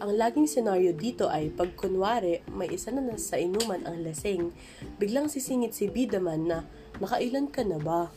Ang 0.01 0.17
laging 0.17 0.49
senaryo 0.49 0.97
dito 0.97 1.29
ay 1.29 1.53
pag 1.53 1.77
kunwari 1.77 2.41
may 2.49 2.73
isa 2.73 2.89
na 2.95 3.05
nasa 3.05 3.37
inuman 3.37 3.85
ang 3.85 4.01
lasing, 4.01 4.51
biglang 4.97 5.29
sisingit 5.29 5.77
si 5.77 5.93
Bidaman 5.93 6.49
na 6.49 6.59
nakailan 6.99 7.53
ka 7.53 7.61
na 7.67 7.77
ba? 7.77 8.09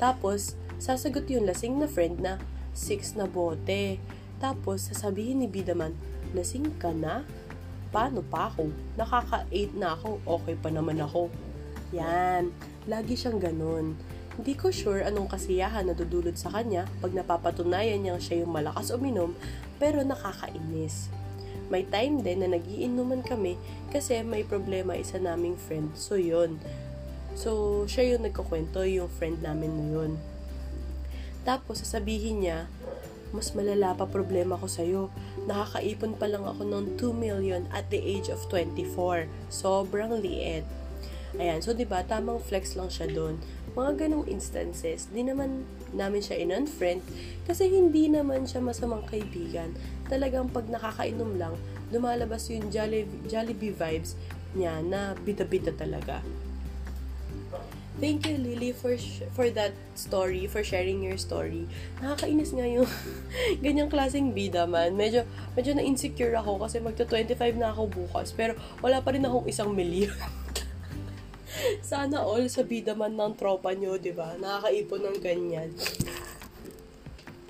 Tapos, 0.00 0.56
sasagot 0.80 1.28
yung 1.28 1.44
lasing 1.44 1.76
na 1.76 1.86
friend 1.90 2.22
na 2.24 2.40
six 2.72 3.12
na 3.14 3.28
bote. 3.28 4.00
Tapos, 4.40 4.88
sasabihin 4.88 5.44
ni 5.44 5.46
Bidaman, 5.46 5.94
lasing 6.32 6.74
ka 6.80 6.90
na? 6.90 7.22
Paano 7.92 8.24
pa 8.24 8.48
ako? 8.48 8.72
Nakaka-8 8.96 9.76
na 9.76 9.92
ako, 9.92 10.24
okay 10.24 10.56
pa 10.56 10.72
naman 10.72 10.96
ako. 11.04 11.28
Yan, 11.92 12.48
lagi 12.88 13.12
siyang 13.12 13.36
ganun. 13.36 14.00
Hindi 14.32 14.56
ko 14.56 14.72
sure 14.72 15.04
anong 15.04 15.28
kasiyahan 15.28 15.84
na 15.84 15.92
dudulot 15.92 16.40
sa 16.40 16.48
kanya 16.48 16.88
pag 17.04 17.12
napapatunayan 17.12 18.00
niyang 18.00 18.16
siya 18.16 18.40
yung 18.40 18.56
malakas 18.56 18.88
uminom 18.88 19.36
pero 19.76 20.00
nakakainis. 20.00 21.12
May 21.68 21.84
time 21.84 22.24
din 22.24 22.40
na 22.40 22.48
nagiinuman 22.56 23.20
kami 23.20 23.60
kasi 23.92 24.24
may 24.24 24.40
problema 24.40 24.96
isa 24.96 25.20
naming 25.20 25.60
friend. 25.60 25.92
So, 25.92 26.16
yun. 26.16 26.56
So, 27.36 27.84
siya 27.84 28.16
yung 28.16 28.24
nagkukwento, 28.24 28.84
yung 28.88 29.12
friend 29.12 29.44
namin 29.44 29.72
na 29.76 29.86
yun. 29.88 30.12
Tapos, 31.44 31.84
sasabihin 31.84 32.44
niya, 32.44 32.68
mas 33.32 33.56
malala 33.56 33.96
pa 33.96 34.04
problema 34.06 34.60
ko 34.60 34.68
sa'yo. 34.68 35.08
Nakakaipon 35.48 36.14
pa 36.20 36.28
lang 36.28 36.44
ako 36.44 36.62
ng 36.68 36.84
2 37.00 37.12
million 37.16 37.64
at 37.72 37.88
the 37.88 37.98
age 37.98 38.28
of 38.28 38.44
24. 38.52 39.26
Sobrang 39.48 40.20
liit. 40.20 40.68
Ayan, 41.40 41.64
so 41.64 41.72
'di 41.72 41.88
ba 41.88 42.04
tamang 42.04 42.44
flex 42.44 42.76
lang 42.76 42.92
siya 42.92 43.08
doon. 43.08 43.40
Mga 43.72 44.04
ganong 44.04 44.28
instances, 44.28 45.08
di 45.08 45.24
naman 45.24 45.64
namin 45.96 46.20
siya 46.20 46.36
in-unfriend 46.36 47.00
kasi 47.48 47.72
hindi 47.72 48.12
naman 48.12 48.44
siya 48.44 48.60
masamang 48.60 49.00
kaibigan. 49.08 49.72
Talagang 50.12 50.52
pag 50.52 50.68
nakakainom 50.68 51.40
lang, 51.40 51.56
lumalabas 51.88 52.52
yung 52.52 52.68
Jollibee, 52.68 53.24
Jollibee 53.32 53.72
vibes 53.72 54.12
niya 54.52 54.84
na 54.84 55.16
bida-bida 55.16 55.72
talaga. 55.72 56.20
Thank 58.02 58.26
you, 58.26 58.34
Lily, 58.34 58.74
for 58.74 58.98
sh- 58.98 59.22
for 59.30 59.46
that 59.54 59.70
story, 59.94 60.50
for 60.50 60.66
sharing 60.66 61.06
your 61.06 61.14
story. 61.14 61.70
Nakakainis 62.02 62.50
nga 62.50 62.66
yung 62.66 62.90
ganyang 63.64 63.86
klaseng 63.86 64.34
bida 64.34 64.66
man. 64.66 64.98
Medyo, 64.98 65.22
medyo 65.54 65.78
na-insecure 65.78 66.34
ako 66.34 66.66
kasi 66.66 66.82
magto-25 66.82 67.62
na 67.62 67.70
ako 67.70 67.86
bukas. 67.94 68.34
Pero 68.34 68.58
wala 68.82 68.98
pa 69.06 69.14
rin 69.14 69.22
akong 69.22 69.46
isang 69.46 69.70
milyon. 69.70 70.18
Sana 71.94 72.26
all 72.26 72.50
sa 72.50 72.66
bida 72.66 72.98
man 72.98 73.14
ng 73.14 73.38
tropa 73.38 73.70
nyo, 73.70 73.94
di 73.94 74.10
ba? 74.10 74.34
Nakakaipon 74.34 75.06
ng 75.06 75.18
ganyan. 75.22 75.70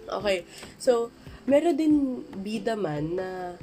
Okay, 0.04 0.44
so, 0.76 1.08
meron 1.48 1.80
din 1.80 2.20
bida 2.44 2.76
man 2.76 3.16
na 3.16 3.56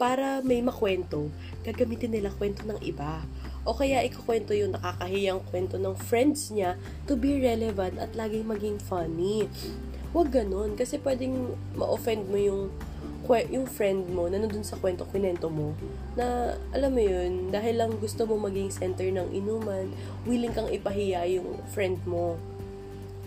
para 0.00 0.40
may 0.40 0.64
makwento, 0.64 1.28
gagamitin 1.60 2.16
nila 2.16 2.32
kwento 2.32 2.64
ng 2.64 2.80
iba. 2.80 3.20
O 3.68 3.76
kaya 3.76 4.00
ikukwento 4.00 4.56
yung 4.56 4.72
nakakahiyang 4.72 5.44
kwento 5.52 5.76
ng 5.76 5.92
friends 5.92 6.48
niya 6.48 6.80
to 7.04 7.20
be 7.20 7.36
relevant 7.36 8.00
at 8.00 8.16
laging 8.16 8.48
maging 8.48 8.80
funny. 8.80 9.44
Huwag 10.16 10.32
ganun, 10.32 10.72
kasi 10.72 10.96
pwedeng 11.04 11.52
ma-offend 11.76 12.32
mo 12.32 12.40
yung 12.40 12.62
yung 13.28 13.68
friend 13.68 14.08
mo 14.08 14.24
na 14.32 14.40
nandun 14.40 14.64
sa 14.64 14.80
kwento 14.80 15.04
kwento 15.04 15.52
mo 15.52 15.76
na 16.16 16.56
alam 16.72 16.96
mo 16.96 17.02
yun 17.04 17.52
dahil 17.52 17.76
lang 17.76 17.92
gusto 18.00 18.24
mo 18.24 18.40
maging 18.40 18.72
center 18.72 19.04
ng 19.04 19.28
inuman 19.36 19.92
willing 20.24 20.48
kang 20.56 20.72
ipahiya 20.72 21.28
yung 21.28 21.60
friend 21.68 22.00
mo 22.08 22.40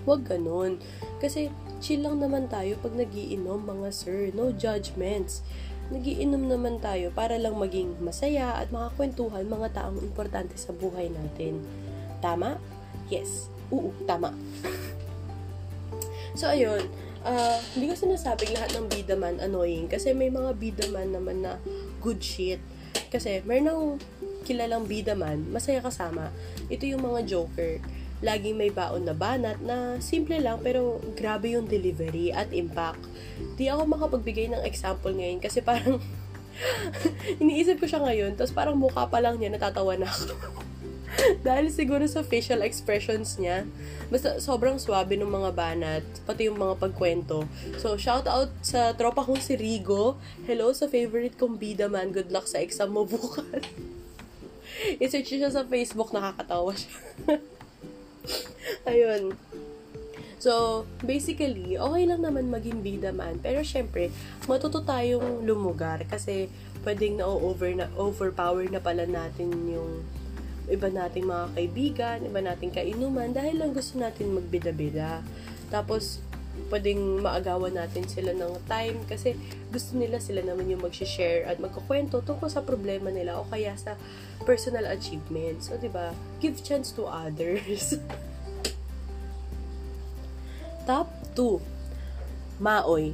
Huwag 0.05 0.25
ganun. 0.25 0.81
Kasi 1.21 1.53
chill 1.77 2.01
lang 2.01 2.17
naman 2.17 2.49
tayo 2.49 2.77
pag 2.81 2.97
nagiinom 2.97 3.61
mga 3.61 3.89
sir. 3.93 4.33
No 4.33 4.49
judgments. 4.49 5.45
Nagiinom 5.91 6.47
naman 6.47 6.79
tayo 6.79 7.11
para 7.11 7.35
lang 7.35 7.59
maging 7.59 7.99
masaya 7.99 8.55
at 8.55 8.71
makakwentuhan 8.71 9.43
mga 9.43 9.75
taong 9.75 9.99
importante 9.99 10.55
sa 10.55 10.71
buhay 10.71 11.11
natin. 11.11 11.59
Tama? 12.23 12.55
Yes. 13.11 13.51
Oo, 13.67 13.91
tama. 14.07 14.31
so, 16.39 16.47
ayun. 16.47 16.87
Uh, 17.21 17.59
hindi 17.77 17.91
ko 17.91 17.95
sinasabing 17.99 18.55
lahat 18.57 18.73
ng 18.73 18.89
bida 18.89 19.13
man 19.13 19.37
annoying 19.37 19.85
kasi 19.85 20.09
may 20.09 20.33
mga 20.33 20.57
bida 20.57 20.89
man 20.89 21.13
naman 21.13 21.43
na 21.43 21.59
good 21.99 22.23
shit. 22.23 22.63
Kasi 23.11 23.43
meron 23.45 23.69
akong 23.69 23.95
kilalang 24.47 24.87
bida 24.87 25.13
man, 25.13 25.45
masaya 25.51 25.83
kasama. 25.83 26.31
Ito 26.71 26.87
yung 26.87 27.03
mga 27.03 27.27
joker 27.27 27.83
laging 28.21 28.55
may 28.57 28.69
baon 28.69 29.05
na 29.09 29.17
banat 29.17 29.57
na 29.65 29.97
simple 29.97 30.37
lang 30.37 30.61
pero 30.61 31.01
grabe 31.17 31.57
yung 31.57 31.65
delivery 31.65 32.29
at 32.29 32.53
impact. 32.53 33.01
Di 33.57 33.67
ako 33.67 33.89
makapagbigay 33.89 34.53
ng 34.53 34.61
example 34.65 35.11
ngayon 35.11 35.41
kasi 35.41 35.59
parang 35.65 35.97
iniisip 37.41 37.81
ko 37.81 37.89
siya 37.89 38.05
ngayon 38.05 38.37
tapos 38.37 38.53
parang 38.53 38.77
mukha 38.77 39.09
pa 39.09 39.17
lang 39.17 39.41
niya 39.41 39.49
natatawa 39.49 39.97
na 39.97 40.05
ako. 40.07 40.37
Dahil 41.45 41.67
siguro 41.73 42.07
sa 42.07 42.23
facial 42.23 42.63
expressions 42.63 43.35
niya, 43.35 43.67
basta 44.07 44.39
sobrang 44.39 44.79
swabe 44.79 45.19
ng 45.19 45.27
mga 45.27 45.51
banat, 45.51 46.05
pati 46.23 46.47
yung 46.47 46.55
mga 46.55 46.79
pagkwento. 46.79 47.43
So, 47.77 47.99
shout 47.99 48.25
out 48.31 48.51
sa 48.63 48.95
tropa 48.95 49.25
kong 49.27 49.43
si 49.43 49.59
Rigo. 49.59 50.15
Hello 50.47 50.71
sa 50.71 50.87
favorite 50.87 51.35
kong 51.35 51.59
bida 51.59 51.91
man. 51.91 52.15
Good 52.15 52.31
luck 52.31 52.47
sa 52.47 52.63
exam 52.63 52.95
mo 52.95 53.03
bukas. 53.11 53.65
I-search 55.03 55.35
siya 55.35 55.51
sa 55.51 55.67
Facebook, 55.67 56.15
nakakatawa 56.15 56.73
siya. 56.73 57.43
Ayun. 58.89 59.35
So, 60.41 60.83
basically, 61.05 61.77
okay 61.77 62.03
lang 62.09 62.25
naman 62.25 62.49
maging 62.49 62.81
bida 62.81 63.13
man. 63.13 63.37
Pero, 63.37 63.61
syempre, 63.61 64.09
matuto 64.49 64.81
tayong 64.81 65.45
lumugar 65.45 66.01
kasi 66.09 66.49
pwedeng 66.81 67.21
na-over 67.21 67.77
na, 67.77 67.85
overpower 67.93 68.65
na 68.65 68.81
pala 68.81 69.05
natin 69.05 69.53
yung 69.69 70.01
iba 70.65 70.89
nating 70.89 71.29
mga 71.29 71.45
kaibigan, 71.53 72.17
iba 72.25 72.41
nating 72.41 72.73
kainuman 72.73 73.29
dahil 73.29 73.61
lang 73.61 73.69
gusto 73.69 74.01
natin 74.01 74.33
magbida-bida. 74.33 75.21
Tapos, 75.69 76.25
pwedeng 76.71 77.19
maagawan 77.19 77.75
natin 77.75 78.07
sila 78.07 78.31
ng 78.31 78.63
time 78.67 79.03
kasi 79.07 79.35
gusto 79.71 79.99
nila 79.99 80.19
sila 80.23 80.43
naman 80.43 80.71
yung 80.71 80.83
mag-share 80.83 81.47
at 81.47 81.59
magkukwento 81.59 82.23
tungkol 82.23 82.47
sa 82.47 82.63
problema 82.63 83.11
nila 83.11 83.39
o 83.39 83.47
kaya 83.47 83.75
sa 83.75 83.95
personal 84.47 84.87
achievements. 84.87 85.67
So, 85.67 85.77
di 85.79 85.91
ba? 85.91 86.15
Give 86.39 86.55
chance 86.63 86.91
to 86.95 87.07
others. 87.07 87.95
Top 90.89 91.11
2. 91.35 91.61
Maoy. 92.59 93.13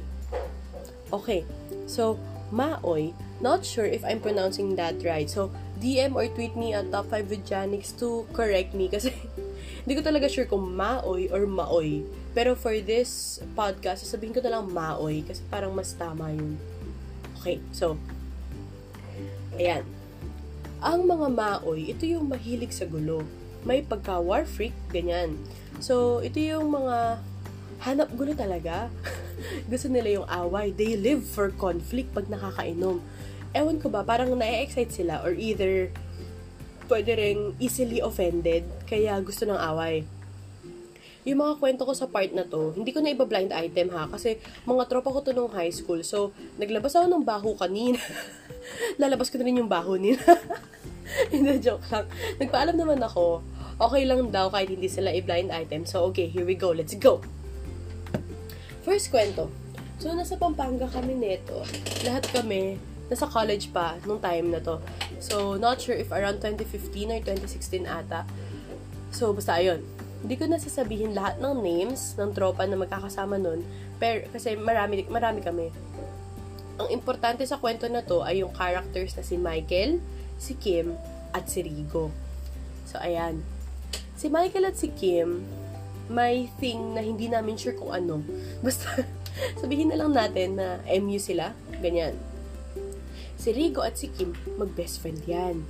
Okay. 1.12 1.44
So, 1.86 2.18
Maoy, 2.50 3.12
not 3.40 3.64
sure 3.64 3.84
if 3.84 4.04
I'm 4.04 4.20
pronouncing 4.20 4.76
that 4.76 5.04
right. 5.04 5.28
So, 5.28 5.52
DM 5.78 6.16
or 6.16 6.26
tweet 6.26 6.56
me 6.56 6.74
at 6.74 6.90
Top 6.90 7.10
5 7.10 7.30
with 7.30 7.46
Janix 7.46 7.94
to 8.02 8.26
correct 8.32 8.74
me 8.74 8.88
kasi 8.88 9.14
hindi 9.84 9.94
ko 9.98 10.02
talaga 10.02 10.26
sure 10.30 10.48
kung 10.48 10.74
Maoy 10.74 11.30
or 11.30 11.44
Maoy. 11.46 12.06
Pero 12.32 12.54
for 12.54 12.74
this 12.78 13.42
podcast, 13.58 14.06
sasabihin 14.06 14.34
ko 14.34 14.40
na 14.42 14.58
lang 14.58 14.70
Maoy 14.70 15.26
kasi 15.26 15.42
parang 15.50 15.74
mas 15.74 15.94
tama 15.94 16.30
yun. 16.30 16.58
Okay, 17.38 17.62
so, 17.70 17.94
ayan. 19.54 19.86
Ang 20.82 21.06
mga 21.06 21.26
Maoy, 21.34 21.90
ito 21.90 22.06
yung 22.06 22.30
mahilig 22.30 22.74
sa 22.74 22.86
gulo. 22.86 23.26
May 23.66 23.82
pagka-war 23.82 24.46
freak, 24.46 24.74
ganyan. 24.90 25.34
So, 25.82 26.22
ito 26.22 26.38
yung 26.38 26.70
mga 26.70 27.22
hanap 27.82 28.10
gulo 28.14 28.34
talaga. 28.34 28.90
gusto 29.70 29.86
nila 29.90 30.22
yung 30.22 30.28
away. 30.28 30.74
They 30.74 30.98
live 30.98 31.22
for 31.26 31.50
conflict 31.54 32.12
pag 32.14 32.26
nakakainom. 32.26 33.02
Ewan 33.54 33.78
ko 33.80 33.88
ba, 33.88 34.04
parang 34.04 34.34
na-excite 34.34 34.92
sila 34.92 35.22
or 35.24 35.32
either 35.32 35.90
pwede 36.88 37.12
rin 37.14 37.54
easily 37.60 38.00
offended 38.00 38.64
kaya 38.88 39.20
gusto 39.20 39.44
ng 39.44 39.60
away. 39.60 40.08
Yung 41.28 41.44
mga 41.44 41.60
kwento 41.60 41.84
ko 41.84 41.92
sa 41.92 42.08
part 42.08 42.32
na 42.32 42.48
to, 42.48 42.72
hindi 42.72 42.88
ko 42.88 43.04
na 43.04 43.12
iba 43.12 43.28
blind 43.28 43.52
item 43.52 43.92
ha, 43.92 44.08
kasi 44.08 44.40
mga 44.64 44.88
tropa 44.88 45.12
ko 45.12 45.20
to 45.20 45.36
nung 45.36 45.52
high 45.52 45.68
school. 45.68 46.00
So, 46.00 46.32
naglabas 46.56 46.96
ako 46.96 47.04
ng 47.04 47.24
baho 47.28 47.52
kanina. 47.52 48.00
Lalabas 49.00 49.28
ko 49.28 49.36
na 49.36 49.44
rin 49.44 49.60
yung 49.60 49.68
baho 49.68 50.00
nila. 50.00 50.24
Hindi, 51.32 51.60
joke 51.60 51.84
lang. 51.92 52.08
Nagpaalam 52.40 52.80
naman 52.80 53.00
ako, 53.04 53.44
okay 53.76 54.08
lang 54.08 54.28
daw 54.32 54.48
kahit 54.52 54.68
hindi 54.68 54.90
sila 54.90 55.08
i-blind 55.12 55.48
item. 55.48 55.88
So, 55.88 56.04
okay, 56.12 56.28
here 56.28 56.44
we 56.44 56.56
go. 56.56 56.72
Let's 56.72 56.96
go! 56.96 57.24
First 58.84 59.12
kwento. 59.12 59.48
So, 60.00 60.12
nasa 60.12 60.36
Pampanga 60.36 60.88
kami 60.88 61.16
neto. 61.16 61.64
Lahat 62.04 62.24
kami, 62.28 62.76
nasa 63.08 63.24
college 63.24 63.72
pa 63.72 63.96
nung 64.04 64.20
time 64.20 64.52
na 64.52 64.60
to. 64.60 64.80
So, 65.18 65.56
not 65.56 65.80
sure 65.80 65.96
if 65.96 66.12
around 66.12 66.44
2015 66.44 67.12
or 67.12 67.20
2016 67.24 67.88
ata. 67.88 68.28
So, 69.10 69.32
basta 69.32 69.56
ayun. 69.56 69.80
Hindi 70.20 70.34
ko 70.36 70.44
nasasabihin 70.44 71.16
lahat 71.16 71.40
ng 71.40 71.56
names 71.64 72.14
ng 72.20 72.36
tropa 72.36 72.68
na 72.68 72.76
magkakasama 72.76 73.40
nun. 73.40 73.64
Pero, 73.96 74.28
kasi 74.28 74.54
marami, 74.60 75.08
marami 75.08 75.40
kami. 75.40 75.72
Ang 76.78 76.88
importante 76.94 77.42
sa 77.48 77.58
kwento 77.58 77.88
na 77.90 78.04
to 78.04 78.22
ay 78.22 78.44
yung 78.44 78.52
characters 78.54 79.16
na 79.16 79.24
si 79.24 79.34
Michael, 79.40 79.98
si 80.38 80.54
Kim, 80.54 80.94
at 81.32 81.48
si 81.48 81.64
Rigo. 81.64 82.12
So, 82.86 83.00
ayan. 83.00 83.42
Si 84.14 84.28
Michael 84.28 84.70
at 84.70 84.76
si 84.76 84.92
Kim, 84.92 85.44
may 86.08 86.48
thing 86.56 86.96
na 86.96 87.04
hindi 87.04 87.28
namin 87.28 87.56
sure 87.56 87.76
kung 87.76 87.92
ano. 87.92 88.20
Basta, 88.64 89.04
sabihin 89.62 89.92
na 89.92 89.98
lang 90.00 90.12
natin 90.12 90.56
na 90.58 90.80
MU 90.98 91.20
sila. 91.20 91.52
Ganyan. 91.78 92.27
Si 93.38 93.54
Rigo 93.54 93.86
at 93.86 93.94
si 93.94 94.10
Kim, 94.10 94.34
mag-best 94.58 94.98
friend 94.98 95.22
yan. 95.24 95.62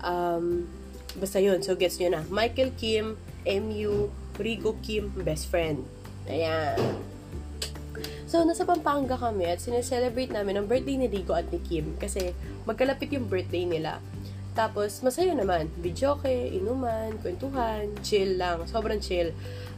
Um, 0.00 0.70
basta 1.18 1.42
yun. 1.42 1.60
So, 1.60 1.74
gets 1.74 1.98
nyo 1.98 2.14
na. 2.14 2.22
Michael, 2.30 2.70
Kim, 2.78 3.18
MU, 3.44 4.08
Rigo, 4.38 4.78
Kim, 4.80 5.10
best 5.26 5.50
friend. 5.50 5.82
Ayan. 6.30 6.78
So, 8.30 8.46
nasa 8.46 8.62
Pampanga 8.62 9.18
kami 9.18 9.50
at 9.50 9.58
sineselebrate 9.58 10.30
namin 10.30 10.62
ang 10.62 10.66
birthday 10.70 10.94
ni 10.94 11.10
Rigo 11.10 11.34
at 11.34 11.50
ni 11.50 11.58
Kim 11.58 11.98
kasi 11.98 12.30
magkalapit 12.62 13.10
yung 13.10 13.26
birthday 13.26 13.66
nila. 13.66 13.98
Tapos, 14.52 15.00
masaya 15.00 15.32
naman. 15.32 15.70
Videoke, 15.78 16.30
inuman, 16.30 17.14
kwentuhan, 17.22 17.90
chill 18.02 18.36
lang. 18.36 18.66
Sobrang 18.66 18.98
chill. 18.98 19.30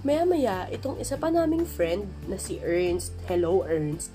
Maya-maya, 0.03 0.67
itong 0.75 0.99
isa 0.99 1.15
pa 1.15 1.31
naming 1.31 1.63
friend 1.63 2.11
na 2.27 2.35
si 2.35 2.59
Ernst, 2.59 3.15
hello 3.31 3.63
Ernst, 3.63 4.11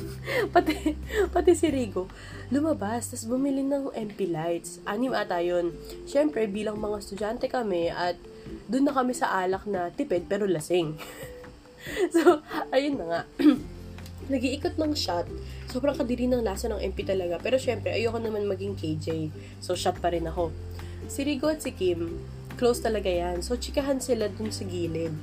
pati, 0.54 0.94
pati 1.34 1.50
si 1.58 1.66
Rigo, 1.66 2.06
lumabas, 2.54 3.10
tapos 3.10 3.26
bumili 3.26 3.66
ng 3.66 3.90
MP 3.90 4.30
lights. 4.30 4.78
Anim 4.86 5.10
ata 5.10 5.42
yun. 5.42 5.74
Siyempre, 6.06 6.46
bilang 6.46 6.78
mga 6.78 7.02
estudyante 7.02 7.50
kami 7.50 7.90
at 7.90 8.14
doon 8.70 8.86
na 8.86 8.94
kami 8.94 9.18
sa 9.18 9.34
alak 9.42 9.66
na 9.66 9.90
tipid 9.90 10.30
pero 10.30 10.46
lasing. 10.46 10.94
so, 12.14 12.38
ayun 12.70 13.02
na 13.02 13.06
nga. 13.10 13.20
Nagiikot 14.30 14.78
ng 14.78 14.94
shot. 14.94 15.26
Sobrang 15.72 15.96
kadiri 15.96 16.28
ng 16.28 16.44
lasa 16.44 16.68
ng 16.68 16.84
MP 16.84 17.00
talaga. 17.00 17.40
Pero 17.40 17.56
syempre, 17.56 17.96
ayoko 17.96 18.20
naman 18.20 18.44
maging 18.44 18.76
KJ. 18.76 19.32
So, 19.64 19.72
shot 19.72 19.96
pa 20.04 20.12
rin 20.12 20.28
ako. 20.28 20.52
Si 21.08 21.24
Rigo 21.24 21.48
at 21.48 21.64
si 21.64 21.72
Kim, 21.72 22.20
close 22.60 22.84
talaga 22.84 23.08
yan. 23.08 23.40
So, 23.40 23.56
chikahan 23.56 23.96
sila 23.96 24.28
dun 24.28 24.52
sa 24.52 24.68
gilid. 24.68 25.16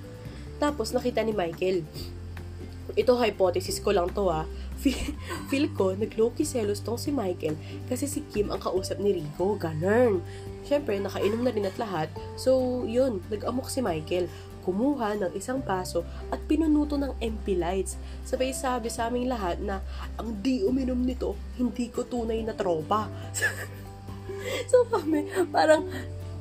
Tapos, 0.57 0.89
nakita 0.89 1.21
ni 1.21 1.37
Michael. 1.37 1.85
Ito, 2.97 3.13
hypothesis 3.21 3.77
ko 3.77 3.93
lang 3.93 4.09
to 4.09 4.25
ah. 4.33 4.49
Feel 5.53 5.69
ko, 5.77 5.93
nag-low-key 5.93 6.47
selos 6.47 6.81
tong 6.81 6.97
si 6.97 7.13
Michael 7.13 7.53
kasi 7.85 8.09
si 8.09 8.25
Kim 8.33 8.49
ang 8.49 8.57
kausap 8.57 8.97
ni 8.97 9.21
Rico. 9.21 9.53
Ganun. 9.53 10.25
Siyempre, 10.65 10.97
nakainom 10.97 11.45
na 11.45 11.53
rin 11.53 11.69
at 11.69 11.77
lahat. 11.77 12.09
So, 12.33 12.83
yun, 12.89 13.21
nag-amok 13.29 13.69
si 13.69 13.85
Michael. 13.85 14.25
Kumuha 14.69 15.17
ng 15.17 15.33
isang 15.33 15.65
paso 15.65 16.05
at 16.29 16.37
pinunuto 16.45 16.93
ng 16.93 17.17
MP 17.17 17.57
lights. 17.57 17.97
Sabay 18.21 18.53
sabi 18.53 18.93
sa 18.93 19.09
aming 19.09 19.25
lahat 19.25 19.57
na 19.57 19.81
ang 20.13 20.29
di 20.45 20.61
uminom 20.61 21.01
nito, 21.01 21.33
hindi 21.57 21.89
ko 21.89 22.05
tunay 22.05 22.45
na 22.45 22.53
tropa. 22.53 23.09
so 24.69 24.85
kami, 24.85 25.25
parang, 25.49 25.89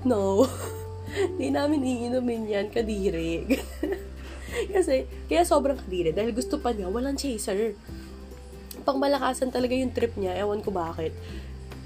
no, 0.04 0.44
di 1.40 1.48
namin 1.48 1.80
iinumin 1.80 2.44
yan, 2.44 2.68
kadiri. 2.68 3.48
Kasi, 4.76 5.08
kaya 5.24 5.48
sobrang 5.48 5.80
kadiri 5.80 6.12
dahil 6.12 6.36
gusto 6.36 6.60
pa 6.60 6.76
niya, 6.76 6.92
walang 6.92 7.16
chaser. 7.16 7.72
Pangmalakasan 8.84 9.48
talaga 9.48 9.72
yung 9.72 9.96
trip 9.96 10.12
niya, 10.20 10.36
ewan 10.36 10.60
ko 10.60 10.68
bakit. 10.68 11.16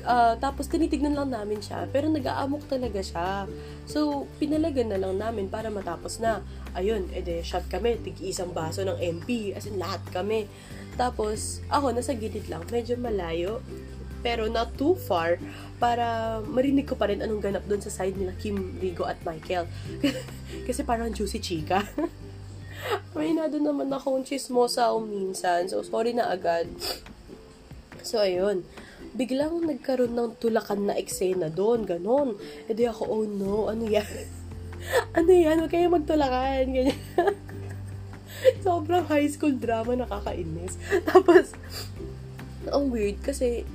Uh, 0.02 0.34
tapos 0.42 0.66
tinitignan 0.66 1.14
lang 1.14 1.30
namin 1.30 1.62
siya, 1.62 1.86
pero 1.86 2.10
nag-aamok 2.10 2.66
talaga 2.66 2.98
siya. 2.98 3.46
So, 3.86 4.26
pinalagan 4.42 4.90
na 4.90 4.98
lang 4.98 5.14
namin 5.14 5.46
para 5.46 5.70
matapos 5.70 6.18
na. 6.18 6.42
Ayun, 6.74 7.06
ede, 7.14 7.46
shot 7.46 7.62
kami, 7.70 8.02
tig 8.02 8.18
isang 8.18 8.50
baso 8.50 8.82
ng 8.82 8.98
MP, 8.98 9.54
as 9.54 9.70
in 9.70 9.78
lahat 9.78 10.02
kami. 10.10 10.50
Tapos, 10.98 11.62
ako, 11.70 11.94
nasa 11.94 12.18
gilid 12.18 12.50
lang, 12.50 12.66
medyo 12.66 12.98
malayo, 12.98 13.62
pero 14.26 14.50
not 14.50 14.74
too 14.74 14.98
far, 14.98 15.38
para 15.78 16.38
marinig 16.50 16.90
ko 16.90 16.98
pa 16.98 17.06
rin 17.06 17.22
anong 17.22 17.42
ganap 17.42 17.64
doon 17.70 17.82
sa 17.82 17.90
side 17.90 18.18
nila 18.18 18.34
Kim, 18.42 18.78
Rigo, 18.82 19.06
at 19.06 19.22
Michael. 19.22 19.70
Kasi 20.66 20.82
parang 20.82 21.14
juicy 21.14 21.38
chika. 21.38 21.86
May 23.14 23.38
na 23.38 23.46
doon 23.46 23.70
naman 23.70 23.86
akong 23.94 24.26
chismosa 24.26 24.90
o 24.90 24.98
minsan, 24.98 25.70
so 25.70 25.78
sorry 25.86 26.10
na 26.10 26.26
agad. 26.34 26.66
So, 28.02 28.18
ayun 28.18 28.66
biglang 29.12 29.68
nagkaroon 29.68 30.16
ng 30.16 30.40
tulakan 30.40 30.88
na 30.88 30.94
eksena 30.96 31.52
doon, 31.52 31.84
ganon. 31.84 32.36
E 32.64 32.72
di 32.72 32.88
ako, 32.88 33.02
oh 33.04 33.24
no, 33.28 33.68
ano 33.68 33.84
yan? 33.84 34.08
ano 35.18 35.30
yan? 35.30 35.60
Huwag 35.60 35.72
kayo 35.72 35.92
magtulakan, 35.92 36.64
ganyan. 36.72 37.00
Sobrang 38.66 39.04
high 39.06 39.28
school 39.28 39.54
drama, 39.54 39.94
nakakainis. 39.94 40.80
Tapos, 41.08 41.52
ang 42.72 42.88
weird 42.88 43.20
kasi 43.20 43.68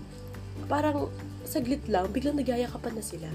parang 0.65 1.13
saglit 1.45 1.85
lang, 1.85 2.09
biglang 2.09 2.35
nagyayakapan 2.35 2.97
na 2.97 3.05
sila. 3.05 3.29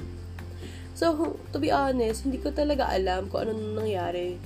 So, 0.92 1.38
to 1.54 1.58
be 1.62 1.72
honest, 1.72 2.28
hindi 2.28 2.36
ko 2.36 2.52
talaga 2.52 2.90
alam 2.90 3.30
kung 3.30 3.48
ano 3.48 3.56
nangyari. 3.56 4.36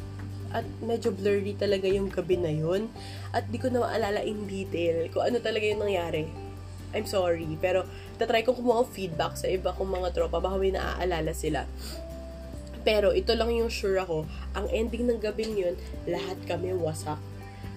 At 0.55 0.63
medyo 0.79 1.11
blurry 1.11 1.59
talaga 1.59 1.91
yung 1.91 2.13
gabi 2.13 2.39
na 2.39 2.53
yun. 2.53 2.87
At 3.35 3.51
di 3.51 3.59
ko 3.59 3.67
na 3.67 3.83
maalala 3.83 4.23
in 4.23 4.47
detail 4.47 5.11
kung 5.11 5.27
ano 5.27 5.43
talaga 5.43 5.67
yung 5.67 5.83
nangyari 5.83 6.46
I'm 6.95 7.09
sorry. 7.09 7.47
Pero, 7.59 7.89
tatry 8.21 8.47
ko 8.47 8.55
kumuha 8.55 8.87
feedback 8.87 9.35
sa 9.35 9.51
iba 9.51 9.75
kong 9.75 9.91
mga 9.91 10.15
tropa. 10.15 10.39
Baka 10.39 10.57
may 10.61 10.71
naaalala 10.71 11.33
sila. 11.35 11.67
Pero, 12.87 13.11
ito 13.11 13.35
lang 13.35 13.51
yung 13.51 13.73
sure 13.73 13.99
ako. 13.99 14.29
Ang 14.55 14.67
ending 14.71 15.11
ng 15.11 15.19
gabing 15.19 15.59
yun, 15.59 15.75
lahat 16.07 16.39
kami 16.47 16.71
wasak. 16.77 17.19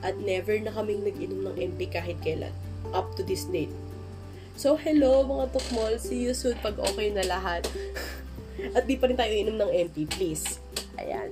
At 0.05 0.15
never 0.21 0.55
na 0.61 0.69
kaming 0.71 1.01
nag-inom 1.01 1.49
ng 1.49 1.55
MP 1.57 1.89
kahit 1.89 2.21
kailan. 2.21 2.53
Up 2.93 3.17
to 3.17 3.25
this 3.25 3.49
date. 3.49 3.73
So, 4.59 4.75
hello 4.75 5.23
mga 5.23 5.55
tukmol. 5.55 5.95
See 5.97 6.27
you 6.27 6.35
soon 6.35 6.59
pag 6.59 6.77
okay 6.77 7.09
na 7.09 7.23
lahat. 7.25 7.65
At 8.75 8.85
di 8.85 8.99
pa 8.99 9.07
rin 9.07 9.15
tayo 9.15 9.31
inom 9.31 9.55
ng 9.55 9.71
MP, 9.71 10.03
please. 10.03 10.59
Ayan. 10.99 11.31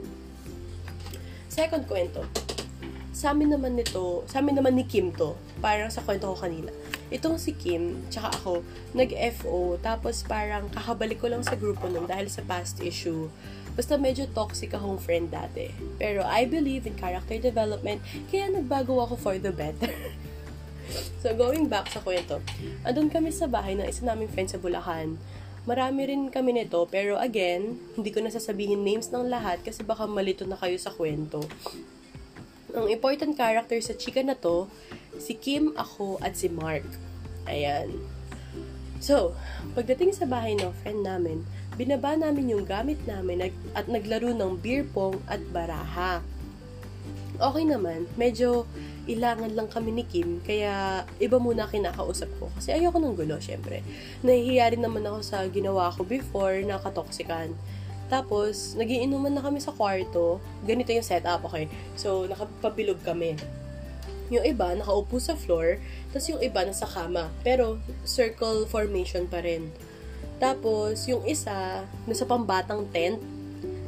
Second 1.51 1.83
kwento. 1.83 2.23
Sa 3.11 3.35
amin 3.35 3.51
naman 3.51 3.75
nito, 3.75 4.23
sa 4.31 4.39
amin 4.39 4.55
naman 4.55 4.79
ni 4.79 4.87
Kim 4.87 5.11
to. 5.11 5.35
Parang 5.59 5.91
sa 5.91 6.05
kwento 6.05 6.31
ko 6.31 6.37
kanina 6.39 6.71
itong 7.07 7.39
si 7.39 7.55
Kim, 7.55 8.03
tsaka 8.11 8.35
ako, 8.35 8.53
nag-FO, 8.91 9.79
tapos 9.79 10.23
parang 10.27 10.67
kakabalik 10.67 11.19
ko 11.23 11.31
lang 11.31 11.43
sa 11.43 11.55
grupo 11.55 11.87
nun 11.87 12.07
dahil 12.07 12.27
sa 12.27 12.43
past 12.43 12.83
issue. 12.83 13.31
Basta 13.77 13.95
medyo 13.95 14.25
toxic 14.33 14.73
akong 14.73 14.97
friend 14.97 15.29
dati. 15.29 15.69
Pero 16.01 16.25
I 16.25 16.49
believe 16.49 16.89
in 16.89 16.97
character 16.97 17.37
development, 17.37 18.01
kaya 18.27 18.49
nagbago 18.49 18.97
ako 19.05 19.15
for 19.15 19.35
the 19.37 19.53
better. 19.53 19.93
so, 21.21 21.31
going 21.37 21.69
back 21.69 21.87
sa 21.93 22.01
kwento, 22.01 22.41
andun 22.81 23.13
kami 23.13 23.29
sa 23.29 23.45
bahay 23.45 23.77
ng 23.77 23.85
isa 23.85 24.03
naming 24.03 24.31
friend 24.33 24.49
sa 24.49 24.57
Bulacan. 24.57 25.15
Marami 25.67 26.07
rin 26.07 26.31
kami 26.31 26.55
nito, 26.55 26.87
pero 26.87 27.19
again, 27.19 27.75
hindi 27.99 28.09
ko 28.09 28.23
nasasabihin 28.23 28.87
names 28.87 29.11
ng 29.11 29.27
lahat 29.27 29.59
kasi 29.61 29.83
baka 29.83 30.07
malito 30.07 30.47
na 30.47 30.55
kayo 30.55 30.79
sa 30.79 30.95
kwento. 30.95 31.43
Ang 32.71 32.87
important 32.87 33.35
character 33.35 33.75
sa 33.83 33.91
chika 33.93 34.23
na 34.23 34.35
to 34.35 34.71
Si 35.17 35.33
Kim, 35.37 35.73
ako, 35.77 36.21
at 36.21 36.37
si 36.37 36.47
Mark. 36.49 36.85
Ayan. 37.49 37.93
So, 38.97 39.37
pagdating 39.77 40.17
sa 40.17 40.25
bahay 40.25 40.57
ng 40.57 40.73
friend 40.81 41.05
namin, 41.05 41.45
binaba 41.77 42.17
namin 42.17 42.49
yung 42.49 42.65
gamit 42.65 42.97
namin 43.05 43.53
at 43.77 43.85
naglaro 43.85 44.33
ng 44.33 44.57
beer 44.57 44.81
pong 44.89 45.21
at 45.29 45.41
baraha. 45.53 46.25
Okay 47.37 47.69
naman, 47.69 48.09
medyo 48.17 48.65
ilangan 49.05 49.53
lang 49.53 49.69
kami 49.69 49.93
ni 49.93 50.03
Kim, 50.03 50.41
kaya 50.41 51.05
iba 51.21 51.37
muna 51.37 51.69
kinakausap 51.69 52.27
ko. 52.41 52.49
Kasi 52.57 52.73
ayoko 52.73 52.97
ng 52.97 53.13
gulo, 53.13 53.37
syempre. 53.37 53.85
Nahihiya 54.25 54.73
rin 54.73 54.81
naman 54.81 55.05
ako 55.05 55.19
sa 55.21 55.45
ginawa 55.45 55.93
ko 55.93 56.01
before, 56.01 56.57
nakatoksikan. 56.65 57.53
Tapos, 58.09 58.73
nagiinuman 58.73 59.35
na 59.35 59.45
kami 59.45 59.61
sa 59.61 59.69
kwarto. 59.69 60.41
Ganito 60.65 60.89
yung 60.89 61.05
setup, 61.05 61.45
okay? 61.45 61.69
So, 61.93 62.25
nakapabilog 62.25 62.99
kami 63.05 63.37
Yung 64.33 64.43
iba, 64.43 64.75
nakaupo 64.75 65.17
sa 65.17 65.37
floor, 65.37 65.79
tapos 66.11 66.27
yung 66.27 66.41
iba 66.43 66.63
nasa 66.63 66.83
kama. 66.83 67.31
Pero, 67.41 67.79
circle 68.03 68.67
formation 68.67 69.27
pa 69.27 69.39
rin. 69.39 69.71
Tapos, 70.37 71.07
yung 71.07 71.23
isa, 71.23 71.87
nasa 72.05 72.23
pambatang 72.27 72.85
tent, 72.91 73.17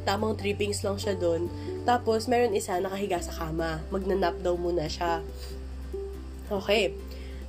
tamang 0.08 0.34
trippings 0.40 0.82
lang 0.82 0.98
siya 0.98 1.14
doon. 1.14 1.52
Tapos, 1.84 2.26
meron 2.26 2.56
isa 2.56 2.80
nakahiga 2.80 3.22
sa 3.22 3.36
kama. 3.36 3.84
Magnanap 3.94 4.40
daw 4.42 4.56
muna 4.58 4.90
siya. 4.90 5.22
Okay. 6.50 6.98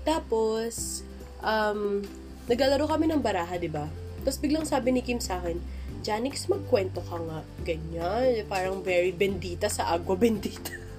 Tapos, 0.04 1.06
um, 1.40 2.04
naglalaro 2.48 2.88
kami 2.88 3.08
ng 3.08 3.22
baraha, 3.22 3.56
di 3.56 3.68
ba? 3.68 3.88
Tapos 4.20 4.36
biglang 4.36 4.68
sabi 4.68 4.92
ni 4.92 5.00
Kim 5.00 5.20
sa 5.20 5.40
akin, 5.40 5.56
Janix, 6.00 6.48
magkwento 6.48 7.04
ka 7.04 7.16
nga. 7.20 7.40
Ganyan. 7.64 8.44
Parang 8.48 8.80
very 8.80 9.12
bendita 9.12 9.68
sa 9.68 9.92
agua 9.92 10.16
bendita. 10.16 10.72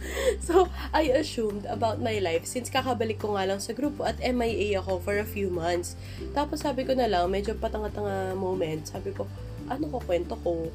so, 0.46 0.70
I 0.94 1.10
assumed 1.14 1.66
about 1.66 1.98
my 1.98 2.18
life 2.22 2.46
since 2.46 2.70
kakabalik 2.70 3.18
ko 3.18 3.34
nga 3.34 3.46
lang 3.46 3.58
sa 3.58 3.74
grupo 3.74 4.06
at 4.06 4.18
MIA 4.22 4.78
ako 4.78 5.02
for 5.02 5.16
a 5.18 5.26
few 5.26 5.50
months. 5.50 5.98
Tapos 6.32 6.62
sabi 6.62 6.86
ko 6.86 6.94
na 6.94 7.10
lang, 7.10 7.26
medyo 7.30 7.54
patanga-tanga 7.58 8.34
moment, 8.38 8.86
sabi 8.86 9.10
ko, 9.14 9.26
ano 9.68 9.84
ko 9.92 9.98
kwento 10.00 10.34
ko? 10.44 10.72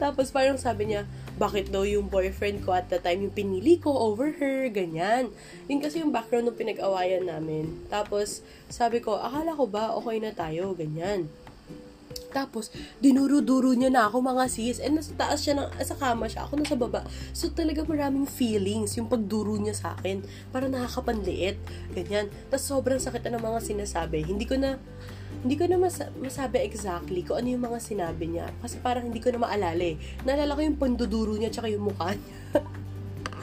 Tapos 0.00 0.32
parang 0.32 0.58
sabi 0.58 0.90
niya, 0.90 1.06
bakit 1.34 1.68
daw 1.68 1.84
yung 1.84 2.08
boyfriend 2.08 2.62
ko 2.62 2.72
at 2.74 2.88
the 2.88 2.98
time 2.98 3.26
yung 3.26 3.34
pinili 3.34 3.78
ko 3.78 3.90
over 3.90 4.32
her, 4.38 4.70
ganyan. 4.70 5.30
Yun 5.66 5.80
kasi 5.82 6.00
yung 6.02 6.14
background 6.14 6.50
ng 6.50 6.58
pinag-awayan 6.58 7.26
namin. 7.26 7.84
Tapos 7.90 8.42
sabi 8.70 9.02
ko, 9.04 9.18
akala 9.18 9.54
ko 9.54 9.68
ba 9.68 9.94
okay 9.98 10.18
na 10.22 10.32
tayo, 10.32 10.72
ganyan. 10.72 11.28
Tapos, 12.34 12.74
dinuro-duro 12.98 13.70
niya 13.78 13.94
na 13.94 14.10
ako 14.10 14.18
mga 14.18 14.44
sis. 14.50 14.82
And 14.82 14.98
nasa 14.98 15.14
taas 15.14 15.46
siya, 15.46 15.54
ng, 15.54 15.70
sa 15.86 15.94
kama 15.94 16.26
siya. 16.26 16.50
Ako 16.50 16.58
nasa 16.58 16.74
baba. 16.74 17.06
So, 17.30 17.54
talaga 17.54 17.86
maraming 17.86 18.26
feelings 18.26 18.98
yung 18.98 19.06
pagduro 19.06 19.54
niya 19.54 19.78
sa 19.78 19.94
akin. 19.94 20.26
Para 20.50 20.66
nakakapanliit. 20.66 21.56
Ganyan. 21.94 22.26
Tapos, 22.50 22.66
sobrang 22.66 22.98
sakit 22.98 23.22
na 23.30 23.38
ng 23.38 23.44
mga 23.46 23.60
sinasabi. 23.62 24.26
Hindi 24.26 24.50
ko 24.50 24.58
na, 24.58 24.82
hindi 25.46 25.54
ko 25.54 25.70
na 25.70 25.78
mas- 25.78 26.10
masabi 26.18 26.66
exactly 26.66 27.22
kung 27.22 27.38
ano 27.38 27.54
yung 27.54 27.62
mga 27.62 27.78
sinabi 27.78 28.34
niya. 28.34 28.50
Kasi 28.58 28.82
parang 28.82 29.14
hindi 29.14 29.22
ko 29.22 29.30
na 29.30 29.38
maalala 29.38 29.84
eh. 29.86 29.94
Naalala 30.26 30.58
ko 30.58 30.60
yung 30.66 30.80
panduduro 30.82 31.38
niya 31.38 31.54
tsaka 31.54 31.70
yung 31.70 31.86
mukha 31.86 32.18
niya. 32.18 32.34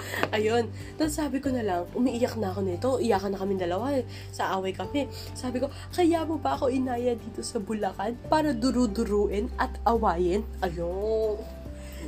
Ayun. 0.36 0.70
Tapos 0.98 1.14
sabi 1.16 1.38
ko 1.40 1.50
na 1.54 1.64
lang, 1.64 1.82
umiiyak 1.94 2.36
na 2.38 2.52
ako 2.52 2.62
nito. 2.66 2.90
Iyakan 2.98 3.36
na 3.36 3.40
kami 3.40 3.54
dalawa. 3.58 3.94
Eh. 3.96 4.06
Sa 4.34 4.54
away 4.58 4.74
kami. 4.74 5.08
Sabi 5.34 5.62
ko, 5.62 5.70
kaya 5.94 6.24
mo 6.26 6.38
ba 6.38 6.58
ako 6.58 6.70
inaya 6.72 7.16
dito 7.16 7.42
sa 7.42 7.62
Bulacan 7.62 8.18
para 8.28 8.52
duru-duruin 8.52 9.50
at 9.58 9.78
awayin? 9.86 10.46
Ayun. 10.64 11.40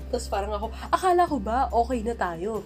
Tapos 0.10 0.28
parang 0.30 0.54
ako, 0.54 0.68
akala 0.94 1.24
ko 1.26 1.38
ba 1.42 1.70
okay 1.74 2.06
na 2.06 2.14
tayo? 2.14 2.62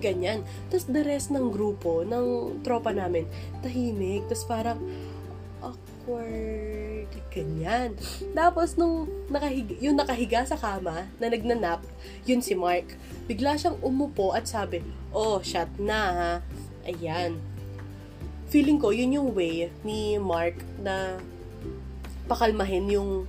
Ganyan. 0.00 0.44
Tapos 0.68 0.88
the 0.88 1.02
rest 1.04 1.32
ng 1.32 1.48
grupo, 1.48 2.04
ng 2.04 2.60
tropa 2.64 2.92
namin, 2.92 3.28
tahimik. 3.64 4.28
Tapos 4.28 4.44
parang, 4.48 4.78
awkward. 5.64 6.83
Ganyan. 7.34 7.98
Tapos, 8.30 8.78
nung 8.78 9.10
nakahiga, 9.26 9.74
yung 9.82 9.98
nakahiga 9.98 10.46
sa 10.46 10.54
kama, 10.54 11.10
na 11.18 11.26
nagnanap, 11.26 11.82
yun 12.22 12.38
si 12.38 12.54
Mark. 12.54 12.94
Bigla 13.26 13.58
siyang 13.58 13.82
umupo 13.82 14.30
at 14.30 14.46
sabi, 14.46 14.86
oh, 15.10 15.42
shot 15.42 15.68
na 15.82 16.00
ha. 16.14 16.32
Ayan. 16.86 17.42
Feeling 18.54 18.78
ko, 18.78 18.94
yun 18.94 19.18
yung 19.18 19.34
way 19.34 19.66
ni 19.82 20.14
Mark 20.22 20.54
na 20.78 21.18
pakalmahin 22.30 22.86
yung 22.86 23.26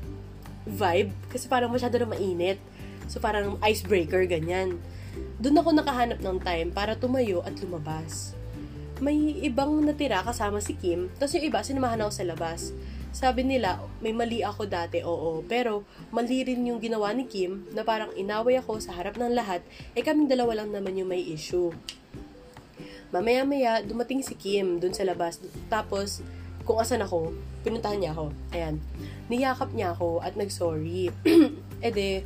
vibe. 0.69 1.09
Kasi 1.33 1.49
parang 1.49 1.73
masyado 1.73 1.97
na 1.97 2.05
mainit. 2.05 2.61
So, 3.09 3.17
parang 3.17 3.57
icebreaker, 3.65 4.29
ganyan. 4.29 4.77
Doon 5.41 5.65
ako 5.65 5.69
nakahanap 5.73 6.21
ng 6.21 6.37
time 6.45 6.69
para 6.69 6.93
tumayo 6.93 7.41
at 7.41 7.57
lumabas 7.57 8.37
may 9.03 9.43
ibang 9.43 9.83
natira 9.83 10.23
kasama 10.23 10.63
si 10.63 10.71
Kim, 10.71 11.11
tapos 11.19 11.35
yung 11.35 11.51
iba, 11.51 11.59
sinamahan 11.59 11.99
ako 12.07 12.11
sa 12.15 12.23
labas. 12.23 12.71
Sabi 13.15 13.47
nila, 13.47 13.79
may 14.03 14.11
mali 14.11 14.43
ako 14.43 14.67
dati, 14.67 14.99
oo. 14.99 15.39
Pero, 15.47 15.87
mali 16.11 16.43
rin 16.43 16.67
yung 16.67 16.83
ginawa 16.83 17.15
ni 17.15 17.23
Kim, 17.31 17.63
na 17.71 17.87
parang 17.87 18.11
inaway 18.11 18.59
ako 18.59 18.83
sa 18.83 18.91
harap 18.91 19.15
ng 19.15 19.31
lahat, 19.31 19.63
eh 19.95 20.03
kaming 20.03 20.27
dalawa 20.27 20.59
lang 20.59 20.75
naman 20.75 20.99
yung 20.99 21.07
may 21.07 21.23
issue. 21.23 21.71
Mamaya-maya, 23.15 23.79
dumating 23.87 24.19
si 24.19 24.35
Kim 24.35 24.83
dun 24.83 24.91
sa 24.91 25.07
labas. 25.07 25.39
Tapos, 25.71 26.19
kung 26.67 26.75
asan 26.75 27.07
ako, 27.07 27.31
pinuntahan 27.63 28.03
niya 28.03 28.11
ako. 28.11 28.35
Ayan. 28.51 28.83
Niyakap 29.31 29.71
niya 29.71 29.95
ako 29.95 30.19
at 30.19 30.35
nag-sorry. 30.35 31.07
e 31.85 31.89
de, 31.95 32.19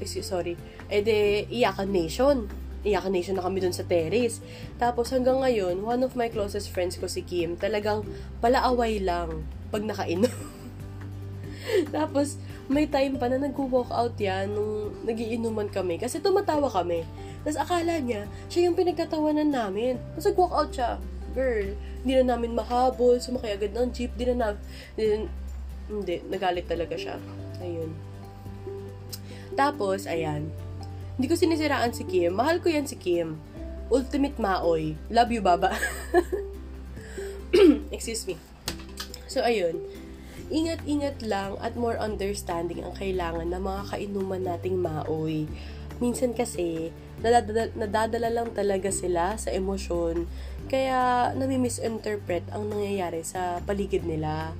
excuse, 0.00 0.32
sorry. 0.32 0.56
E 0.88 1.04
de, 1.04 1.44
iyakan 1.52 1.92
nation 1.92 2.48
iyakan 2.82 3.14
nation 3.14 3.38
na 3.38 3.46
kami 3.46 3.62
dun 3.62 3.70
sa 3.70 3.86
terrace. 3.86 4.42
Tapos 4.74 5.14
hanggang 5.14 5.38
ngayon, 5.38 5.86
one 5.86 6.02
of 6.02 6.18
my 6.18 6.26
closest 6.26 6.74
friends 6.74 6.98
ko 6.98 7.06
si 7.06 7.22
Kim, 7.22 7.54
talagang 7.54 8.02
palaaway 8.42 8.98
lang 8.98 9.46
pag 9.72 9.82
nakainom. 9.88 10.28
Tapos, 11.96 12.36
may 12.68 12.86
time 12.86 13.16
pa 13.18 13.26
na 13.26 13.40
nag-walk 13.40 13.90
out 13.90 14.14
yan 14.20 14.52
nung 14.52 14.92
nagiinuman 15.02 15.72
kami. 15.72 15.98
Kasi 15.98 16.20
tumatawa 16.20 16.68
kami. 16.70 17.02
Tapos 17.42 17.58
akala 17.58 17.98
niya, 17.98 18.30
siya 18.46 18.70
yung 18.70 18.78
pinagtatawanan 18.78 19.50
namin. 19.50 19.98
Tapos 20.14 20.26
nag-walk 20.30 20.54
out 20.54 20.70
siya. 20.70 20.90
Girl, 21.32 21.74
hindi 22.04 22.12
na 22.20 22.36
namin 22.36 22.52
mahabol, 22.54 23.18
sumakay 23.18 23.56
agad 23.56 23.72
ng 23.72 23.88
jeep, 23.90 24.12
di 24.14 24.28
na 24.30 24.34
na... 24.36 24.48
Hindi, 25.88 26.22
nagalit 26.28 26.68
talaga 26.70 26.94
siya. 26.94 27.16
Ayun. 27.58 27.90
Tapos, 29.58 30.06
ayan, 30.06 30.48
hindi 31.16 31.26
ko 31.28 31.34
sinisiraan 31.36 31.92
si 31.92 32.06
Kim. 32.08 32.36
Mahal 32.36 32.62
ko 32.62 32.72
yan 32.72 32.88
si 32.88 32.96
Kim. 32.96 33.36
Ultimate 33.92 34.38
maoy. 34.40 34.96
Love 35.12 35.32
you, 35.34 35.42
baba. 35.44 35.76
Excuse 37.92 38.24
me. 38.24 38.51
So, 39.32 39.40
ayun. 39.40 39.80
Ingat-ingat 40.52 41.24
lang 41.24 41.56
at 41.64 41.72
more 41.72 41.96
understanding 41.96 42.84
ang 42.84 42.92
kailangan 43.00 43.48
ng 43.48 43.64
mga 43.64 43.82
kainuman 43.88 44.44
nating 44.44 44.76
maoy. 44.76 45.48
Minsan 46.04 46.36
kasi, 46.36 46.92
nadadala, 47.24 47.72
nadadala 47.72 48.28
lang 48.28 48.52
talaga 48.52 48.92
sila 48.92 49.40
sa 49.40 49.48
emosyon. 49.48 50.28
Kaya, 50.68 51.32
nami-misinterpret 51.32 52.44
ang 52.52 52.68
nangyayari 52.68 53.24
sa 53.24 53.64
paligid 53.64 54.04
nila. 54.04 54.52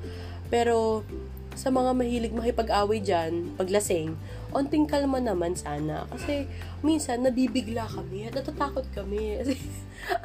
Pero, 0.48 1.04
sa 1.52 1.68
mga 1.68 1.92
mahilig 1.92 2.32
makipag-away 2.32 3.04
dyan, 3.04 3.52
paglasing, 3.60 4.16
onting 4.56 4.88
kalma 4.88 5.20
naman 5.20 5.52
sana. 5.52 6.08
Kasi, 6.08 6.48
minsan, 6.80 7.20
nabibigla 7.20 7.84
kami 7.84 8.32
at 8.32 8.40
natatakot 8.40 8.88
kami. 8.96 9.36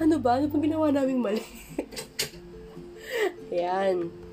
Ano 0.02 0.18
ba? 0.18 0.42
Ano 0.42 0.50
pang 0.50 0.64
ginawa 0.66 0.90
naming 0.90 1.22
mali? 1.22 1.44
Ayan. 3.54 4.27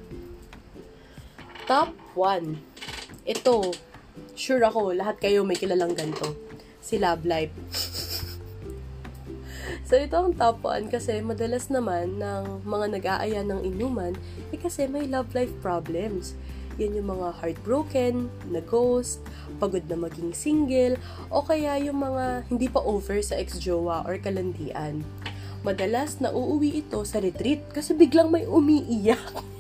Top 1.65 1.97
1. 2.13 3.25
Ito, 3.25 3.73
sure 4.37 4.61
ako, 4.69 4.93
lahat 4.93 5.17
kayo 5.17 5.49
may 5.49 5.57
kilalang 5.57 5.97
ganito. 5.97 6.37
Si 6.85 7.01
Love 7.01 7.25
Life. 7.25 7.57
so, 9.89 9.97
ito 9.97 10.13
ang 10.13 10.37
top 10.37 10.61
1 10.61 10.93
kasi 10.93 11.25
madalas 11.25 11.73
naman 11.73 12.21
ng 12.21 12.69
mga 12.69 12.87
nag-aaya 13.01 13.41
ng 13.49 13.65
inuman, 13.65 14.13
eh 14.53 14.61
kasi 14.61 14.85
may 14.85 15.09
love 15.09 15.33
life 15.33 15.57
problems. 15.65 16.37
Yan 16.77 17.01
yung 17.01 17.17
mga 17.17 17.33
heartbroken, 17.41 18.29
na 18.53 18.61
ghost, 18.61 19.25
pagod 19.57 19.89
na 19.89 19.97
maging 19.97 20.37
single, 20.37 21.01
o 21.33 21.41
kaya 21.41 21.81
yung 21.81 21.97
mga 21.97 22.45
hindi 22.53 22.69
pa 22.69 22.85
over 22.85 23.25
sa 23.25 23.41
ex-jowa 23.41 24.05
or 24.05 24.21
kalandian. 24.21 25.01
Madalas 25.65 26.21
na 26.21 26.29
uuwi 26.29 26.85
ito 26.85 27.01
sa 27.09 27.25
retreat 27.25 27.65
kasi 27.73 27.97
biglang 27.97 28.29
may 28.29 28.45
umiiyak. 28.45 29.33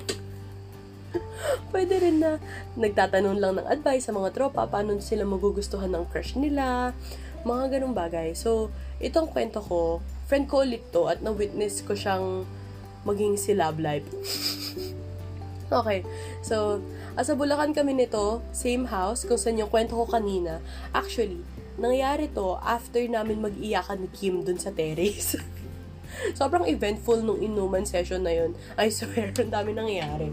Pwede 1.72 2.00
rin 2.00 2.22
na 2.22 2.38
nagtatanong 2.78 3.36
lang 3.38 3.52
ng 3.58 3.66
advice 3.66 4.08
sa 4.08 4.12
mga 4.14 4.32
tropa 4.32 4.64
paano 4.68 4.96
sila 5.00 5.26
magugustuhan 5.26 5.90
ng 5.92 6.04
crush 6.08 6.38
nila, 6.38 6.94
mga 7.44 7.78
ganong 7.78 7.96
bagay. 7.96 8.32
So, 8.32 8.72
itong 8.98 9.30
kwento 9.30 9.60
ko, 9.60 10.00
friend 10.24 10.48
ko 10.48 10.64
ulit 10.64 10.88
to 10.90 11.06
at 11.06 11.20
na-witness 11.20 11.84
ko 11.84 11.92
siyang 11.92 12.48
maging 13.04 13.36
si 13.36 13.52
love 13.52 13.76
life. 13.76 14.08
okay, 15.80 16.00
so, 16.40 16.80
Asa 17.14 17.38
Bulacan 17.38 17.70
kami 17.70 17.94
nito, 17.94 18.42
same 18.50 18.90
house, 18.90 19.22
kung 19.22 19.38
saan 19.38 19.60
yung 19.60 19.70
kwento 19.70 19.94
ko 19.94 20.08
kanina. 20.08 20.58
Actually, 20.90 21.44
nangyari 21.78 22.26
to 22.32 22.58
after 22.58 22.98
namin 23.06 23.38
mag-iyakan 23.38 24.02
ni 24.02 24.08
Kim 24.10 24.42
dun 24.42 24.58
sa 24.58 24.74
terrace. 24.74 25.38
Sobrang 26.38 26.66
eventful 26.66 27.22
nung 27.22 27.38
inuman 27.42 27.86
session 27.86 28.22
na 28.22 28.34
yun. 28.34 28.58
I 28.74 28.90
swear, 28.90 29.30
ang 29.42 29.50
dami 29.52 29.74
nangyayari. 29.74 30.30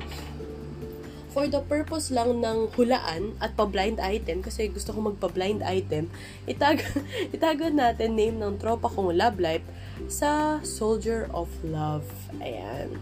For 1.31 1.47
the 1.47 1.63
purpose 1.63 2.11
lang 2.11 2.43
ng 2.43 2.75
hulaan 2.75 3.39
at 3.39 3.55
pa-blind 3.55 4.03
item, 4.03 4.43
kasi 4.43 4.67
gusto 4.67 4.91
ko 4.91 4.99
magpa-blind 5.07 5.63
item, 5.63 6.11
itag 6.43 6.83
itago 7.35 7.71
natin 7.71 8.19
name 8.19 8.35
ng 8.35 8.59
tropa 8.59 8.91
kong 8.91 9.15
love 9.15 9.39
life 9.39 9.63
sa 10.11 10.59
Soldier 10.59 11.31
of 11.31 11.47
Love. 11.63 12.03
Ayan. 12.43 12.99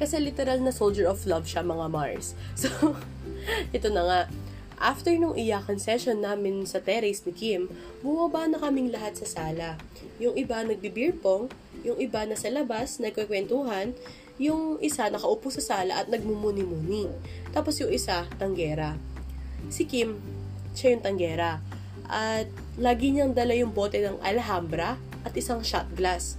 Kasi 0.00 0.18
literal 0.18 0.64
na 0.64 0.72
soldier 0.72 1.06
of 1.06 1.22
love 1.28 1.44
siya 1.44 1.62
mga 1.62 1.86
Mars. 1.92 2.32
So, 2.58 2.96
ito 3.70 3.92
na 3.92 4.02
nga. 4.08 4.20
After 4.82 5.14
nung 5.14 5.38
iyakan 5.38 5.78
session 5.78 6.18
namin 6.18 6.66
sa 6.66 6.82
terrace 6.82 7.22
ni 7.22 7.30
Kim, 7.30 7.70
bumaba 8.02 8.50
na 8.50 8.58
kaming 8.58 8.90
lahat 8.90 9.14
sa 9.14 9.26
sala. 9.30 9.78
Yung 10.18 10.34
iba 10.34 10.58
nagbi-beer 10.58 11.14
pong, 11.14 11.54
yung 11.86 12.02
iba 12.02 12.26
na 12.26 12.34
sa 12.34 12.50
labas, 12.50 12.98
nagkukwentuhan, 12.98 13.94
yung 14.42 14.82
isa 14.82 15.06
nakaupo 15.06 15.54
sa 15.54 15.62
sala 15.62 16.02
at 16.02 16.10
nagmumuni-muni. 16.10 17.06
Tapos 17.54 17.78
yung 17.78 17.94
isa, 17.94 18.26
tanggera. 18.42 18.98
Si 19.70 19.86
Kim, 19.86 20.18
siya 20.74 20.98
yung 20.98 21.04
tanggera. 21.06 21.62
At 22.10 22.50
lagi 22.74 23.14
niyang 23.14 23.38
dala 23.38 23.54
yung 23.54 23.70
bote 23.70 24.02
ng 24.02 24.18
Alhambra 24.18 24.98
at 25.22 25.32
isang 25.38 25.62
shot 25.62 25.86
glass. 25.94 26.34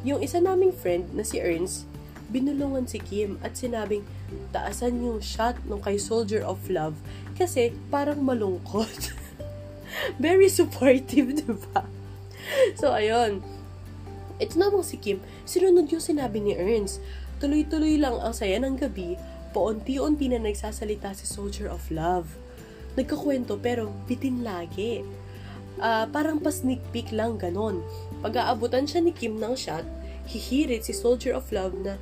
Yung 0.00 0.24
isa 0.24 0.40
naming 0.40 0.72
friend 0.72 1.12
na 1.12 1.20
si 1.20 1.36
Ernst, 1.36 1.84
binulungan 2.32 2.88
si 2.88 2.96
Kim 2.96 3.36
at 3.44 3.52
sinabing, 3.52 4.00
taasan 4.54 5.04
yung 5.04 5.20
shot 5.20 5.60
nung 5.68 5.84
kay 5.84 6.00
Soldier 6.00 6.40
of 6.40 6.62
Love 6.72 6.96
kasi 7.36 7.76
parang 7.92 8.24
malungkot. 8.24 9.12
Very 10.22 10.48
supportive, 10.48 11.36
di 11.36 11.50
ba? 11.68 11.84
So, 12.78 12.94
ayun. 12.96 13.44
Ito 14.40 14.56
namang 14.56 14.88
si 14.88 14.96
Kim, 14.96 15.20
sinunod 15.44 15.92
yung 15.92 16.00
sinabi 16.00 16.40
ni 16.40 16.56
Ernst. 16.56 17.04
Tuloy-tuloy 17.44 18.00
lang 18.00 18.16
ang 18.18 18.32
saya 18.32 18.56
ng 18.56 18.80
gabi, 18.80 19.20
paunti-unti 19.52 20.32
na 20.32 20.40
nagsasalita 20.40 21.12
si 21.12 21.28
Soldier 21.28 21.68
of 21.68 21.84
Love. 21.92 22.32
Nagkakwento 22.96 23.60
pero 23.60 23.92
bitin 24.08 24.40
lagi. 24.40 25.04
Uh, 25.80 26.04
parang 26.10 26.40
pa-sneak 26.40 26.80
peek 26.90 27.12
lang 27.12 27.36
ganon. 27.36 27.84
Pag-aabutan 28.24 28.88
siya 28.88 29.04
ni 29.04 29.12
Kim 29.12 29.36
ng 29.36 29.54
shot, 29.56 29.84
hihirit 30.28 30.88
si 30.88 30.92
Soldier 30.96 31.36
of 31.36 31.48
Love 31.52 31.76
na, 31.80 32.00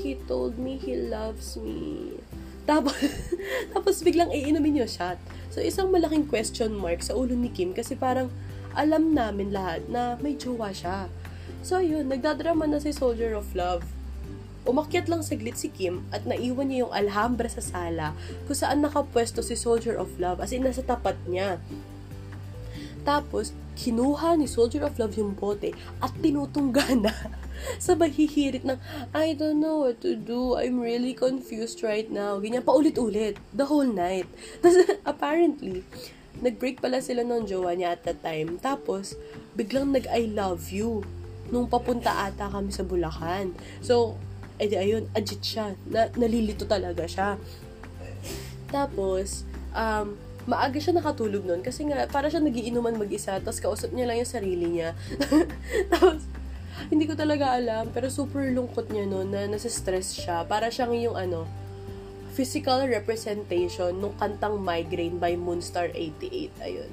He 0.00 0.16
told 0.30 0.56
me 0.56 0.78
he 0.78 0.96
loves 0.96 1.58
me. 1.60 2.16
Tapos, 2.64 2.94
tapos 3.74 4.00
biglang 4.00 4.30
iinumin 4.30 4.80
yung 4.80 4.88
shot. 4.88 5.18
So, 5.50 5.58
isang 5.58 5.90
malaking 5.90 6.30
question 6.30 6.78
mark 6.78 7.02
sa 7.02 7.18
ulo 7.18 7.34
ni 7.34 7.50
Kim 7.50 7.74
kasi 7.74 7.98
parang 7.98 8.30
alam 8.72 9.12
namin 9.12 9.50
lahat 9.50 9.82
na 9.90 10.14
may 10.22 10.38
jowa 10.38 10.70
siya. 10.70 11.10
So, 11.60 11.78
yun, 11.78 12.08
nagdadrama 12.08 12.66
na 12.66 12.80
si 12.80 12.90
Soldier 12.94 13.36
of 13.36 13.52
Love. 13.52 13.84
Umakyat 14.68 15.08
lang 15.08 15.24
saglit 15.24 15.56
si 15.56 15.72
Kim 15.72 16.04
at 16.12 16.28
naiwan 16.28 16.68
niya 16.68 16.84
yung 16.84 16.92
alhambra 16.92 17.48
sa 17.48 17.64
sala 17.64 18.12
kung 18.44 18.52
saan 18.52 18.84
nakapwesto 18.84 19.40
si 19.40 19.56
Soldier 19.56 19.96
of 19.96 20.20
Love 20.20 20.44
as 20.44 20.52
in 20.52 20.68
nasa 20.68 20.84
tapat 20.84 21.16
niya. 21.24 21.56
Tapos, 23.00 23.56
kinuha 23.80 24.36
ni 24.36 24.44
Soldier 24.44 24.84
of 24.84 25.00
Love 25.00 25.16
yung 25.16 25.32
bote 25.32 25.72
at 26.04 26.12
tinutungga 26.20 26.92
na. 27.08 27.14
Sabay 27.76 28.12
hihirit 28.12 28.64
ng, 28.64 28.80
I 29.12 29.36
don't 29.36 29.60
know 29.60 29.84
what 29.88 30.00
to 30.04 30.16
do. 30.16 30.56
I'm 30.56 30.80
really 30.80 31.12
confused 31.12 31.84
right 31.84 32.08
now. 32.08 32.40
Ganyan, 32.40 32.64
paulit-ulit. 32.64 33.36
The 33.52 33.68
whole 33.68 33.88
night. 33.88 34.28
Tapos, 34.64 34.96
apparently, 35.04 35.84
nag-break 36.40 36.80
pala 36.80 37.04
sila 37.04 37.24
ng 37.24 37.44
jowa 37.44 37.76
niya 37.76 37.96
at 37.96 38.04
that 38.08 38.20
time. 38.24 38.60
Tapos, 38.60 39.16
biglang 39.56 39.92
nag-I 39.92 40.32
love 40.32 40.72
you. 40.72 41.04
Nung 41.50 41.66
papunta 41.66 42.26
ata 42.26 42.50
kami 42.50 42.70
sa 42.70 42.86
Bulacan. 42.86 43.54
So, 43.82 44.18
edi 44.58 44.78
ayun, 44.78 45.10
agit 45.14 45.42
siya. 45.42 45.74
Na, 45.90 46.10
nalilito 46.14 46.66
talaga 46.66 47.06
siya. 47.06 47.36
Tapos, 48.70 49.44
um, 49.74 50.14
maaga 50.48 50.78
siya 50.80 50.96
nakatulog 50.96 51.44
nun 51.44 51.60
kasi 51.60 51.84
nga 51.86 52.08
para 52.08 52.32
siya 52.32 52.40
nagiinuman 52.40 52.96
mag-isa 52.96 53.36
tapos 53.38 53.60
kausap 53.60 53.92
niya 53.92 54.08
lang 54.08 54.18
yung 54.18 54.30
sarili 54.30 54.66
niya. 54.66 54.96
tapos 55.92 56.24
hindi 56.88 57.04
ko 57.04 57.12
talaga 57.12 57.54
alam 57.54 57.92
pero 57.92 58.08
super 58.08 58.48
lungkot 58.48 58.88
niya 58.88 59.04
nun 59.04 59.30
na 59.30 59.44
nasa 59.46 59.68
stress 59.68 60.16
siya. 60.16 60.48
Para 60.48 60.72
siyang 60.72 60.96
yung 60.96 61.16
ano 61.18 61.44
physical 62.32 62.86
representation 62.88 63.92
nung 63.98 64.14
kantang 64.16 64.56
Migraine 64.58 65.18
by 65.20 65.36
Moonstar 65.36 65.92
88. 65.92 66.64
Ayun. 66.64 66.90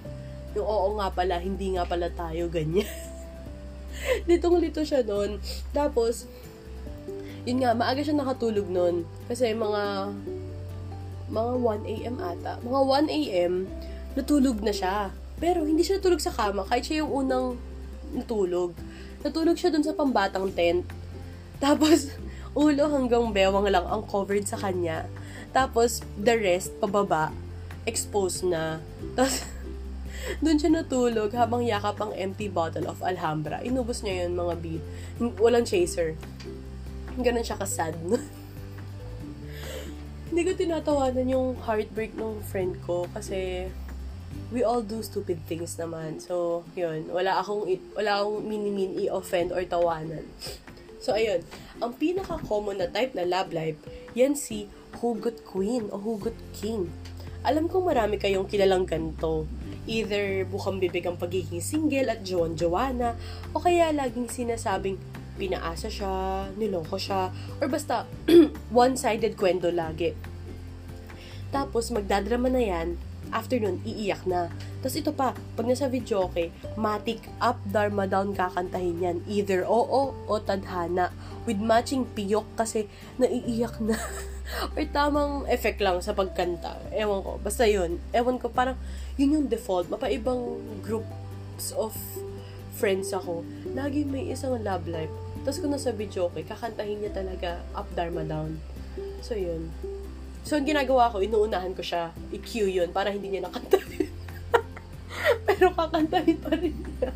Yung 0.58 0.68
oo 0.68 0.88
nga 0.98 1.14
pala, 1.14 1.38
hindi 1.38 1.78
nga 1.78 1.86
pala 1.86 2.10
tayo 2.12 2.50
ganyan. 2.50 2.90
Litong 4.30 4.60
lito 4.62 4.82
siya 4.84 5.04
nun. 5.04 5.42
Tapos, 5.72 6.30
yun 7.48 7.64
nga, 7.64 7.72
maaga 7.72 8.04
siya 8.04 8.18
nakatulog 8.18 8.68
nun. 8.68 9.08
Kasi 9.32 9.56
mga 9.56 10.14
mga 11.28 11.52
1 11.60 11.94
a.m. 11.94 12.16
ata. 12.24 12.60
Mga 12.64 12.82
1 13.12 13.18
a.m., 13.20 13.54
natulog 14.16 14.64
na 14.64 14.72
siya. 14.72 15.12
Pero 15.38 15.68
hindi 15.68 15.84
siya 15.84 16.00
natulog 16.00 16.24
sa 16.24 16.34
kama, 16.34 16.66
kahit 16.66 16.88
siya 16.88 17.04
yung 17.04 17.12
unang 17.26 17.48
natulog. 18.16 18.74
Natulog 19.22 19.60
siya 19.60 19.70
dun 19.70 19.84
sa 19.84 19.94
pambatang 19.94 20.50
tent. 20.56 20.88
Tapos, 21.60 22.12
ulo 22.58 22.90
hanggang 22.90 23.30
bewang 23.36 23.68
lang 23.70 23.86
ang 23.86 24.04
covered 24.08 24.48
sa 24.48 24.58
kanya. 24.58 25.06
Tapos, 25.52 26.02
the 26.16 26.36
rest, 26.36 26.74
pababa, 26.80 27.30
exposed 27.84 28.48
na. 28.48 28.80
Tapos, 29.14 29.44
dun 30.44 30.58
siya 30.60 30.72
natulog 30.72 31.32
habang 31.34 31.64
yakap 31.64 31.98
ang 32.00 32.12
empty 32.16 32.48
bottle 32.52 32.88
of 32.88 33.00
Alhambra. 33.04 33.62
Inubos 33.64 34.04
niya 34.04 34.26
yun, 34.26 34.36
mga 34.36 34.56
B. 34.60 34.66
Walang 35.40 35.66
chaser. 35.68 36.16
Ganun 37.18 37.46
siya 37.46 37.58
kasad. 37.58 37.96
hindi 40.28 40.42
ko 40.44 40.52
tinatawanan 40.60 41.28
yung 41.32 41.56
heartbreak 41.64 42.14
ng 42.20 42.44
friend 42.44 42.76
ko 42.84 43.08
kasi 43.16 43.72
we 44.52 44.64
all 44.64 44.84
do 44.84 45.00
stupid 45.04 45.40
things 45.48 45.76
naman. 45.80 46.20
So, 46.20 46.64
yun. 46.76 47.08
Wala 47.12 47.40
akong, 47.40 47.68
wala 47.96 48.24
akong 48.24 48.44
mini-min 48.44 48.96
i-offend 49.08 49.52
or 49.56 49.64
tawanan. 49.64 50.28
So, 51.00 51.16
ayun. 51.16 51.44
Ang 51.80 51.96
pinaka-common 51.96 52.80
na 52.84 52.88
type 52.92 53.16
na 53.16 53.24
love 53.24 53.56
life, 53.56 53.80
yan 54.16 54.36
si 54.36 54.68
Hugot 55.00 55.44
Queen 55.48 55.88
o 55.92 56.00
Hugot 56.00 56.36
King. 56.56 56.92
Alam 57.48 57.72
kong 57.72 57.88
marami 57.88 58.20
kayong 58.20 58.50
kilalang 58.50 58.84
ganito. 58.84 59.48
Either 59.88 60.44
bukang 60.44 60.84
bibig 60.84 61.08
ang 61.08 61.16
pagiging 61.16 61.64
single 61.64 62.12
at 62.12 62.22
Joan 62.28 62.60
Joanna, 62.60 63.16
o 63.56 63.64
kaya 63.64 63.96
laging 63.96 64.28
sinasabing 64.28 65.00
pinaasa 65.40 65.88
siya, 65.88 66.50
niloko 66.60 67.00
siya, 67.00 67.32
or 67.64 67.72
basta 67.72 68.04
one-sided 68.74 69.40
kwento 69.40 69.72
lagi. 69.72 70.12
Tapos 71.50 71.88
magdadrama 71.96 72.52
na 72.52 72.60
yan, 72.60 72.88
after 73.32 73.56
nun, 73.60 73.80
iiyak 73.88 74.24
na. 74.28 74.52
Tapos 74.84 74.96
ito 75.00 75.12
pa, 75.16 75.32
pag 75.56 75.66
nasa 75.68 75.88
video 75.88 76.28
okay, 76.28 76.52
matic 76.76 77.24
up, 77.40 77.60
dharma 77.68 78.08
down 78.08 78.36
kakantahin 78.36 79.00
yan. 79.00 79.18
Either 79.28 79.64
oo 79.64 80.14
o 80.14 80.34
tadhana. 80.44 81.12
With 81.48 81.64
matching 81.64 82.04
piyok 82.12 82.46
kasi 82.60 82.92
naiiyak 83.16 83.80
na. 83.80 83.96
Or 84.80 84.84
tamang 84.96 85.44
effect 85.52 85.84
lang 85.84 86.00
sa 86.00 86.16
pagkanta. 86.16 86.80
Ewan 86.96 87.20
ko. 87.20 87.32
Basta 87.44 87.68
yun. 87.68 88.00
Ewan 88.16 88.40
ko, 88.40 88.48
parang 88.48 88.80
yun 89.18 89.36
yung 89.36 89.48
default. 89.50 89.90
Mapaibang 89.92 90.62
groups 90.86 91.74
of 91.74 91.94
friends 92.78 93.12
ako. 93.12 93.42
Lagi 93.74 94.06
may 94.06 94.30
isang 94.30 94.62
love 94.62 94.86
life 94.86 95.12
tapos 95.48 95.64
kung 95.64 95.72
nasa 95.72 95.96
video 95.96 96.28
okay, 96.28 96.44
kakantahin 96.44 97.00
niya 97.00 97.16
talaga 97.16 97.64
up, 97.72 97.88
dharma, 97.96 98.20
down. 98.28 98.60
So, 99.24 99.32
yun. 99.32 99.72
So, 100.44 100.60
ang 100.60 100.68
ginagawa 100.68 101.08
ko, 101.08 101.24
inuunahan 101.24 101.72
ko 101.72 101.80
siya, 101.80 102.12
i-cue 102.36 102.68
yun, 102.68 102.92
para 102.92 103.16
hindi 103.16 103.32
niya 103.32 103.48
nakantahin. 103.48 104.12
Pero 105.48 105.72
kakantahin 105.72 106.36
pa 106.44 106.52
rin 106.52 106.76
niya. 106.76 107.16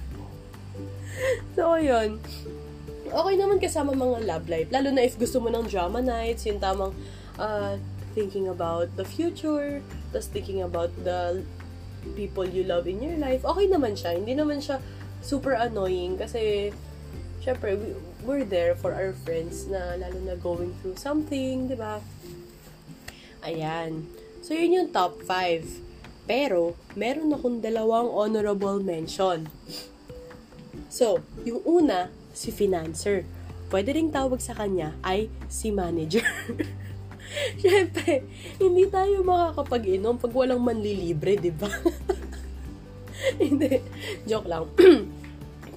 so, 1.60 1.76
yun. 1.76 2.24
Okay 3.12 3.36
naman 3.36 3.60
kasama 3.60 3.92
mga 3.92 4.24
love 4.24 4.48
life. 4.48 4.72
Lalo 4.72 4.96
na 4.96 5.04
if 5.04 5.20
gusto 5.20 5.44
mo 5.44 5.52
ng 5.52 5.68
drama 5.68 6.00
nights, 6.00 6.48
yung 6.48 6.64
tamang 6.64 6.96
uh, 7.36 7.76
thinking 8.16 8.48
about 8.48 8.88
the 8.96 9.04
future, 9.04 9.84
tapos 10.16 10.32
thinking 10.32 10.64
about 10.64 10.92
the 11.04 11.44
people 12.18 12.46
you 12.46 12.66
love 12.66 12.86
in 12.86 13.02
your 13.02 13.18
life. 13.18 13.46
Okay 13.46 13.68
naman 13.70 13.98
siya. 13.98 14.18
Hindi 14.18 14.34
naman 14.38 14.60
siya 14.60 14.82
super 15.22 15.54
annoying 15.54 16.18
kasi 16.18 16.74
syempre, 17.42 17.78
we, 17.78 17.98
we're 18.26 18.46
there 18.46 18.78
for 18.78 18.94
our 18.94 19.14
friends 19.26 19.66
na 19.66 19.98
lalo 19.98 20.18
na 20.22 20.38
going 20.38 20.74
through 20.82 20.98
something, 20.98 21.70
di 21.70 21.78
ba? 21.78 22.02
Ayan. 23.42 24.06
So, 24.46 24.54
yun 24.54 24.78
yung 24.78 24.90
top 24.94 25.22
5. 25.26 26.30
Pero, 26.30 26.78
meron 26.94 27.34
akong 27.34 27.66
dalawang 27.66 28.10
honorable 28.14 28.78
mention. 28.82 29.50
So, 30.90 31.26
yung 31.42 31.66
una, 31.66 32.14
si 32.32 32.54
financer. 32.54 33.26
Pwede 33.72 33.96
ring 33.96 34.12
tawag 34.12 34.44
sa 34.44 34.54
kanya 34.56 34.96
ay 35.02 35.32
si 35.48 35.72
manager. 35.72 36.26
Siyempre, 37.62 38.26
hindi 38.60 38.88
tayo 38.88 39.24
makakapag-inom 39.24 40.20
pag 40.20 40.34
walang 40.36 40.62
manlilibre, 40.62 41.40
di 41.40 41.52
ba? 41.52 41.70
hindi. 43.44 43.80
Joke 44.28 44.48
lang. 44.50 44.66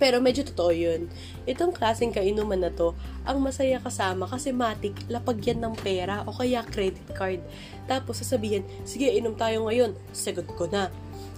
Pero 0.03 0.19
medyo 0.19 0.43
totoo 0.43 0.75
yun. 0.75 1.07
Itong 1.47 1.71
klaseng 1.71 2.11
kainuman 2.11 2.59
na 2.59 2.71
to, 2.75 2.99
ang 3.23 3.39
masaya 3.39 3.79
kasama 3.79 4.27
kasi 4.27 4.51
matik, 4.51 4.99
lapag 5.07 5.39
yan 5.47 5.63
ng 5.63 5.75
pera 5.79 6.27
o 6.27 6.35
kaya 6.35 6.67
credit 6.67 7.07
card. 7.15 7.39
Tapos 7.87 8.19
sasabihin, 8.19 8.67
sige 8.83 9.07
inom 9.15 9.39
tayo 9.39 9.71
ngayon, 9.71 9.95
sagot 10.11 10.51
ko 10.59 10.67
na. 10.67 10.91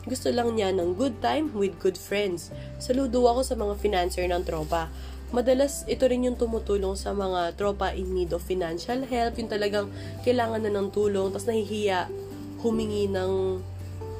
Gusto 0.07 0.31
lang 0.31 0.55
niya 0.55 0.71
ng 0.73 0.97
good 0.97 1.19
time 1.21 1.51
with 1.53 1.77
good 1.83 1.99
friends. 1.99 2.55
Saludo 2.81 3.27
ako 3.27 3.43
sa 3.43 3.59
mga 3.59 3.75
financer 3.77 4.25
ng 4.25 4.47
tropa. 4.47 4.89
Madalas 5.35 5.83
ito 5.91 6.07
rin 6.07 6.27
yung 6.27 6.39
tumutulong 6.39 6.95
sa 6.95 7.11
mga 7.11 7.59
tropa 7.59 7.91
in 7.91 8.15
need 8.15 8.31
of 8.31 8.47
financial 8.47 9.03
help, 9.11 9.35
yung 9.39 9.51
talagang 9.51 9.91
kailangan 10.23 10.63
na 10.63 10.71
ng 10.71 10.95
tulong, 10.95 11.35
tapos 11.35 11.51
nahihiya 11.51 12.07
humingi 12.63 13.11
ng 13.11 13.59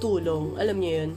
tulong. 0.03 0.59
Alam 0.59 0.77
niyo 0.83 0.93
yun? 1.05 1.13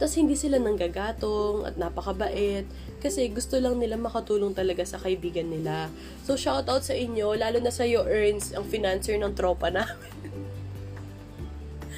Tapos 0.00 0.16
hindi 0.16 0.32
sila 0.32 0.56
nanggagatong 0.56 1.68
at 1.68 1.76
napakabait 1.76 2.64
kasi 3.04 3.28
gusto 3.32 3.60
lang 3.60 3.76
nila 3.76 4.00
makatulong 4.00 4.56
talaga 4.56 4.80
sa 4.84 4.96
kaibigan 4.96 5.48
nila. 5.48 5.92
So, 6.24 6.36
shoutout 6.36 6.84
sa 6.84 6.96
inyo, 6.96 7.36
lalo 7.36 7.60
na 7.60 7.72
sa 7.72 7.84
iyo, 7.84 8.04
Earns, 8.04 8.52
ang 8.56 8.64
financer 8.64 9.16
ng 9.16 9.36
tropa 9.36 9.68
namin. 9.72 10.19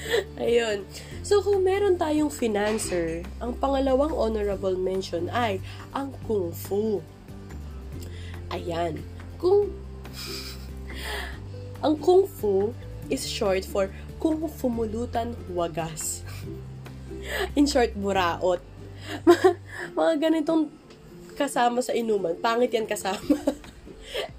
Ayun. 0.42 0.84
So, 1.22 1.40
kung 1.42 1.62
meron 1.62 1.98
tayong 1.98 2.30
financer, 2.30 3.22
ang 3.38 3.54
pangalawang 3.56 4.12
honorable 4.12 4.74
mention 4.74 5.30
ay 5.30 5.62
ang 5.94 6.10
Kung 6.26 6.50
Fu. 6.50 7.00
Ayan. 8.50 9.00
Kung... 9.38 9.70
ang 11.84 11.94
Kung 11.98 12.26
Fu 12.26 12.74
is 13.08 13.24
short 13.26 13.62
for 13.66 13.90
Kung 14.18 14.46
Fumulutan 14.46 15.34
Wagas. 15.50 16.22
In 17.58 17.66
short, 17.66 17.94
buraot. 17.94 18.62
mga 19.98 20.12
ganitong 20.30 20.70
kasama 21.34 21.82
sa 21.82 21.90
inuman. 21.94 22.38
Pangit 22.38 22.70
yan 22.70 22.86
kasama. 22.86 23.38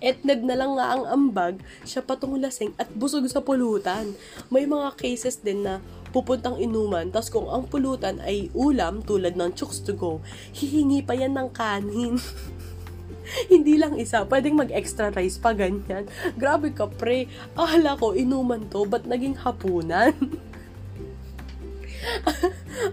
Etned 0.03 0.45
na 0.45 0.57
lang 0.57 0.78
nga 0.78 0.93
ang 0.93 1.03
ambag, 1.07 1.57
siya 1.88 2.05
patong 2.05 2.38
lasing 2.38 2.76
at 2.78 2.91
busog 2.93 3.26
sa 3.26 3.41
pulutan. 3.41 4.13
May 4.53 4.69
mga 4.69 4.93
cases 4.99 5.41
din 5.41 5.65
na 5.65 5.82
pupuntang 6.13 6.61
inuman, 6.61 7.09
tas 7.09 7.34
kung 7.34 7.49
ang 7.49 7.65
pulutan 7.65 8.21
ay 8.21 8.53
ulam 8.53 9.01
tulad 9.01 9.34
ng 9.34 9.57
chooks 9.57 9.82
to 9.82 9.97
go, 9.97 10.21
hihingi 10.53 11.01
pa 11.01 11.17
yan 11.17 11.34
ng 11.34 11.49
kanin. 11.49 12.21
Hindi 13.51 13.80
lang 13.80 13.97
isa, 13.97 14.28
pwedeng 14.28 14.59
mag-extra 14.59 15.09
rice 15.09 15.41
pa 15.41 15.57
ganyan. 15.57 16.05
Grabe 16.38 16.76
ka 16.76 16.86
pre, 16.86 17.26
akala 17.57 17.97
ko 17.97 18.13
inuman 18.13 18.69
to, 18.69 18.86
ba't 18.86 19.09
naging 19.09 19.34
hapunan? 19.39 20.13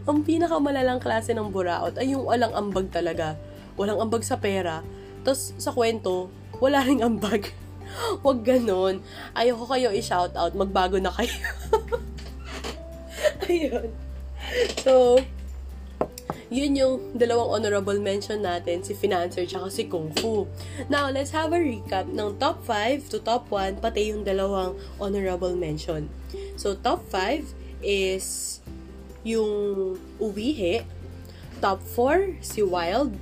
ang 0.08 0.22
pinakamalalang 0.22 1.02
klase 1.02 1.34
ng 1.34 1.50
buraot 1.50 1.98
ay 1.98 2.14
yung 2.14 2.24
walang 2.24 2.54
ambag 2.54 2.88
talaga. 2.88 3.36
Walang 3.74 4.00
ambag 4.00 4.22
sa 4.22 4.38
pera. 4.38 4.86
Tapos 5.26 5.52
sa 5.60 5.74
kwento, 5.74 6.30
wala 6.60 6.84
ring 6.84 7.00
ambag. 7.00 7.50
Huwag 8.22 8.44
ganon. 8.46 9.02
Ayoko 9.34 9.66
kayo 9.66 9.90
i-shout 9.90 10.36
out. 10.36 10.54
Magbago 10.54 11.00
na 11.00 11.10
kayo. 11.10 11.34
Ayun. 13.50 13.90
So, 14.84 15.18
yun 16.50 16.74
yung 16.74 16.94
dalawang 17.14 17.62
honorable 17.62 17.98
mention 18.02 18.42
natin, 18.42 18.82
si 18.82 18.90
Financer 18.90 19.46
tsaka 19.46 19.70
si 19.70 19.86
Kung 19.86 20.10
Fu. 20.18 20.50
Now, 20.90 21.06
let's 21.08 21.30
have 21.30 21.54
a 21.54 21.60
recap 21.62 22.10
ng 22.10 22.42
top 22.42 22.66
5 22.66 23.06
to 23.14 23.22
top 23.22 23.46
1, 23.54 23.78
pati 23.78 24.10
yung 24.10 24.26
dalawang 24.26 24.74
honorable 24.98 25.54
mention. 25.54 26.10
So, 26.58 26.74
top 26.74 27.06
5 27.14 27.54
is 27.86 28.58
yung 29.22 29.94
Uwihe, 30.18 30.82
top 31.62 31.78
4 31.94 32.42
si 32.42 32.66
Wild, 32.66 33.14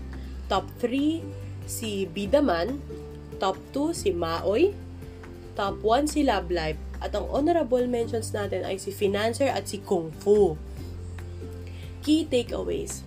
top 0.49 0.65
3 0.81 1.21
si 1.69 2.09
Bidaman, 2.09 2.81
top 3.39 3.59
2 3.75 3.95
si 3.95 4.11
Maoy, 4.15 4.75
top 5.59 5.83
1 5.83 6.11
si 6.11 6.21
Love 6.27 6.51
Life, 6.51 6.79
at 6.99 7.15
ang 7.15 7.31
honorable 7.31 7.87
mentions 7.87 8.35
natin 8.35 8.67
ay 8.67 8.79
si 8.79 8.91
Financer 8.91 9.47
at 9.47 9.71
si 9.71 9.79
Kung 9.79 10.11
Fu. 10.19 10.59
Key 12.03 12.27
takeaways. 12.27 13.07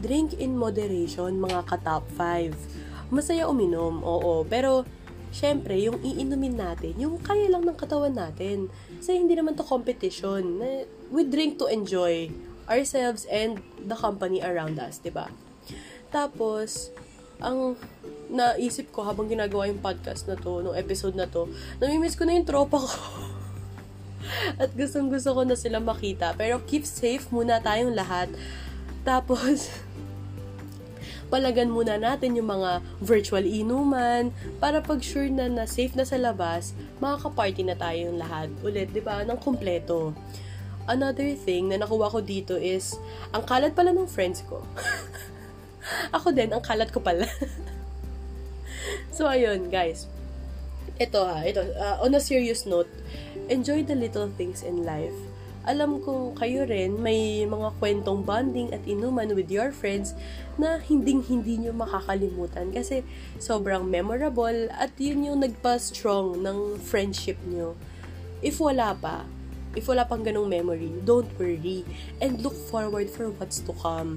Drink 0.00 0.40
in 0.40 0.56
moderation, 0.56 1.36
mga 1.36 1.68
ka-top 1.68 2.08
5. 2.16 3.12
Masaya 3.12 3.44
uminom, 3.44 4.00
oo. 4.00 4.48
Pero, 4.48 4.88
syempre, 5.28 5.76
yung 5.76 6.00
iinumin 6.00 6.56
natin, 6.56 6.96
yung 6.96 7.20
kaya 7.20 7.52
lang 7.52 7.68
ng 7.68 7.76
katawan 7.76 8.16
natin. 8.16 8.72
Kasi 8.96 9.20
hindi 9.20 9.36
naman 9.36 9.60
to 9.60 9.64
competition. 9.66 10.56
We 11.12 11.28
drink 11.28 11.60
to 11.60 11.68
enjoy 11.68 12.32
ourselves 12.70 13.28
and 13.28 13.60
the 13.76 13.98
company 13.98 14.40
around 14.40 14.80
us, 14.80 15.02
ba? 15.12 15.28
Tapos, 16.08 16.94
ang 17.40 17.74
naisip 18.30 18.94
ko 18.94 19.02
habang 19.02 19.26
ginagawa 19.26 19.66
yung 19.66 19.82
podcast 19.82 20.30
na 20.30 20.38
to, 20.38 20.62
nung 20.62 20.78
episode 20.78 21.18
na 21.18 21.26
to, 21.26 21.50
namimiss 21.82 22.14
ko 22.14 22.22
na 22.24 22.38
yung 22.38 22.46
tropa 22.46 22.78
ko. 22.78 22.94
At 24.62 24.70
gustong 24.78 25.10
gusto 25.10 25.34
ko 25.34 25.42
na 25.42 25.58
sila 25.58 25.82
makita. 25.82 26.36
Pero 26.38 26.62
keep 26.62 26.86
safe 26.86 27.26
muna 27.34 27.58
tayong 27.58 27.96
lahat. 27.96 28.30
Tapos, 29.02 29.72
palagan 31.32 31.70
muna 31.70 31.98
natin 31.98 32.38
yung 32.38 32.50
mga 32.50 32.82
virtual 33.02 33.42
inuman 33.42 34.30
para 34.62 34.82
pag 34.82 35.02
sure 35.02 35.30
na 35.30 35.50
na 35.50 35.66
safe 35.66 35.94
na 35.98 36.06
sa 36.06 36.18
labas, 36.18 36.74
makaka-party 37.02 37.66
na 37.66 37.74
tayong 37.74 38.18
lahat 38.18 38.50
ulit, 38.62 38.90
di 38.94 39.02
ba? 39.02 39.22
Ng 39.26 39.38
kumpleto. 39.38 40.14
Another 40.90 41.38
thing 41.38 41.70
na 41.70 41.78
nakuha 41.78 42.10
ko 42.10 42.18
dito 42.18 42.58
is, 42.58 42.98
ang 43.30 43.46
kalat 43.46 43.78
pala 43.78 43.94
ng 43.94 44.10
friends 44.10 44.42
ko. 44.46 44.62
Ako 46.16 46.32
din, 46.32 46.52
ang 46.52 46.62
kalat 46.62 46.92
ko 46.92 47.00
pala. 47.00 47.26
so, 49.16 49.26
ayun, 49.26 49.68
guys. 49.72 50.06
Ito 51.00 51.24
ha, 51.24 51.40
ito. 51.48 51.64
Uh, 51.64 51.96
on 52.04 52.12
a 52.12 52.20
serious 52.20 52.68
note, 52.68 52.88
enjoy 53.48 53.80
the 53.80 53.96
little 53.96 54.28
things 54.36 54.60
in 54.60 54.84
life. 54.84 55.16
Alam 55.68 56.00
kong 56.00 56.40
kayo 56.40 56.64
rin 56.64 56.96
may 57.04 57.44
mga 57.44 57.76
kwentong 57.76 58.24
bonding 58.24 58.72
at 58.72 58.80
inuman 58.88 59.36
with 59.36 59.52
your 59.52 59.68
friends 59.72 60.16
na 60.56 60.80
hinding-hindi 60.80 61.60
nyo 61.60 61.72
makakalimutan 61.76 62.72
kasi 62.72 63.04
sobrang 63.36 63.84
memorable 63.84 64.72
at 64.72 64.88
yun 64.96 65.28
yung 65.28 65.44
nagpa-strong 65.44 66.40
ng 66.40 66.80
friendship 66.80 67.36
nyo. 67.44 67.76
If 68.40 68.56
wala 68.56 68.96
pa, 68.96 69.28
if 69.76 69.84
wala 69.84 70.08
pang 70.08 70.24
ganong 70.24 70.48
memory, 70.48 70.96
don't 71.04 71.28
worry 71.36 71.84
and 72.24 72.40
look 72.40 72.56
forward 72.56 73.12
for 73.12 73.28
what's 73.28 73.60
to 73.60 73.76
come 73.76 74.16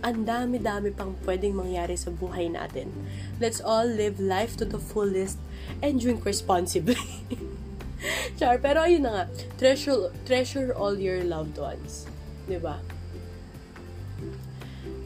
ang 0.00 0.24
dami-dami 0.24 0.92
pang 0.96 1.16
pwedeng 1.28 1.56
mangyari 1.60 1.96
sa 1.96 2.08
buhay 2.08 2.48
natin. 2.48 2.88
Let's 3.36 3.60
all 3.60 3.84
live 3.84 4.16
life 4.16 4.56
to 4.60 4.64
the 4.64 4.80
fullest 4.80 5.36
and 5.84 6.00
drink 6.00 6.24
responsibly. 6.24 7.00
Char, 8.40 8.56
pero 8.56 8.88
ayun 8.88 9.04
na 9.04 9.12
nga, 9.12 9.24
treasure, 9.60 10.08
treasure 10.24 10.72
all 10.72 10.96
your 10.96 11.20
loved 11.20 11.60
ones. 11.60 12.08
Ba? 12.48 12.80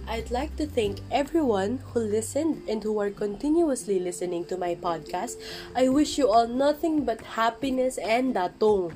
I'd 0.07 0.31
like 0.31 0.57
to 0.57 0.67
thank 0.67 1.01
everyone 1.11 1.81
who 1.93 2.01
listened 2.01 2.63
and 2.69 2.85
who 2.85 3.01
are 3.01 3.11
continuously 3.11 3.99
listening 3.99 4.45
to 4.47 4.57
my 4.57 4.77
podcast. 4.77 5.41
I 5.75 5.89
wish 5.89 6.19
you 6.19 6.29
all 6.29 6.47
nothing 6.47 7.05
but 7.05 7.41
happiness 7.41 7.97
and 7.97 8.37
datong. 8.37 8.93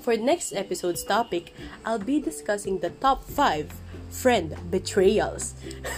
For 0.00 0.16
next 0.16 0.52
episode's 0.52 1.02
topic, 1.02 1.56
I'll 1.84 2.00
be 2.00 2.20
discussing 2.20 2.80
the 2.80 2.90
top 2.90 3.24
5 3.24 3.72
friend 4.10 4.58
betrayals. 4.68 5.54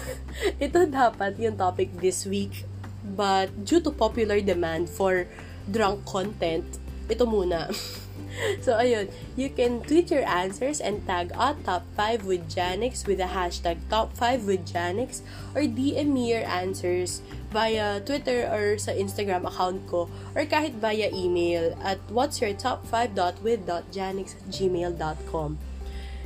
Ito 0.64 0.86
dapat 0.86 1.40
yung 1.40 1.56
topic 1.56 1.98
this 1.98 2.28
week, 2.28 2.68
but 3.02 3.50
due 3.64 3.80
to 3.80 3.90
popular 3.90 4.38
demand 4.40 4.92
for 4.92 5.26
drunk 5.66 6.04
content, 6.04 6.78
ito 7.08 7.24
muna. 7.26 7.68
so, 8.64 8.78
ayun, 8.78 9.10
you 9.36 9.50
can 9.52 9.84
tweet 9.84 10.08
your 10.08 10.24
answers 10.24 10.80
and 10.80 11.04
tag 11.04 11.32
at 11.36 11.58
top 11.64 11.84
5 11.96 12.24
with 12.24 12.48
Janix 12.48 13.04
with 13.06 13.18
the 13.18 13.28
hashtag 13.28 13.78
top 13.90 14.16
5 14.16 14.48
with 14.48 14.64
Janix 14.64 15.20
or 15.54 15.68
DM 15.68 16.12
me 16.12 16.32
your 16.32 16.46
answers 16.46 17.20
via 17.52 18.00
Twitter 18.00 18.48
or 18.48 18.80
sa 18.80 18.96
Instagram 18.96 19.44
account 19.44 19.84
ko 19.84 20.08
or 20.32 20.48
kahit 20.48 20.80
via 20.80 21.12
email 21.12 21.76
at 21.84 22.00
what's 22.08 22.40
your 22.40 22.56
top 22.56 22.86
5.with.janix 22.88 24.26
at 24.40 24.44
gmail.com 24.48 25.60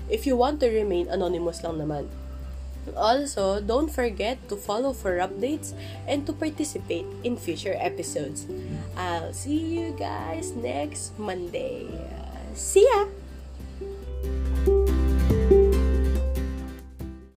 if 0.09 0.27
you 0.27 0.37
want 0.37 0.61
to 0.61 0.69
remain 0.69 1.09
anonymous 1.09 1.63
lang 1.63 1.79
naman. 1.83 2.07
Also, 2.95 3.59
don't 3.59 3.91
forget 3.91 4.39
to 4.47 4.55
follow 4.55 4.95
for 4.95 5.19
updates 5.19 5.75
and 6.07 6.23
to 6.23 6.33
participate 6.33 7.07
in 7.27 7.35
future 7.35 7.75
episodes. 7.83 8.47
I'll 8.95 9.35
see 9.35 9.59
you 9.59 9.91
guys 9.99 10.55
next 10.55 11.19
Monday. 11.19 11.91
See 12.55 12.87
ya! 12.87 13.11